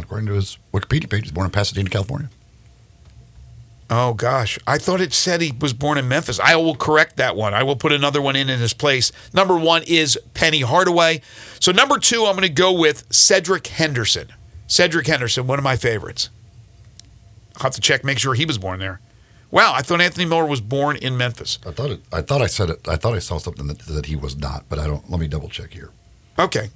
According 0.04 0.26
to 0.26 0.34
his 0.34 0.58
Wikipedia 0.72 1.08
page. 1.08 1.24
He's 1.24 1.32
born 1.32 1.46
in 1.46 1.50
Pasadena, 1.50 1.90
California. 1.90 2.30
Oh 3.90 4.12
gosh, 4.12 4.58
I 4.66 4.76
thought 4.76 5.00
it 5.00 5.14
said 5.14 5.40
he 5.40 5.52
was 5.58 5.72
born 5.72 5.96
in 5.96 6.08
Memphis. 6.08 6.38
I 6.38 6.56
will 6.56 6.76
correct 6.76 7.16
that 7.16 7.37
one. 7.37 7.54
I 7.54 7.62
will 7.62 7.76
put 7.76 7.90
another 7.90 8.20
one 8.20 8.37
in 8.37 8.50
in 8.50 8.58
his 8.61 8.74
place. 8.74 9.12
Number 9.32 9.56
one 9.56 9.82
is 9.87 10.18
Penny 10.34 10.61
Hardaway. 10.61 11.22
So 11.58 11.72
number 11.72 11.98
two, 11.98 12.26
I'm 12.26 12.37
going 12.37 12.42
to 12.42 12.50
go 12.50 12.70
with 12.70 13.11
Cedric 13.11 13.66
Henderson. 13.68 14.28
Cedric 14.66 15.06
Henderson, 15.06 15.46
one 15.46 15.58
of 15.58 15.64
my 15.64 15.76
favorites. 15.76 16.28
I'll 17.56 17.62
have 17.62 17.74
to 17.74 17.80
check, 17.80 18.04
make 18.04 18.18
sure 18.18 18.34
he 18.34 18.44
was 18.44 18.58
born 18.58 18.78
there. 18.78 19.00
Wow, 19.50 19.72
I 19.74 19.80
thought 19.80 20.02
Anthony 20.02 20.26
Miller 20.26 20.44
was 20.44 20.61
born 20.61 20.96
in 20.96 21.16
Memphis. 21.16 21.58
I 21.66 21.70
thought 21.70 21.90
it. 21.90 22.02
I 22.12 22.20
thought 22.20 22.42
I 22.42 22.46
said 22.46 22.68
it. 22.68 22.87
I 22.87 22.96
thought 22.96 23.14
I 23.14 23.18
saw 23.18 23.38
something 23.38 23.66
that, 23.68 23.78
that 23.80 24.04
he 24.06 24.16
was 24.16 24.37
not, 24.37 24.68
but 24.68 24.78
I 24.78 24.87
don't. 24.87 25.11
Let 25.11 25.18
me 25.18 25.26
double 25.28 25.48
check 25.48 25.72
here. 25.72 25.90
Okay, 26.38 26.68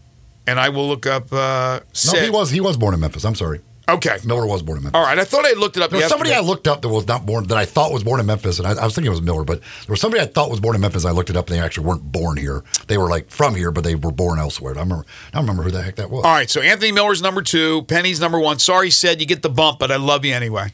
and 0.47 0.59
I 0.61 0.69
will 0.71 0.89
look 0.89 1.07
up. 1.07 1.33
Uh, 1.33 1.81
No, 2.13 2.21
he 2.21 2.31
was. 2.31 2.51
He 2.51 2.61
was 2.61 2.77
born 2.77 2.95
in 2.95 3.01
Memphis. 3.01 3.25
I'm 3.25 3.35
sorry. 3.35 3.61
Okay, 3.89 4.17
Miller 4.25 4.47
was 4.47 4.63
born 4.63 4.79
in 4.79 4.85
Memphis. 4.85 4.97
all 4.97 5.05
right. 5.05 5.19
I 5.19 5.25
thought 5.25 5.45
I 5.45 5.53
looked 5.55 5.77
it 5.77 5.83
up. 5.83 5.91
There 5.91 5.99
was 5.99 6.09
somebody 6.09 6.33
I 6.33 6.39
looked 6.39 6.69
up 6.69 6.83
that 6.83 6.89
was 6.89 7.07
not 7.09 7.27
born 7.27 7.49
that 7.49 7.59
I 7.59 7.65
thought 7.65 7.93
was 7.93 8.05
born 8.05 8.21
in 8.21 8.27
Memphis, 8.27 8.59
and 8.61 8.67
I, 8.67 8.71
I 8.81 8.85
was 8.85 8.95
thinking 8.95 9.09
it 9.09 9.11
was 9.11 9.21
Miller, 9.23 9.43
but 9.45 9.61
there 9.61 9.91
was 9.93 10.01
somebody 10.01 10.23
I 10.23 10.27
thought 10.27 10.51
was 10.51 10.61
born 10.61 10.77
in 10.77 10.81
Memphis. 10.81 11.03
And 11.05 11.11
I 11.13 11.15
looked 11.15 11.31
it 11.31 11.37
up, 11.37 11.49
and 11.51 11.57
they 11.59 11.61
actually 11.61 11.87
weren't 11.87 12.13
born 12.13 12.37
here. 12.37 12.63
They 12.87 12.97
were 12.97 13.09
like 13.11 13.29
from 13.29 13.57
here, 13.57 13.73
but 13.73 13.83
they 13.83 13.97
were 13.97 14.13
born 14.13 14.39
elsewhere. 14.39 14.75
I 14.77 14.81
remember. 14.81 15.05
I 15.29 15.31
don't 15.39 15.43
remember 15.43 15.65
who 15.65 15.73
the 15.73 15.83
heck 15.83 15.97
that 15.97 16.11
was. 16.11 16.25
All 16.25 16.33
right, 16.33 16.49
so 16.49 16.61
Anthony 16.61 16.93
Miller's 16.93 17.21
number 17.21 17.43
two, 17.43 17.83
Penny's 17.83 18.21
number 18.21 18.39
one. 18.39 18.61
Sorry, 18.61 18.89
said 18.91 19.21
you 19.21 19.27
get 19.27 19.43
the 19.43 19.51
bump, 19.51 19.81
but 19.81 19.91
I 19.91 19.97
love 19.97 20.25
you 20.25 20.33
anyway. 20.33 20.69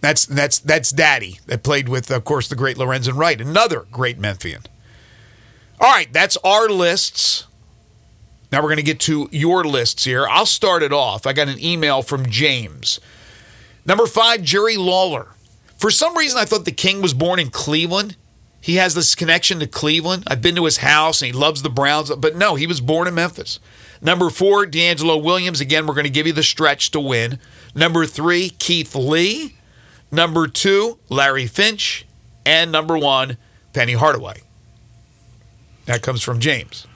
That's 0.00 0.24
that's 0.24 0.60
that's 0.60 0.92
Daddy 0.92 1.40
that 1.46 1.64
played 1.64 1.88
with, 1.88 2.12
of 2.12 2.24
course, 2.24 2.46
the 2.48 2.54
great 2.54 2.76
Lorenzen 2.76 3.16
Wright, 3.16 3.40
another 3.40 3.86
great 3.90 4.18
Memphian. 4.20 4.62
All 5.80 5.90
right, 5.90 6.10
that's 6.12 6.36
our 6.44 6.68
lists. 6.68 7.44
Now 8.52 8.58
we're 8.60 8.68
going 8.68 8.76
to 8.76 8.82
get 8.82 9.00
to 9.00 9.28
your 9.32 9.64
lists 9.64 10.04
here. 10.04 10.26
I'll 10.28 10.46
start 10.46 10.82
it 10.82 10.92
off. 10.92 11.26
I 11.26 11.32
got 11.32 11.48
an 11.48 11.62
email 11.62 12.02
from 12.02 12.26
James. 12.26 13.00
Number 13.84 14.06
five, 14.06 14.42
Jerry 14.42 14.76
Lawler. 14.76 15.28
For 15.76 15.90
some 15.90 16.16
reason, 16.16 16.38
I 16.38 16.44
thought 16.44 16.64
the 16.64 16.72
King 16.72 17.02
was 17.02 17.12
born 17.14 17.38
in 17.38 17.50
Cleveland. 17.50 18.16
he 18.60 18.76
has 18.76 18.94
this 18.94 19.14
connection 19.14 19.60
to 19.60 19.66
Cleveland. 19.68 20.24
I've 20.26 20.42
been 20.42 20.56
to 20.56 20.64
his 20.64 20.78
house 20.78 21.22
and 21.22 21.26
he 21.26 21.32
loves 21.32 21.62
the 21.62 21.70
Browns, 21.70 22.10
but 22.16 22.34
no, 22.34 22.56
he 22.56 22.66
was 22.66 22.80
born 22.80 23.06
in 23.06 23.14
Memphis. 23.14 23.60
Number 24.02 24.28
four, 24.28 24.66
D'Angelo 24.66 25.16
Williams. 25.16 25.60
Again, 25.60 25.86
we're 25.86 25.94
going 25.94 26.04
to 26.04 26.10
give 26.10 26.26
you 26.26 26.32
the 26.32 26.42
stretch 26.42 26.90
to 26.90 27.00
Wynne. 27.00 27.38
Number 27.74 28.06
three, 28.06 28.48
Keith 28.50 28.94
Lee. 28.96 29.54
Number 30.10 30.48
two, 30.48 30.98
Larry 31.08 31.46
Finch. 31.46 32.06
And 32.44 32.72
number 32.72 32.98
one, 32.98 33.36
Penny 33.72 33.92
Hardaway. 33.92 34.42
That 35.84 36.02
comes 36.02 36.22
from 36.22 36.40
James. 36.40 36.86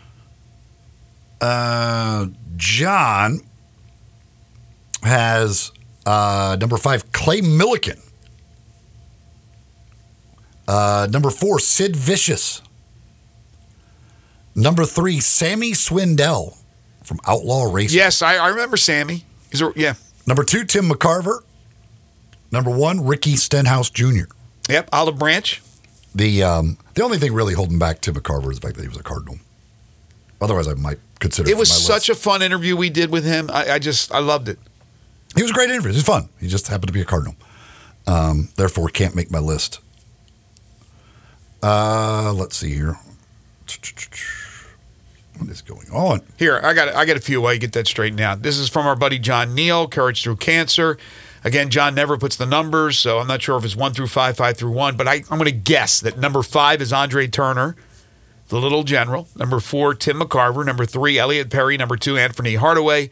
Uh, 1.40 2.26
John 2.56 3.40
has 5.02 5.72
uh, 6.06 6.56
number 6.60 6.76
five, 6.76 7.10
Clay 7.12 7.40
Milliken. 7.40 7.98
Uh, 10.68 11.08
number 11.10 11.30
four, 11.30 11.58
Sid 11.58 11.96
Vicious. 11.96 12.62
Number 14.54 14.84
three, 14.84 15.20
Sammy 15.20 15.72
Swindell 15.72 16.56
from 17.02 17.18
Outlaw 17.26 17.64
Racing. 17.72 17.96
Yes, 17.96 18.22
I, 18.22 18.36
I 18.36 18.48
remember 18.48 18.76
Sammy. 18.76 19.24
He's 19.50 19.62
a, 19.62 19.72
yeah. 19.74 19.94
Number 20.26 20.44
two, 20.44 20.64
Tim 20.64 20.88
McCarver. 20.88 21.40
Number 22.52 22.70
one, 22.70 23.04
Ricky 23.04 23.36
Stenhouse 23.36 23.90
Jr. 23.90 24.24
Yep, 24.68 24.88
Olive 24.92 25.18
Branch. 25.18 25.62
The 26.14 26.42
um, 26.42 26.78
the 26.94 27.02
only 27.02 27.18
thing 27.18 27.32
really 27.32 27.54
holding 27.54 27.78
back 27.78 28.00
Tim 28.00 28.14
McCarver 28.14 28.50
is 28.50 28.58
the 28.58 28.66
fact 28.66 28.76
that 28.76 28.82
he 28.82 28.88
was 28.88 28.96
a 28.96 29.02
Cardinal. 29.02 29.38
Otherwise, 30.40 30.68
I 30.68 30.74
might 30.74 30.98
consider 31.18 31.50
it 31.50 31.56
was 31.56 31.70
such 31.70 32.08
a 32.08 32.14
fun 32.14 32.42
interview 32.42 32.76
we 32.76 32.88
did 32.90 33.10
with 33.10 33.24
him. 33.24 33.50
I, 33.52 33.72
I, 33.72 33.78
just 33.78 34.12
I 34.12 34.20
loved 34.20 34.48
it. 34.48 34.58
He 35.36 35.42
was 35.42 35.50
a 35.50 35.54
great 35.54 35.70
interview. 35.70 35.90
It 35.90 35.94
was 35.94 36.02
fun. 36.02 36.28
He 36.40 36.48
just 36.48 36.68
happened 36.68 36.88
to 36.88 36.92
be 36.92 37.02
a 37.02 37.04
Cardinal. 37.04 37.36
Um, 38.06 38.48
therefore, 38.56 38.88
can't 38.88 39.14
make 39.14 39.30
my 39.30 39.38
list. 39.38 39.80
Uh, 41.62 42.32
let's 42.34 42.56
see 42.56 42.74
here. 42.74 42.98
What 45.38 45.48
is 45.50 45.62
going 45.62 45.88
on? 45.92 46.22
Here, 46.38 46.60
I 46.62 46.72
got 46.72 46.94
I 46.94 47.04
got 47.04 47.16
a 47.16 47.20
few 47.20 47.40
while 47.40 47.54
you 47.54 47.60
get 47.60 47.72
that 47.72 47.86
straightened 47.86 48.20
out. 48.20 48.42
This 48.42 48.58
is 48.58 48.68
from 48.68 48.86
our 48.86 48.96
buddy 48.96 49.18
John 49.18 49.54
Neal, 49.54 49.88
Courage 49.88 50.22
Through 50.22 50.36
Cancer. 50.36 50.98
Again, 51.44 51.70
John 51.70 51.94
never 51.94 52.18
puts 52.18 52.36
the 52.36 52.44
numbers, 52.44 52.98
so 52.98 53.18
I'm 53.18 53.26
not 53.26 53.40
sure 53.40 53.56
if 53.56 53.64
it's 53.64 53.76
one 53.76 53.94
through 53.94 54.08
five, 54.08 54.36
five 54.36 54.58
through 54.58 54.72
one, 54.72 54.96
but 54.96 55.08
I, 55.08 55.22
I'm 55.30 55.38
going 55.38 55.44
to 55.44 55.52
guess 55.52 56.00
that 56.00 56.18
number 56.18 56.42
five 56.42 56.82
is 56.82 56.92
Andre 56.92 57.26
Turner, 57.28 57.76
the 58.50 58.60
little 58.60 58.82
general. 58.82 59.28
Number 59.36 59.60
four, 59.60 59.94
Tim 59.94 60.20
McCarver. 60.20 60.66
Number 60.66 60.84
three, 60.84 61.18
Elliot 61.18 61.50
Perry. 61.50 61.76
Number 61.76 61.96
two, 61.96 62.18
Anthony 62.18 62.56
Hardaway. 62.56 63.10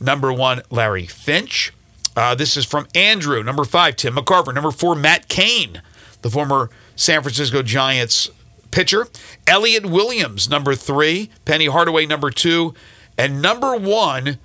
Number 0.00 0.32
one, 0.32 0.62
Larry 0.70 1.06
Finch. 1.06 1.72
Uh, 2.16 2.34
this 2.34 2.56
is 2.56 2.64
from 2.64 2.88
Andrew. 2.94 3.42
Number 3.42 3.64
five, 3.64 3.96
Tim 3.96 4.16
McCarver. 4.16 4.52
Number 4.52 4.70
four, 4.70 4.96
Matt 4.96 5.28
Cain, 5.28 5.82
the 6.22 6.30
former 6.30 6.70
San 6.96 7.22
Francisco 7.22 7.62
Giants 7.62 8.30
pitcher. 8.70 9.06
Elliot 9.46 9.86
Williams, 9.86 10.48
number 10.48 10.74
three. 10.74 11.30
Penny 11.44 11.66
Hardaway, 11.66 12.06
number 12.06 12.30
two. 12.30 12.74
And 13.16 13.42
number 13.42 13.76
one 13.76 14.38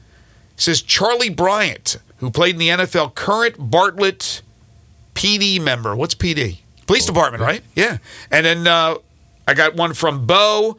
says 0.58 0.82
Charlie 0.82 1.30
Bryant, 1.30 1.98
who 2.18 2.30
played 2.30 2.56
in 2.56 2.60
the 2.60 2.70
NFL, 2.70 3.16
current 3.16 3.56
Bartlett 3.72 4.42
PD 5.16 5.62
member. 5.62 5.96
What's 5.96 6.16
PD? 6.16 6.60
Police 6.86 7.06
department, 7.06 7.42
right? 7.42 7.64
Yeah. 7.76 7.98
And 8.30 8.46
then 8.46 8.68
uh, 8.68 8.96
I 9.48 9.54
got 9.54 9.76
one 9.76 9.94
from 9.94 10.26
Bo. 10.26 10.78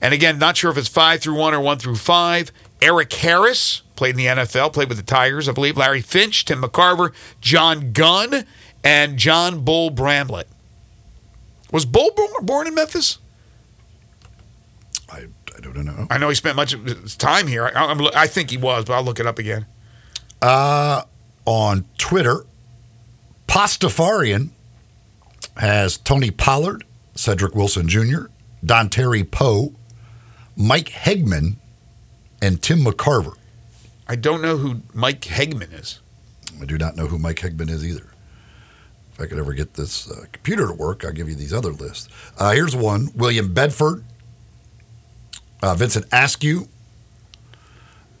And 0.00 0.12
again, 0.12 0.38
not 0.38 0.56
sure 0.56 0.70
if 0.70 0.76
it's 0.76 0.88
five 0.88 1.20
through 1.20 1.36
one 1.36 1.54
or 1.54 1.60
one 1.60 1.78
through 1.78 1.96
five. 1.96 2.52
Eric 2.82 3.12
Harris 3.12 3.82
played 3.96 4.10
in 4.10 4.16
the 4.16 4.26
NFL, 4.26 4.72
played 4.72 4.88
with 4.88 4.98
the 4.98 5.04
Tigers, 5.04 5.48
I 5.48 5.52
believe. 5.52 5.76
Larry 5.76 6.02
Finch, 6.02 6.44
Tim 6.44 6.62
McCarver, 6.62 7.14
John 7.40 7.92
Gunn, 7.92 8.44
and 8.82 9.16
John 9.16 9.64
Bull 9.64 9.90
Bramlett. 9.90 10.48
Was 11.72 11.86
Bull 11.86 12.10
born 12.42 12.66
in 12.66 12.74
Memphis? 12.74 13.18
I, 15.10 15.26
I 15.56 15.60
don't 15.60 15.84
know. 15.84 16.06
I 16.10 16.18
know 16.18 16.28
he 16.28 16.34
spent 16.34 16.56
much 16.56 16.72
of 16.72 16.84
his 16.84 17.16
time 17.16 17.46
here. 17.46 17.66
I, 17.74 17.86
I'm, 17.86 18.00
I 18.14 18.26
think 18.26 18.50
he 18.50 18.56
was, 18.56 18.84
but 18.84 18.94
I'll 18.94 19.02
look 19.02 19.18
it 19.18 19.26
up 19.26 19.38
again. 19.38 19.66
Uh, 20.42 21.02
on 21.46 21.86
Twitter, 21.96 22.44
Pastafarian 23.48 24.50
has 25.56 25.96
Tony 25.96 26.30
Pollard, 26.30 26.84
Cedric 27.14 27.54
Wilson 27.54 27.88
Jr., 27.88 28.26
Dontari 28.64 29.28
Poe, 29.28 29.72
Mike 30.56 30.88
Hegman, 30.88 31.56
and 32.40 32.62
Tim 32.62 32.84
McCarver. 32.84 33.34
I 34.06 34.16
don't 34.16 34.42
know 34.42 34.56
who 34.56 34.82
Mike 34.92 35.22
Hegman 35.22 35.72
is. 35.78 36.00
I 36.60 36.64
do 36.64 36.78
not 36.78 36.96
know 36.96 37.06
who 37.06 37.18
Mike 37.18 37.36
Hegman 37.36 37.70
is 37.70 37.84
either. 37.84 38.06
If 39.12 39.20
I 39.20 39.26
could 39.26 39.38
ever 39.38 39.52
get 39.52 39.74
this 39.74 40.10
uh, 40.10 40.24
computer 40.32 40.66
to 40.66 40.72
work, 40.72 41.04
I'll 41.04 41.12
give 41.12 41.28
you 41.28 41.34
these 41.34 41.52
other 41.52 41.72
lists. 41.72 42.08
Uh, 42.36 42.52
here's 42.52 42.74
one 42.74 43.10
William 43.14 43.52
Bedford, 43.54 44.04
uh, 45.62 45.74
Vincent 45.74 46.06
Askew, 46.12 46.68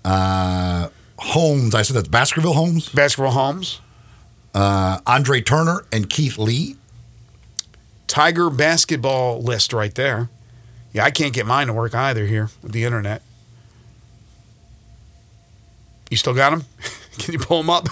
uh, 0.04 0.88
Holmes. 1.18 1.74
I 1.74 1.82
said 1.82 1.96
that's 1.96 2.08
Baskerville 2.08 2.52
Holmes. 2.52 2.88
Baskerville 2.90 3.32
Holmes. 3.32 3.80
Uh, 4.54 5.00
Andre 5.06 5.40
Turner 5.40 5.84
and 5.90 6.08
Keith 6.08 6.38
Lee. 6.38 6.76
Tiger 8.06 8.50
basketball 8.50 9.42
list 9.42 9.72
right 9.72 9.94
there. 9.94 10.28
Yeah, 10.92 11.04
I 11.04 11.10
can't 11.10 11.32
get 11.32 11.46
mine 11.46 11.66
to 11.66 11.72
work 11.72 11.94
either 11.94 12.26
here 12.26 12.50
with 12.62 12.72
the 12.72 12.84
internet. 12.84 13.22
You 16.10 16.16
still 16.16 16.34
got 16.34 16.50
them? 16.50 16.64
Can 17.18 17.32
you 17.32 17.40
pull 17.40 17.58
them 17.58 17.70
up? 17.70 17.88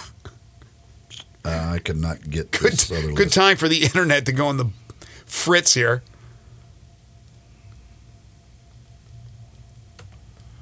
Uh, 1.45 1.71
I 1.75 1.79
could 1.81 1.97
not 1.97 2.31
get 2.31 2.53
good. 2.53 2.75
good 3.17 3.33
time 3.33 3.57
for 3.57 3.69
the 3.69 3.83
internet 3.83 4.27
to 4.27 4.33
go 4.33 4.47
on 4.47 4.59
the 4.59 4.67
fritz 5.27 5.75
here. 5.75 6.03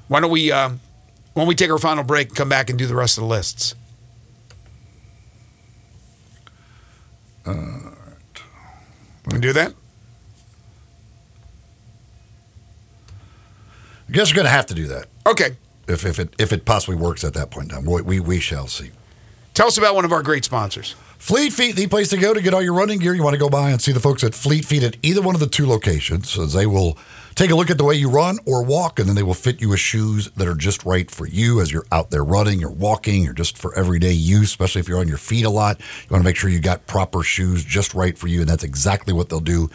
Why 0.07 0.19
don't 0.19 0.31
we, 0.31 0.51
um, 0.51 0.79
when 1.33 1.47
we 1.47 1.55
take 1.55 1.69
our 1.69 1.77
final 1.77 2.03
break, 2.03 2.29
and 2.29 2.35
come 2.35 2.49
back 2.49 2.69
and 2.69 2.79
do 2.79 2.87
the 2.87 2.95
rest 2.95 3.17
of 3.17 3.21
the 3.21 3.27
lists? 3.27 3.75
All 7.45 7.90
We 9.25 9.31
can 9.31 9.41
do 9.41 9.53
that. 9.53 9.73
I 14.09 14.11
guess 14.11 14.31
we're 14.31 14.35
going 14.35 14.45
to 14.45 14.51
have 14.51 14.65
to 14.67 14.73
do 14.73 14.87
that. 14.87 15.07
Okay. 15.25 15.55
If, 15.87 16.05
if 16.05 16.19
it 16.19 16.33
if 16.37 16.53
it 16.53 16.63
possibly 16.65 16.95
works 16.95 17.23
at 17.23 17.33
that 17.33 17.49
point 17.49 17.71
in 17.71 17.75
time, 17.77 17.85
we, 17.85 18.01
we, 18.01 18.19
we 18.19 18.39
shall 18.39 18.67
see. 18.67 18.91
Tell 19.53 19.67
us 19.67 19.77
about 19.77 19.95
one 19.95 20.05
of 20.05 20.11
our 20.11 20.21
great 20.23 20.45
sponsors. 20.45 20.95
Fleet 21.17 21.53
Feet, 21.53 21.75
the 21.75 21.87
place 21.87 22.09
to 22.09 22.17
go 22.17 22.33
to 22.33 22.41
get 22.41 22.53
all 22.53 22.61
your 22.61 22.73
running 22.73 22.99
gear. 22.99 23.13
You 23.13 23.23
want 23.23 23.33
to 23.35 23.39
go 23.39 23.49
by 23.49 23.69
and 23.69 23.81
see 23.81 23.91
the 23.91 23.99
folks 23.99 24.23
at 24.23 24.33
Fleet 24.33 24.65
Feet 24.65 24.83
at 24.83 24.97
either 25.03 25.21
one 25.21 25.35
of 25.35 25.41
the 25.41 25.47
two 25.47 25.65
locations, 25.65 26.37
as 26.37 26.53
they 26.53 26.65
will 26.65 26.97
take 27.35 27.51
a 27.51 27.55
look 27.55 27.69
at 27.69 27.77
the 27.77 27.83
way 27.83 27.95
you 27.95 28.09
run 28.09 28.37
or 28.45 28.63
walk, 28.63 28.99
and 28.99 29.07
then 29.07 29.15
they 29.15 29.23
will 29.23 29.33
fit 29.33 29.61
you 29.61 29.69
with 29.69 29.79
shoes 29.79 30.29
that 30.31 30.47
are 30.47 30.55
just 30.55 30.85
right 30.85 31.09
for 31.09 31.27
you 31.27 31.61
as 31.61 31.71
you're 31.71 31.85
out 31.91 32.11
there 32.11 32.23
running 32.23 32.63
or 32.63 32.69
walking 32.69 33.27
or 33.27 33.33
just 33.33 33.57
for 33.57 33.73
everyday 33.75 34.11
use, 34.11 34.49
especially 34.49 34.79
if 34.81 34.87
you're 34.87 34.99
on 34.99 35.07
your 35.07 35.17
feet 35.17 35.45
a 35.45 35.49
lot. 35.49 35.79
You 35.79 36.07
want 36.09 36.21
to 36.21 36.25
make 36.25 36.35
sure 36.35 36.49
you 36.49 36.59
got 36.59 36.87
proper 36.87 37.23
shoes 37.23 37.63
just 37.63 37.93
right 37.93 38.17
for 38.17 38.27
you, 38.27 38.41
and 38.41 38.49
that's 38.49 38.63
exactly 38.63 39.13
what 39.13 39.29
they'll 39.29 39.39
do 39.39 39.69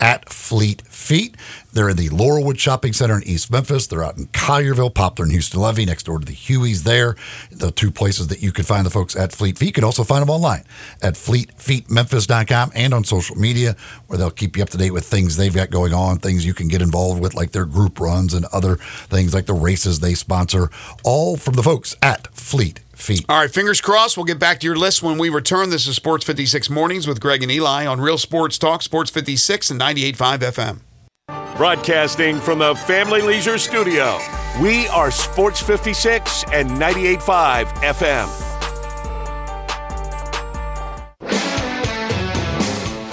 at 0.00 0.28
Fleet 0.28 0.82
Feet. 0.82 1.36
They're 1.72 1.88
in 1.88 1.96
the 1.96 2.08
Laurelwood 2.08 2.58
Shopping 2.58 2.92
Center 2.92 3.16
in 3.16 3.22
East 3.22 3.50
Memphis. 3.50 3.86
They're 3.86 4.04
out 4.04 4.18
in 4.18 4.26
Collierville, 4.28 4.92
Poplar, 4.92 5.24
and 5.24 5.32
Houston 5.32 5.60
Levee, 5.60 5.86
next 5.86 6.04
door 6.04 6.18
to 6.18 6.24
the 6.24 6.32
Huey's 6.32 6.82
there. 6.82 7.16
The 7.50 7.70
two 7.70 7.90
places 7.90 8.28
that 8.28 8.42
you 8.42 8.52
can 8.52 8.64
find 8.64 8.84
the 8.84 8.90
folks 8.90 9.16
at 9.16 9.32
Fleet 9.32 9.58
Feet. 9.58 9.66
You 9.66 9.72
can 9.72 9.84
also 9.84 10.04
find 10.04 10.22
them 10.22 10.30
online 10.30 10.64
at 11.00 11.14
fleetfeetmemphis.com 11.14 12.72
and 12.74 12.92
on 12.92 13.04
social 13.04 13.36
media, 13.36 13.76
where 14.06 14.18
they'll 14.18 14.30
keep 14.30 14.56
you 14.56 14.62
up 14.62 14.70
to 14.70 14.78
date 14.78 14.90
with 14.90 15.06
things 15.06 15.36
they've 15.36 15.54
got 15.54 15.70
going 15.70 15.94
on, 15.94 16.18
things 16.18 16.44
you 16.44 16.54
can 16.54 16.68
get 16.68 16.82
involved 16.82 17.11
with, 17.20 17.34
like 17.34 17.52
their 17.52 17.66
group 17.66 18.00
runs 18.00 18.34
and 18.34 18.44
other 18.46 18.76
things 18.76 19.34
like 19.34 19.46
the 19.46 19.54
races 19.54 20.00
they 20.00 20.14
sponsor, 20.14 20.70
all 21.04 21.36
from 21.36 21.54
the 21.54 21.62
folks 21.62 21.96
at 22.02 22.28
Fleet 22.34 22.80
Feet. 22.94 23.24
All 23.28 23.38
right, 23.38 23.50
fingers 23.50 23.80
crossed. 23.80 24.16
We'll 24.16 24.26
get 24.26 24.38
back 24.38 24.60
to 24.60 24.66
your 24.66 24.76
list 24.76 25.02
when 25.02 25.18
we 25.18 25.28
return. 25.28 25.70
This 25.70 25.86
is 25.86 25.96
Sports 25.96 26.24
56 26.24 26.70
Mornings 26.70 27.06
with 27.06 27.20
Greg 27.20 27.42
and 27.42 27.50
Eli 27.50 27.86
on 27.86 28.00
Real 28.00 28.18
Sports 28.18 28.58
Talk, 28.58 28.82
Sports 28.82 29.10
56 29.10 29.70
and 29.70 29.80
98.5 29.80 30.38
FM. 30.38 31.56
Broadcasting 31.56 32.40
from 32.40 32.58
the 32.60 32.74
Family 32.74 33.20
Leisure 33.20 33.58
Studio, 33.58 34.18
we 34.60 34.88
are 34.88 35.10
Sports 35.10 35.60
56 35.60 36.44
and 36.52 36.70
98.5 36.70 37.66
FM. 37.82 38.51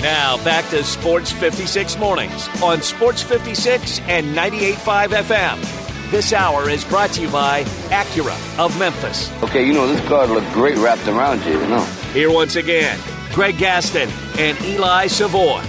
Now 0.02 0.42
back 0.46 0.70
to 0.70 0.82
Sports 0.84 1.30
56 1.30 1.98
Mornings 1.98 2.48
on 2.64 2.82
Sports 2.82 3.22
56 3.22 4.00
and 4.02 4.28
98.5 4.28 5.08
FM. 5.10 6.10
This 6.10 6.32
hour 6.32 6.70
is 6.70 6.86
brought 6.86 7.12
to 7.12 7.22
you 7.22 7.30
by 7.30 7.64
Acura 7.90 8.34
of 8.58 8.78
Memphis. 8.80 9.30
Okay, 9.44 9.66
you 9.68 9.74
know, 9.74 9.88
this 9.88 10.00
card 10.08 10.30
looked 10.30 10.50
great 10.54 10.78
wrapped 10.78 11.06
around 11.08 11.44
you, 11.44 11.60
you 11.60 11.68
know. 11.68 11.84
Here 12.14 12.32
once 12.32 12.56
again, 12.56 12.98
Greg 13.34 13.58
Gaston 13.58 14.10
and 14.38 14.60
Eli 14.62 15.08
Savoy. 15.08 15.62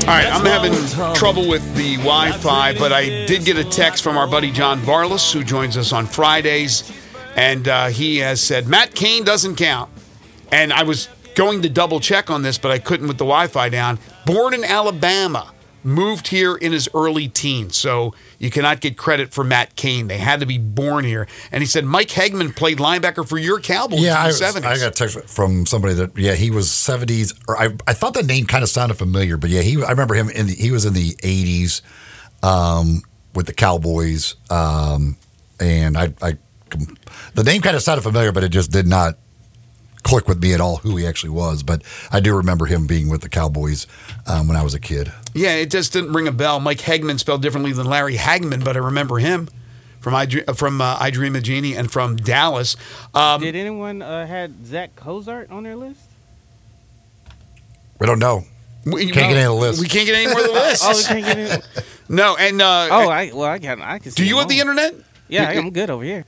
All 0.00 0.12
right, 0.14 0.32
I'm 0.32 0.46
having 0.46 1.14
trouble 1.14 1.46
with 1.46 1.62
the 1.76 1.96
Wi 1.96 2.32
Fi, 2.32 2.72
but 2.78 2.92
I 2.92 3.26
did 3.26 3.44
get 3.44 3.58
a 3.58 3.64
text 3.64 4.02
from 4.02 4.16
our 4.16 4.26
buddy 4.26 4.50
John 4.50 4.80
Varlas, 4.80 5.30
who 5.32 5.44
joins 5.44 5.76
us 5.76 5.92
on 5.92 6.06
Fridays, 6.06 6.90
and 7.36 7.68
uh, 7.68 7.88
he 7.88 8.16
has 8.18 8.40
said 8.40 8.66
Matt 8.66 8.94
Cain 8.94 9.24
doesn't 9.24 9.56
count. 9.56 9.90
And 10.52 10.72
I 10.72 10.84
was 10.84 11.08
going 11.36 11.62
to 11.62 11.68
double 11.68 12.00
check 12.00 12.28
on 12.30 12.42
this, 12.42 12.58
but 12.58 12.72
I 12.72 12.80
couldn't 12.80 13.06
with 13.06 13.18
the 13.18 13.24
Wi 13.24 13.46
Fi 13.46 13.68
down. 13.68 14.00
Born 14.24 14.52
in 14.54 14.64
Alabama, 14.64 15.52
moved 15.84 16.26
here 16.26 16.56
in 16.56 16.72
his 16.72 16.88
early 16.94 17.28
teens. 17.28 17.76
So 17.76 18.12
you 18.40 18.50
cannot 18.50 18.80
get 18.80 18.96
credit 18.98 19.32
for 19.32 19.44
Matt 19.44 19.76
Cain. 19.76 20.08
They 20.08 20.18
had 20.18 20.40
to 20.40 20.46
be 20.46 20.58
born 20.58 21.04
here. 21.04 21.28
And 21.52 21.62
he 21.62 21.66
said 21.66 21.84
Mike 21.84 22.08
Hegman 22.08 22.56
played 22.56 22.78
linebacker 22.78 23.26
for 23.28 23.38
your 23.38 23.60
Cowboys 23.60 24.00
Yeah, 24.00 24.14
I, 24.18 24.28
in 24.30 24.34
the 24.34 24.44
was- 24.44 24.54
70s. 24.56 24.64
I 24.66 24.78
got 24.78 24.88
a 24.88 24.90
text 24.90 25.28
from 25.28 25.64
somebody 25.64 25.94
that 25.94 26.18
yeah 26.18 26.32
he 26.34 26.50
was 26.50 26.72
seventies 26.72 27.32
or 27.46 27.56
I, 27.56 27.68
I 27.86 27.92
thought 27.92 28.14
the 28.14 28.24
name 28.24 28.46
kind 28.46 28.64
of 28.64 28.68
sounded 28.68 28.94
familiar, 28.96 29.36
but 29.36 29.50
yeah 29.50 29.60
he 29.60 29.80
I 29.84 29.90
remember 29.90 30.14
him 30.16 30.28
in 30.30 30.48
the, 30.48 30.54
he 30.54 30.72
was 30.72 30.84
in 30.84 30.92
the 30.94 31.14
eighties 31.22 31.82
um, 32.42 33.02
with 33.34 33.46
the 33.46 33.54
Cowboys, 33.54 34.34
um, 34.50 35.16
and 35.60 35.96
I, 35.96 36.12
I 36.20 36.36
the 37.34 37.44
name 37.44 37.62
kind 37.62 37.76
of 37.76 37.82
sounded 37.82 38.02
familiar, 38.02 38.32
but 38.32 38.42
it 38.42 38.48
just 38.48 38.70
did 38.72 38.86
not 38.88 39.18
click 40.06 40.28
with 40.28 40.40
me 40.42 40.54
at 40.54 40.60
all 40.60 40.76
who 40.76 40.96
he 40.96 41.06
actually 41.06 41.30
was. 41.30 41.62
But 41.62 41.82
I 42.12 42.20
do 42.20 42.34
remember 42.36 42.66
him 42.66 42.86
being 42.86 43.08
with 43.08 43.20
the 43.22 43.28
Cowboys 43.28 43.86
um, 44.26 44.48
when 44.48 44.56
I 44.56 44.62
was 44.62 44.72
a 44.74 44.80
kid. 44.80 45.12
Yeah, 45.34 45.54
it 45.56 45.70
just 45.70 45.92
didn't 45.92 46.12
ring 46.12 46.28
a 46.28 46.32
bell. 46.32 46.60
Mike 46.60 46.78
Hegman 46.78 47.18
spelled 47.18 47.42
differently 47.42 47.72
than 47.72 47.86
Larry 47.86 48.16
Hagman, 48.16 48.64
but 48.64 48.76
I 48.76 48.80
remember 48.80 49.18
him 49.18 49.48
from 50.00 50.14
I 50.14 50.26
from 50.54 50.80
uh, 50.80 50.96
I 51.00 51.10
Dream 51.10 51.34
of 51.36 51.42
Jeannie 51.42 51.74
and 51.76 51.90
from 51.90 52.16
Dallas. 52.16 52.76
Um, 53.14 53.40
Did 53.40 53.56
anyone 53.56 54.00
uh, 54.02 54.26
had 54.26 54.64
Zach 54.66 54.94
Cozart 54.96 55.50
on 55.50 55.64
their 55.64 55.76
list? 55.76 56.00
We 57.98 58.06
don't 58.06 58.18
know. 58.18 58.44
we, 58.84 59.10
Can't 59.10 59.14
get 59.14 59.36
any 59.36 59.40
of 59.42 59.54
the 59.54 59.54
list. 59.54 59.80
We 59.80 59.88
can't 59.88 60.06
get 60.06 60.14
any 60.14 60.26
more 60.30 60.40
of 60.40 60.46
the 60.46 60.52
list. 60.66 60.82
Oh, 60.84 60.96
we 60.96 61.02
can't 61.02 61.24
get 61.24 61.38
it. 61.38 61.84
no, 62.08 62.36
and 62.36 62.60
uh, 62.62 62.88
Oh, 62.90 63.08
I 63.08 63.32
well, 63.32 63.50
I 63.50 63.58
can. 63.58 63.80
I 63.82 63.98
can. 63.98 64.12
do 64.12 64.24
you 64.24 64.38
have 64.38 64.48
the 64.48 64.60
internet? 64.60 64.94
Yeah, 65.28 65.48
I'm 65.48 65.70
good 65.70 65.90
over 65.90 66.04
here. 66.04 66.24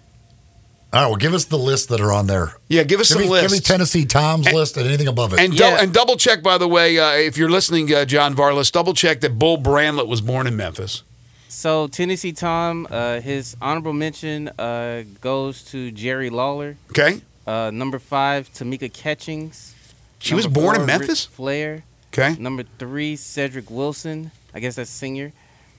All 0.91 1.03
right, 1.03 1.07
well, 1.09 1.17
give 1.17 1.35
us 1.35 1.45
the 1.45 1.59
list 1.59 1.91
that 1.91 2.01
are 2.01 2.11
on 2.13 2.29
there. 2.29 2.55
Yeah, 2.69 2.83
give 2.83 2.99
us 3.01 3.09
Give 3.09 3.17
some 3.17 3.23
me, 3.25 3.29
lists. 3.29 3.43
give 3.53 3.53
me 3.53 3.61
Tennessee 3.61 4.07
Tom's 4.07 4.51
list 4.51 4.77
and 4.79 4.87
anything 4.87 5.07
above 5.09 5.35
it. 5.35 5.41
And, 5.41 5.53
dou- 5.55 5.63
Yeah. 5.65 5.83
and 5.83 5.93
double 5.93 6.17
check, 6.17 6.43
by 6.43 6.57
the 6.57 6.67
way, 6.67 6.99
uh, 6.99 7.11
if 7.13 7.37
you're 7.37 7.51
listening, 7.51 7.93
uh, 7.95 8.07
John 8.07 8.35
Varlas, 8.35 8.73
double 8.73 8.95
check 8.95 9.21
that 9.21 9.39
Bull 9.39 9.59
Bramlett 9.59 10.07
was 10.09 10.23
born 10.23 10.47
in 10.47 10.57
Memphis. 10.57 11.03
So 11.51 11.89
Tennessee 11.89 12.33
Tom, 12.33 12.87
uh, 12.91 13.21
his 13.21 13.55
honorable 13.61 13.93
mention 13.93 14.49
uh, 14.59 15.03
goes 15.21 15.63
to 15.65 15.91
Jerry 15.91 16.31
Lawler. 16.31 16.77
Okay, 16.91 17.21
Uh, 17.47 17.71
number 17.73 17.99
five, 17.99 18.51
Tamika 18.53 18.91
Catchings. 18.93 19.75
she 20.19 20.35
was 20.35 20.45
Number 20.47 20.61
born 20.61 20.77
in 20.81 20.87
Memphis. 20.87 21.27
Ric 21.27 21.37
Flair. 21.37 21.85
Okay, 22.15 22.35
Number 22.41 22.65
three, 22.79 23.15
Cedric 23.17 23.71
Wilson. 23.71 24.31
I 24.55 24.61
guess 24.61 24.77
that's 24.77 24.91
senior. 24.91 25.33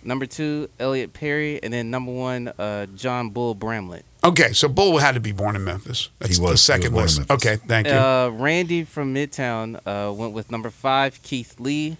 Number 0.03 0.25
two, 0.27 0.69
Elliot 0.79 1.13
Perry, 1.13 1.61
and 1.63 1.73
then 1.73 1.89
number 1.89 2.11
one, 2.11 2.47
uh, 2.59 2.85
John 2.95 3.29
Bull 3.31 3.53
Bramlett. 3.55 4.05
Okay. 4.23 4.53
So 4.53 4.67
Bull 4.67 4.97
had 4.97 5.13
to 5.15 5.19
be 5.19 5.31
born 5.31 5.55
in 5.55 5.63
Memphis. 5.63 6.09
That's 6.19 6.37
He 6.37 6.41
was- 6.41 6.51
he 6.51 6.57
second 6.57 6.93
was 6.93 7.17
list. 7.19 7.31
Okay, 7.31 7.55
thank 7.67 7.87
you. 7.87 7.93
Uh, 7.93 8.29
Randy 8.33 8.83
from 8.83 9.13
Midtown 9.13 9.79
uh, 9.85 10.11
went 10.13 10.33
with 10.33 10.51
number 10.51 10.69
five, 10.69 11.21
Keith 11.23 11.59
Lee. 11.59 11.97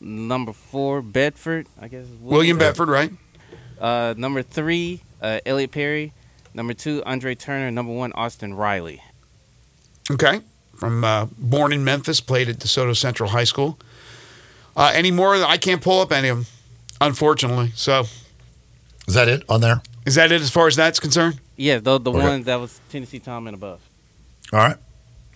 Number 0.00 0.52
four, 0.52 1.02
Bedford. 1.02 1.66
I 1.80 1.88
guess. 1.88 2.04
is 2.06 2.20
William 2.20 2.56
Bedford, 2.58 2.88
right? 2.88 3.12
Uh, 3.78 4.14
number 4.16 4.42
three, 4.42 5.02
uh, 5.22 5.40
Elliot 5.44 5.70
Perry. 5.72 6.12
Number 6.54 6.72
two, 6.74 7.02
Andre 7.04 7.34
Turner. 7.34 7.70
Number 7.70 7.92
one, 7.92 8.12
Austin 8.14 8.54
Riley. 8.54 9.02
Okay, 10.10 10.40
from 10.74 11.04
uh, 11.04 11.26
born 11.38 11.72
in 11.72 11.84
Memphis, 11.84 12.20
played 12.20 12.48
at 12.48 12.56
DeSoto 12.58 12.96
Central 12.96 13.30
High 13.30 13.44
School. 13.44 13.78
Uh, 14.76 14.90
any 14.94 15.10
more? 15.10 15.34
I 15.36 15.56
can't 15.58 15.80
pull 15.82 16.00
up 16.00 16.10
any 16.12 16.28
of 16.28 16.38
them, 16.38 16.46
unfortunately. 17.00 17.72
So, 17.74 18.06
Is 19.06 19.14
that 19.14 19.28
it 19.28 19.44
on 19.48 19.60
there? 19.60 19.82
is 20.06 20.14
that 20.16 20.32
it 20.32 20.40
as 20.40 20.50
far 20.50 20.66
as 20.66 20.76
that's 20.76 20.98
concerned? 20.98 21.38
Yeah, 21.60 21.78
the 21.78 21.98
the 21.98 22.10
Okay. 22.10 22.18
one 22.26 22.42
that 22.44 22.56
was 22.60 22.80
Tennessee 22.90 23.18
Tom 23.18 23.46
and 23.46 23.54
above. 23.54 23.80
All 24.52 24.58
right. 24.60 24.76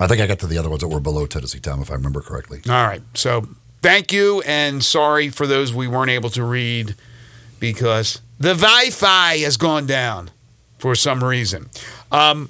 I 0.01 0.07
think 0.07 0.21
I 0.21 0.27
got 0.27 0.39
to 0.41 0.47
the 0.47 0.59
other 0.59 0.69
ones 0.71 0.81
that 0.81 0.89
were 0.89 0.99
below 1.01 1.27
Tennessee 1.27 1.61
Tom, 1.61 1.81
if 1.83 1.91
I 1.91 1.95
remember 1.95 2.21
correctly. 2.21 2.61
All 2.67 2.87
right. 2.87 3.03
So 3.15 3.47
thank 3.83 4.13
you 4.13 4.43
and 4.47 4.83
sorry 4.83 5.29
for 5.29 5.47
those 5.47 5.73
we 5.75 5.87
weren't 5.87 6.11
able 6.11 6.31
to 6.31 6.43
read 6.43 6.95
because 7.61 8.21
the 8.41 8.55
Wi 8.55 8.91
Fi 8.91 9.37
has 9.39 9.57
gone 9.57 9.87
down 9.87 10.31
for 10.79 10.95
some 10.95 11.23
reason. 11.23 11.69
Um, 12.11 12.49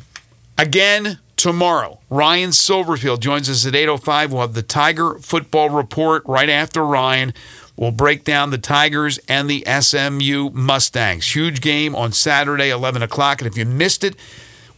again, 0.56 1.18
tomorrow, 1.36 1.98
Ryan 2.08 2.50
Silverfield 2.50 3.20
joins 3.20 3.50
us 3.50 3.66
at 3.66 3.74
8.05. 3.74 4.30
We'll 4.30 4.40
have 4.42 4.54
the 4.54 4.62
Tiger 4.62 5.18
Football 5.18 5.70
Report 5.70 6.22
right 6.26 6.48
after 6.48 6.84
Ryan. 6.86 7.34
We'll 7.76 7.90
break 7.90 8.24
down 8.24 8.50
the 8.50 8.58
Tigers 8.58 9.18
and 9.28 9.50
the 9.50 9.64
SMU 9.80 10.50
Mustangs. 10.50 11.34
Huge 11.34 11.60
game 11.60 11.96
on 11.96 12.12
Saturday, 12.12 12.70
11 12.70 13.02
o'clock. 13.02 13.40
And 13.40 13.50
if 13.50 13.56
you 13.56 13.64
missed 13.64 14.04
it, 14.04 14.14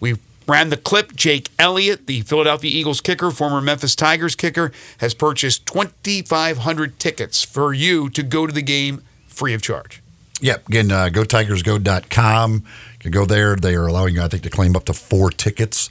we 0.01 0.17
ran 0.47 0.71
the 0.71 0.77
clip. 0.77 1.15
Jake 1.15 1.51
Elliott, 1.59 2.07
the 2.07 2.23
Philadelphia 2.23 2.71
Eagles 2.71 3.01
kicker, 3.01 3.31
former 3.31 3.61
Memphis 3.61 3.95
Tigers 3.95 4.35
kicker, 4.35 4.73
has 4.99 5.13
purchased 5.13 5.67
2,500 5.67 6.99
tickets 6.99 7.43
for 7.43 7.75
you 7.75 8.09
to 8.11 8.23
go 8.23 8.47
to 8.47 8.53
the 8.53 8.63
game 8.63 9.03
free 9.27 9.53
of 9.53 9.61
charge. 9.61 10.03
Yep. 10.41 10.69
Again, 10.69 10.93
uh, 10.93 11.09
gotigersgo.com. 11.09 12.53
You 12.53 12.99
can 12.99 13.11
go 13.11 13.25
there. 13.25 13.57
They 13.57 13.75
are 13.75 13.87
allowing 13.87 14.15
you, 14.15 14.23
I 14.23 14.29
think, 14.29 14.43
to 14.45 14.51
claim 14.51 14.77
up 14.77 14.85
to 14.87 14.93
four 14.93 15.31
tickets 15.31 15.89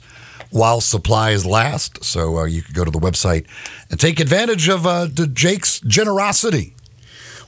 while 0.50 0.80
supplies 0.80 1.44
last. 1.44 2.04
So 2.04 2.38
uh, 2.38 2.44
you 2.44 2.62
can 2.62 2.72
go 2.74 2.84
to 2.84 2.90
the 2.90 2.98
website 2.98 3.46
and 3.90 3.98
take 3.98 4.20
advantage 4.20 4.68
of 4.68 4.86
uh, 4.86 5.08
Jake's 5.08 5.80
generosity. 5.80 6.74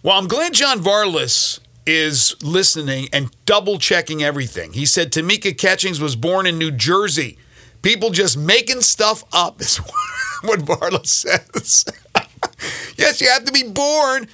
Well, 0.02 0.16
I'm 0.16 0.28
glad 0.28 0.54
John 0.54 0.78
Varlas 0.78 1.58
is 1.84 2.36
listening 2.40 3.08
and 3.12 3.30
double 3.46 3.78
checking 3.78 4.22
everything. 4.22 4.72
He 4.74 4.86
said 4.86 5.10
Tamika 5.10 5.56
Catchings 5.56 6.00
was 6.00 6.14
born 6.14 6.46
in 6.46 6.56
New 6.56 6.70
Jersey. 6.70 7.36
People 7.82 8.10
just 8.10 8.36
making 8.36 8.82
stuff 8.82 9.24
up 9.32 9.60
is 9.60 9.78
what 10.42 10.60
Varlas 10.60 11.06
says. 11.06 11.84
yes, 12.96 13.20
you 13.20 13.28
have 13.28 13.44
to 13.46 13.52
be 13.52 13.64
born 13.64 14.28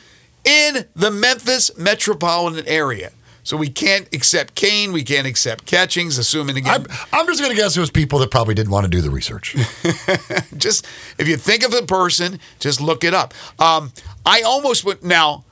in 0.44 0.84
the 0.94 1.10
Memphis 1.10 1.74
metropolitan 1.78 2.66
area. 2.68 3.12
So 3.42 3.56
we 3.56 3.68
can't 3.68 4.06
accept 4.14 4.54
Cain, 4.54 4.92
we 4.92 5.02
can't 5.02 5.26
accept 5.26 5.64
Catchings, 5.64 6.18
assuming 6.18 6.58
again. 6.58 6.74
I'm, 6.74 6.86
I'm 7.12 7.26
just 7.26 7.40
going 7.40 7.54
to 7.54 7.56
guess 7.56 7.74
it 7.74 7.80
was 7.80 7.90
people 7.90 8.18
that 8.18 8.30
probably 8.30 8.54
didn't 8.54 8.72
want 8.72 8.84
to 8.84 8.90
do 8.90 9.00
the 9.00 9.10
research. 9.10 9.54
just 10.58 10.86
if 11.18 11.26
you 11.26 11.36
think 11.38 11.62
of 11.62 11.72
a 11.72 11.82
person, 11.82 12.38
just 12.58 12.82
look 12.82 13.02
it 13.02 13.14
up. 13.14 13.32
Um, 13.58 13.92
I 14.26 14.42
almost 14.42 14.84
went 14.84 15.02
now. 15.02 15.44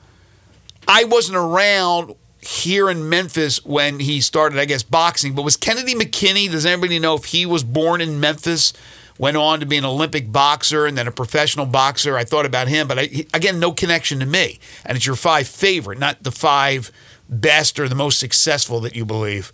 I 0.86 1.04
wasn't 1.04 1.36
around 1.36 2.14
here 2.40 2.90
in 2.90 3.08
Memphis 3.08 3.64
when 3.64 4.00
he 4.00 4.20
started, 4.20 4.58
I 4.58 4.64
guess, 4.64 4.82
boxing. 4.82 5.34
But 5.34 5.42
was 5.42 5.56
Kennedy 5.56 5.94
McKinney? 5.94 6.50
Does 6.50 6.66
anybody 6.66 6.98
know 6.98 7.14
if 7.14 7.26
he 7.26 7.46
was 7.46 7.62
born 7.62 8.00
in 8.00 8.20
Memphis? 8.20 8.72
Went 9.18 9.36
on 9.36 9.60
to 9.60 9.66
be 9.66 9.76
an 9.76 9.84
Olympic 9.84 10.32
boxer 10.32 10.86
and 10.86 10.98
then 10.98 11.06
a 11.06 11.12
professional 11.12 11.66
boxer. 11.66 12.16
I 12.16 12.24
thought 12.24 12.46
about 12.46 12.66
him, 12.66 12.88
but 12.88 12.98
I, 12.98 13.26
again, 13.32 13.60
no 13.60 13.70
connection 13.70 14.18
to 14.20 14.26
me. 14.26 14.58
And 14.84 14.96
it's 14.96 15.06
your 15.06 15.16
five 15.16 15.46
favorite, 15.46 15.98
not 15.98 16.22
the 16.22 16.32
five 16.32 16.90
best 17.28 17.78
or 17.78 17.88
the 17.88 17.94
most 17.94 18.18
successful 18.18 18.80
that 18.80 18.96
you 18.96 19.04
believe. 19.04 19.52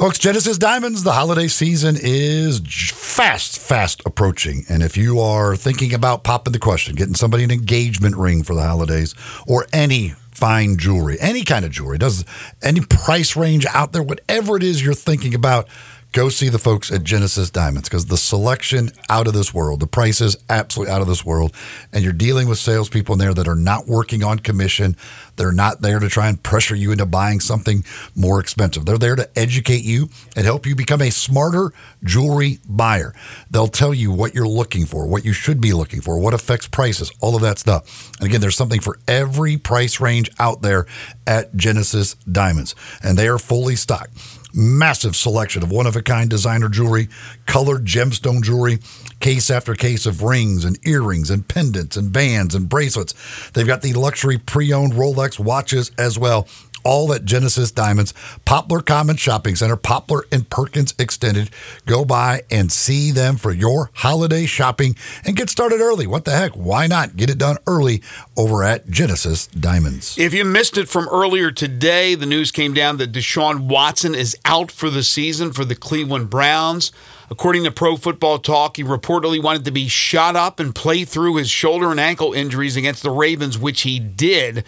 Folks, 0.00 0.18
Genesis 0.18 0.56
Diamonds, 0.56 1.02
the 1.02 1.12
holiday 1.12 1.46
season 1.46 1.94
is 2.00 2.62
fast, 2.90 3.58
fast 3.58 4.00
approaching. 4.06 4.64
And 4.66 4.82
if 4.82 4.96
you 4.96 5.20
are 5.20 5.54
thinking 5.56 5.92
about 5.92 6.24
popping 6.24 6.54
the 6.54 6.58
question, 6.58 6.94
getting 6.94 7.14
somebody 7.14 7.44
an 7.44 7.50
engagement 7.50 8.16
ring 8.16 8.42
for 8.42 8.54
the 8.54 8.62
holidays, 8.62 9.14
or 9.46 9.66
any 9.74 10.14
fine 10.30 10.78
jewelry, 10.78 11.18
any 11.20 11.44
kind 11.44 11.66
of 11.66 11.70
jewelry, 11.70 11.98
does 11.98 12.24
any 12.62 12.80
price 12.80 13.36
range 13.36 13.66
out 13.66 13.92
there, 13.92 14.02
whatever 14.02 14.56
it 14.56 14.62
is 14.62 14.82
you're 14.82 14.94
thinking 14.94 15.34
about, 15.34 15.68
go 16.12 16.28
see 16.28 16.48
the 16.48 16.58
folks 16.58 16.90
at 16.90 17.04
Genesis 17.04 17.50
Diamonds 17.50 17.88
because 17.88 18.06
the 18.06 18.16
selection 18.16 18.90
out 19.08 19.26
of 19.26 19.34
this 19.34 19.54
world, 19.54 19.80
the 19.80 19.86
prices 19.86 20.36
absolutely 20.48 20.92
out 20.92 21.02
of 21.02 21.06
this 21.06 21.24
world, 21.24 21.54
and 21.92 22.02
you're 22.02 22.12
dealing 22.12 22.48
with 22.48 22.58
salespeople 22.58 23.12
in 23.12 23.18
there 23.18 23.34
that 23.34 23.46
are 23.46 23.56
not 23.56 23.86
working 23.86 24.24
on 24.24 24.38
commission. 24.38 24.96
They're 25.36 25.52
not 25.52 25.80
there 25.82 25.98
to 25.98 26.08
try 26.08 26.28
and 26.28 26.42
pressure 26.42 26.74
you 26.74 26.92
into 26.92 27.06
buying 27.06 27.40
something 27.40 27.84
more 28.14 28.40
expensive. 28.40 28.86
They're 28.86 28.98
there 28.98 29.16
to 29.16 29.30
educate 29.38 29.84
you 29.84 30.10
and 30.36 30.44
help 30.44 30.66
you 30.66 30.74
become 30.74 31.00
a 31.00 31.10
smarter 31.10 31.72
jewelry 32.02 32.58
buyer. 32.68 33.14
They'll 33.50 33.68
tell 33.68 33.94
you 33.94 34.10
what 34.10 34.34
you're 34.34 34.48
looking 34.48 34.86
for, 34.86 35.06
what 35.06 35.24
you 35.24 35.32
should 35.32 35.60
be 35.60 35.72
looking 35.72 36.00
for, 36.00 36.18
what 36.18 36.34
affects 36.34 36.66
prices, 36.66 37.12
all 37.20 37.36
of 37.36 37.42
that 37.42 37.58
stuff. 37.58 38.10
And 38.18 38.28
again, 38.28 38.40
there's 38.40 38.56
something 38.56 38.80
for 38.80 38.98
every 39.06 39.56
price 39.56 40.00
range 40.00 40.30
out 40.38 40.62
there 40.62 40.86
at 41.26 41.54
Genesis 41.54 42.14
Diamonds, 42.30 42.74
and 43.02 43.16
they 43.16 43.28
are 43.28 43.38
fully 43.38 43.76
stocked 43.76 44.12
massive 44.54 45.16
selection 45.16 45.62
of 45.62 45.70
one 45.70 45.86
of 45.86 45.96
a 45.96 46.02
kind 46.02 46.28
designer 46.28 46.68
jewelry, 46.68 47.08
colored 47.46 47.84
gemstone 47.84 48.42
jewelry, 48.42 48.78
case 49.20 49.50
after 49.50 49.74
case 49.74 50.06
of 50.06 50.22
rings 50.22 50.64
and 50.64 50.78
earrings 50.86 51.30
and 51.30 51.46
pendants 51.46 51.96
and 51.96 52.12
bands 52.12 52.54
and 52.54 52.68
bracelets. 52.68 53.14
They've 53.50 53.66
got 53.66 53.82
the 53.82 53.92
luxury 53.92 54.38
pre 54.38 54.72
owned 54.72 54.94
Rolex 54.94 55.38
watches 55.38 55.90
as 55.98 56.18
well. 56.18 56.48
All 56.84 57.12
at 57.12 57.24
Genesis 57.24 57.70
Diamonds, 57.70 58.14
Poplar 58.44 58.80
Common 58.80 59.16
Shopping 59.16 59.56
Center, 59.56 59.76
Poplar 59.76 60.24
and 60.32 60.48
Perkins 60.48 60.94
Extended. 60.98 61.50
Go 61.86 62.04
by 62.04 62.42
and 62.50 62.70
see 62.70 63.10
them 63.10 63.36
for 63.36 63.52
your 63.52 63.90
holiday 63.94 64.46
shopping 64.46 64.96
and 65.24 65.36
get 65.36 65.50
started 65.50 65.80
early. 65.80 66.06
What 66.06 66.24
the 66.24 66.32
heck? 66.32 66.52
Why 66.52 66.86
not 66.86 67.16
get 67.16 67.30
it 67.30 67.38
done 67.38 67.56
early 67.66 68.02
over 68.36 68.62
at 68.62 68.88
Genesis 68.88 69.46
Diamonds? 69.48 70.16
If 70.18 70.34
you 70.34 70.44
missed 70.44 70.78
it 70.78 70.88
from 70.88 71.08
earlier 71.08 71.50
today, 71.50 72.14
the 72.14 72.26
news 72.26 72.50
came 72.50 72.74
down 72.74 72.96
that 72.98 73.12
Deshaun 73.12 73.68
Watson 73.68 74.14
is 74.14 74.36
out 74.44 74.70
for 74.70 74.90
the 74.90 75.02
season 75.02 75.52
for 75.52 75.64
the 75.64 75.74
Cleveland 75.74 76.30
Browns. 76.30 76.92
According 77.30 77.62
to 77.62 77.70
Pro 77.70 77.96
Football 77.96 78.40
Talk, 78.40 78.76
he 78.76 78.82
reportedly 78.82 79.40
wanted 79.40 79.64
to 79.64 79.70
be 79.70 79.86
shot 79.86 80.34
up 80.34 80.58
and 80.58 80.74
play 80.74 81.04
through 81.04 81.36
his 81.36 81.48
shoulder 81.48 81.92
and 81.92 82.00
ankle 82.00 82.32
injuries 82.32 82.76
against 82.76 83.04
the 83.04 83.10
Ravens, 83.10 83.56
which 83.56 83.82
he 83.82 84.00
did. 84.00 84.64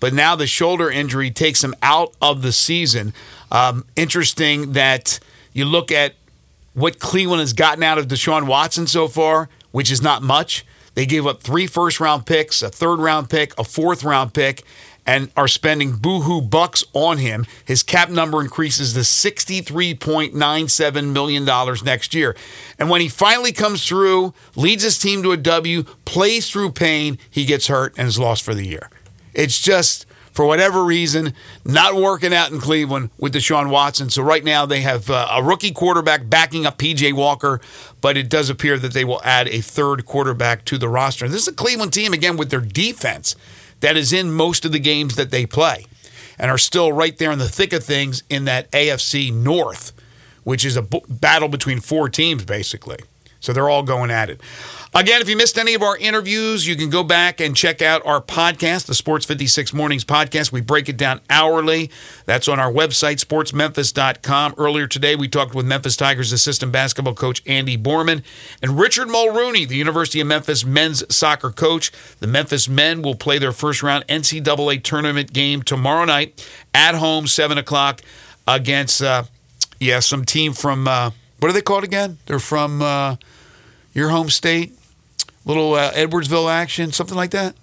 But 0.00 0.12
now 0.12 0.36
the 0.36 0.46
shoulder 0.46 0.90
injury 0.90 1.30
takes 1.30 1.64
him 1.64 1.74
out 1.82 2.14
of 2.20 2.42
the 2.42 2.52
season. 2.52 3.14
Um, 3.50 3.86
interesting 3.96 4.72
that 4.72 5.18
you 5.52 5.64
look 5.64 5.90
at 5.90 6.14
what 6.74 6.98
Cleveland 6.98 7.40
has 7.40 7.54
gotten 7.54 7.82
out 7.82 7.98
of 7.98 8.08
Deshaun 8.08 8.46
Watson 8.46 8.86
so 8.86 9.08
far, 9.08 9.48
which 9.72 9.90
is 9.90 10.02
not 10.02 10.22
much. 10.22 10.66
They 10.94 11.06
gave 11.06 11.26
up 11.26 11.40
three 11.40 11.66
first 11.66 12.00
round 12.00 12.26
picks, 12.26 12.62
a 12.62 12.68
third 12.68 12.98
round 12.98 13.30
pick, 13.30 13.58
a 13.58 13.64
fourth 13.64 14.04
round 14.04 14.34
pick, 14.34 14.64
and 15.06 15.30
are 15.36 15.48
spending 15.48 15.96
boohoo 15.96 16.42
bucks 16.42 16.84
on 16.92 17.18
him. 17.18 17.46
His 17.64 17.82
cap 17.82 18.10
number 18.10 18.40
increases 18.40 18.92
to 18.94 19.00
$63.97 19.00 21.12
million 21.12 21.44
next 21.84 22.14
year. 22.14 22.36
And 22.78 22.88
when 22.90 23.00
he 23.00 23.08
finally 23.08 23.52
comes 23.52 23.86
through, 23.86 24.34
leads 24.56 24.82
his 24.82 24.98
team 24.98 25.22
to 25.22 25.30
a 25.32 25.36
W, 25.36 25.84
plays 26.04 26.50
through 26.50 26.72
pain, 26.72 27.18
he 27.30 27.44
gets 27.44 27.68
hurt 27.68 27.94
and 27.96 28.08
is 28.08 28.18
lost 28.18 28.42
for 28.42 28.54
the 28.54 28.66
year. 28.66 28.90
It's 29.36 29.60
just, 29.60 30.06
for 30.32 30.46
whatever 30.46 30.82
reason, 30.82 31.34
not 31.64 31.94
working 31.94 32.32
out 32.34 32.50
in 32.50 32.58
Cleveland 32.58 33.10
with 33.18 33.34
Deshaun 33.34 33.70
Watson. 33.70 34.08
So 34.10 34.22
right 34.22 34.42
now 34.42 34.64
they 34.66 34.80
have 34.80 35.10
uh, 35.10 35.28
a 35.30 35.42
rookie 35.42 35.72
quarterback 35.72 36.28
backing 36.28 36.64
up 36.64 36.78
PJ 36.78 37.12
Walker, 37.12 37.60
but 38.00 38.16
it 38.16 38.28
does 38.30 38.48
appear 38.48 38.78
that 38.78 38.94
they 38.94 39.04
will 39.04 39.20
add 39.22 39.46
a 39.48 39.60
third 39.60 40.06
quarterback 40.06 40.64
to 40.64 40.78
the 40.78 40.88
roster. 40.88 41.28
This 41.28 41.42
is 41.42 41.48
a 41.48 41.54
Cleveland 41.54 41.92
team, 41.92 42.12
again, 42.12 42.36
with 42.36 42.50
their 42.50 42.60
defense 42.60 43.36
that 43.80 43.96
is 43.96 44.12
in 44.12 44.32
most 44.32 44.64
of 44.64 44.72
the 44.72 44.78
games 44.78 45.16
that 45.16 45.30
they 45.30 45.44
play 45.44 45.84
and 46.38 46.50
are 46.50 46.58
still 46.58 46.92
right 46.92 47.16
there 47.18 47.30
in 47.30 47.38
the 47.38 47.48
thick 47.48 47.72
of 47.74 47.84
things 47.84 48.22
in 48.30 48.46
that 48.46 48.70
AFC 48.72 49.32
North, 49.32 49.92
which 50.44 50.64
is 50.64 50.76
a 50.76 50.82
b- 50.82 51.02
battle 51.08 51.48
between 51.48 51.80
four 51.80 52.08
teams, 52.08 52.44
basically. 52.44 52.98
So 53.40 53.52
they're 53.52 53.68
all 53.68 53.82
going 53.82 54.10
at 54.10 54.30
it. 54.30 54.40
Again, 54.96 55.20
if 55.20 55.28
you 55.28 55.36
missed 55.36 55.58
any 55.58 55.74
of 55.74 55.82
our 55.82 55.94
interviews, 55.98 56.66
you 56.66 56.74
can 56.74 56.88
go 56.88 57.02
back 57.04 57.38
and 57.38 57.54
check 57.54 57.82
out 57.82 58.00
our 58.06 58.18
podcast, 58.18 58.86
the 58.86 58.94
Sports 58.94 59.26
56 59.26 59.74
Mornings 59.74 60.06
podcast. 60.06 60.52
We 60.52 60.62
break 60.62 60.88
it 60.88 60.96
down 60.96 61.20
hourly. 61.28 61.90
That's 62.24 62.48
on 62.48 62.58
our 62.58 62.72
website, 62.72 63.22
sportsmemphis.com. 63.22 64.54
Earlier 64.56 64.86
today, 64.86 65.14
we 65.14 65.28
talked 65.28 65.54
with 65.54 65.66
Memphis 65.66 65.98
Tigers 65.98 66.32
assistant 66.32 66.72
basketball 66.72 67.12
coach 67.12 67.42
Andy 67.44 67.76
Borman 67.76 68.22
and 68.62 68.78
Richard 68.78 69.08
Mulrooney, 69.10 69.66
the 69.66 69.76
University 69.76 70.18
of 70.20 70.28
Memphis 70.28 70.64
men's 70.64 71.04
soccer 71.14 71.50
coach. 71.50 71.92
The 72.20 72.26
Memphis 72.26 72.66
men 72.66 73.02
will 73.02 73.16
play 73.16 73.38
their 73.38 73.52
first 73.52 73.82
round 73.82 74.06
NCAA 74.06 74.82
tournament 74.82 75.30
game 75.30 75.60
tomorrow 75.60 76.06
night 76.06 76.42
at 76.72 76.94
home, 76.94 77.26
7 77.26 77.58
o'clock, 77.58 78.00
against, 78.48 79.02
uh, 79.02 79.24
yeah, 79.78 80.00
some 80.00 80.24
team 80.24 80.54
from, 80.54 80.88
uh, 80.88 81.10
what 81.38 81.50
are 81.50 81.52
they 81.52 81.60
called 81.60 81.84
again? 81.84 82.16
They're 82.24 82.38
from 82.38 82.80
uh, 82.80 83.16
your 83.92 84.08
home 84.08 84.30
state? 84.30 84.75
Little 85.46 85.74
uh, 85.74 85.92
Edwardsville 85.92 86.52
action, 86.52 86.92
something 86.92 87.16
like 87.16 87.30
that. 87.30 87.54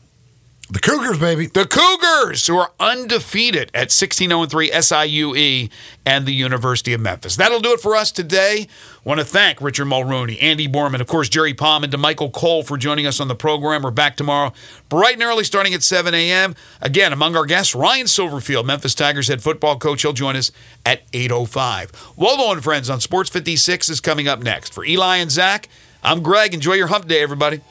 The 0.70 0.80
Cougars, 0.80 1.20
baby. 1.20 1.48
The 1.48 1.66
Cougars, 1.66 2.48
who 2.48 2.58
are 2.58 2.72
undefeated 2.80 3.70
at 3.74 3.92
16 3.92 4.30
0 4.30 4.46
3 4.46 4.72
SIUE 4.72 5.70
and 6.06 6.26
the 6.26 6.34
University 6.34 6.94
of 6.94 7.02
Memphis. 7.02 7.36
That'll 7.36 7.60
do 7.60 7.74
it 7.74 7.82
for 7.82 7.96
us 7.96 8.14
today. 8.14 8.68
Want 9.04 9.20
to 9.20 9.26
thank 9.26 9.62
Richard 9.62 9.86
Mulrooney, 9.86 10.40
Andy 10.40 10.70
Borman, 10.70 11.02
of 11.02 11.08
course, 11.08 11.28
Jerry 11.28 11.54
Palm, 11.54 11.84
and 11.84 11.92
Damichael 11.92 12.32
Cole 12.32 12.64
for 12.64 12.78
joining 12.78 13.06
us 13.06 13.20
on 13.20 13.28
the 13.28 13.36
program. 13.36 13.84
We're 13.84 13.92
back 13.92 14.16
tomorrow, 14.16 14.54
bright 14.88 15.16
and 15.16 15.24
early, 15.24 15.44
starting 15.44 15.74
at 15.74 15.84
7 15.84 16.14
a.m. 16.14 16.56
Again, 16.82 17.12
among 17.12 17.36
our 17.36 17.46
guests, 17.46 17.76
Ryan 17.76 18.08
Silverfield, 18.08 18.66
Memphis 18.66 18.96
Tigers 18.96 19.28
head 19.28 19.44
football 19.44 19.78
coach. 19.78 20.02
He'll 20.02 20.14
join 20.14 20.38
us 20.38 20.52
at 20.86 21.06
8.05. 21.12 22.18
Waldo 22.18 22.54
and 22.54 22.64
Friends 22.64 22.90
on 22.90 23.02
Sports 23.02 23.30
56 23.30 23.90
is 23.90 24.00
coming 24.00 24.30
up 24.30 24.42
next. 24.42 24.74
For 24.74 24.86
Eli 24.86 25.18
and 25.18 25.30
Zach, 25.30 25.68
I'm 26.02 26.24
Greg. 26.24 26.54
Enjoy 26.54 26.74
your 26.74 26.88
hump 26.88 27.08
day, 27.08 27.22
everybody. 27.22 27.62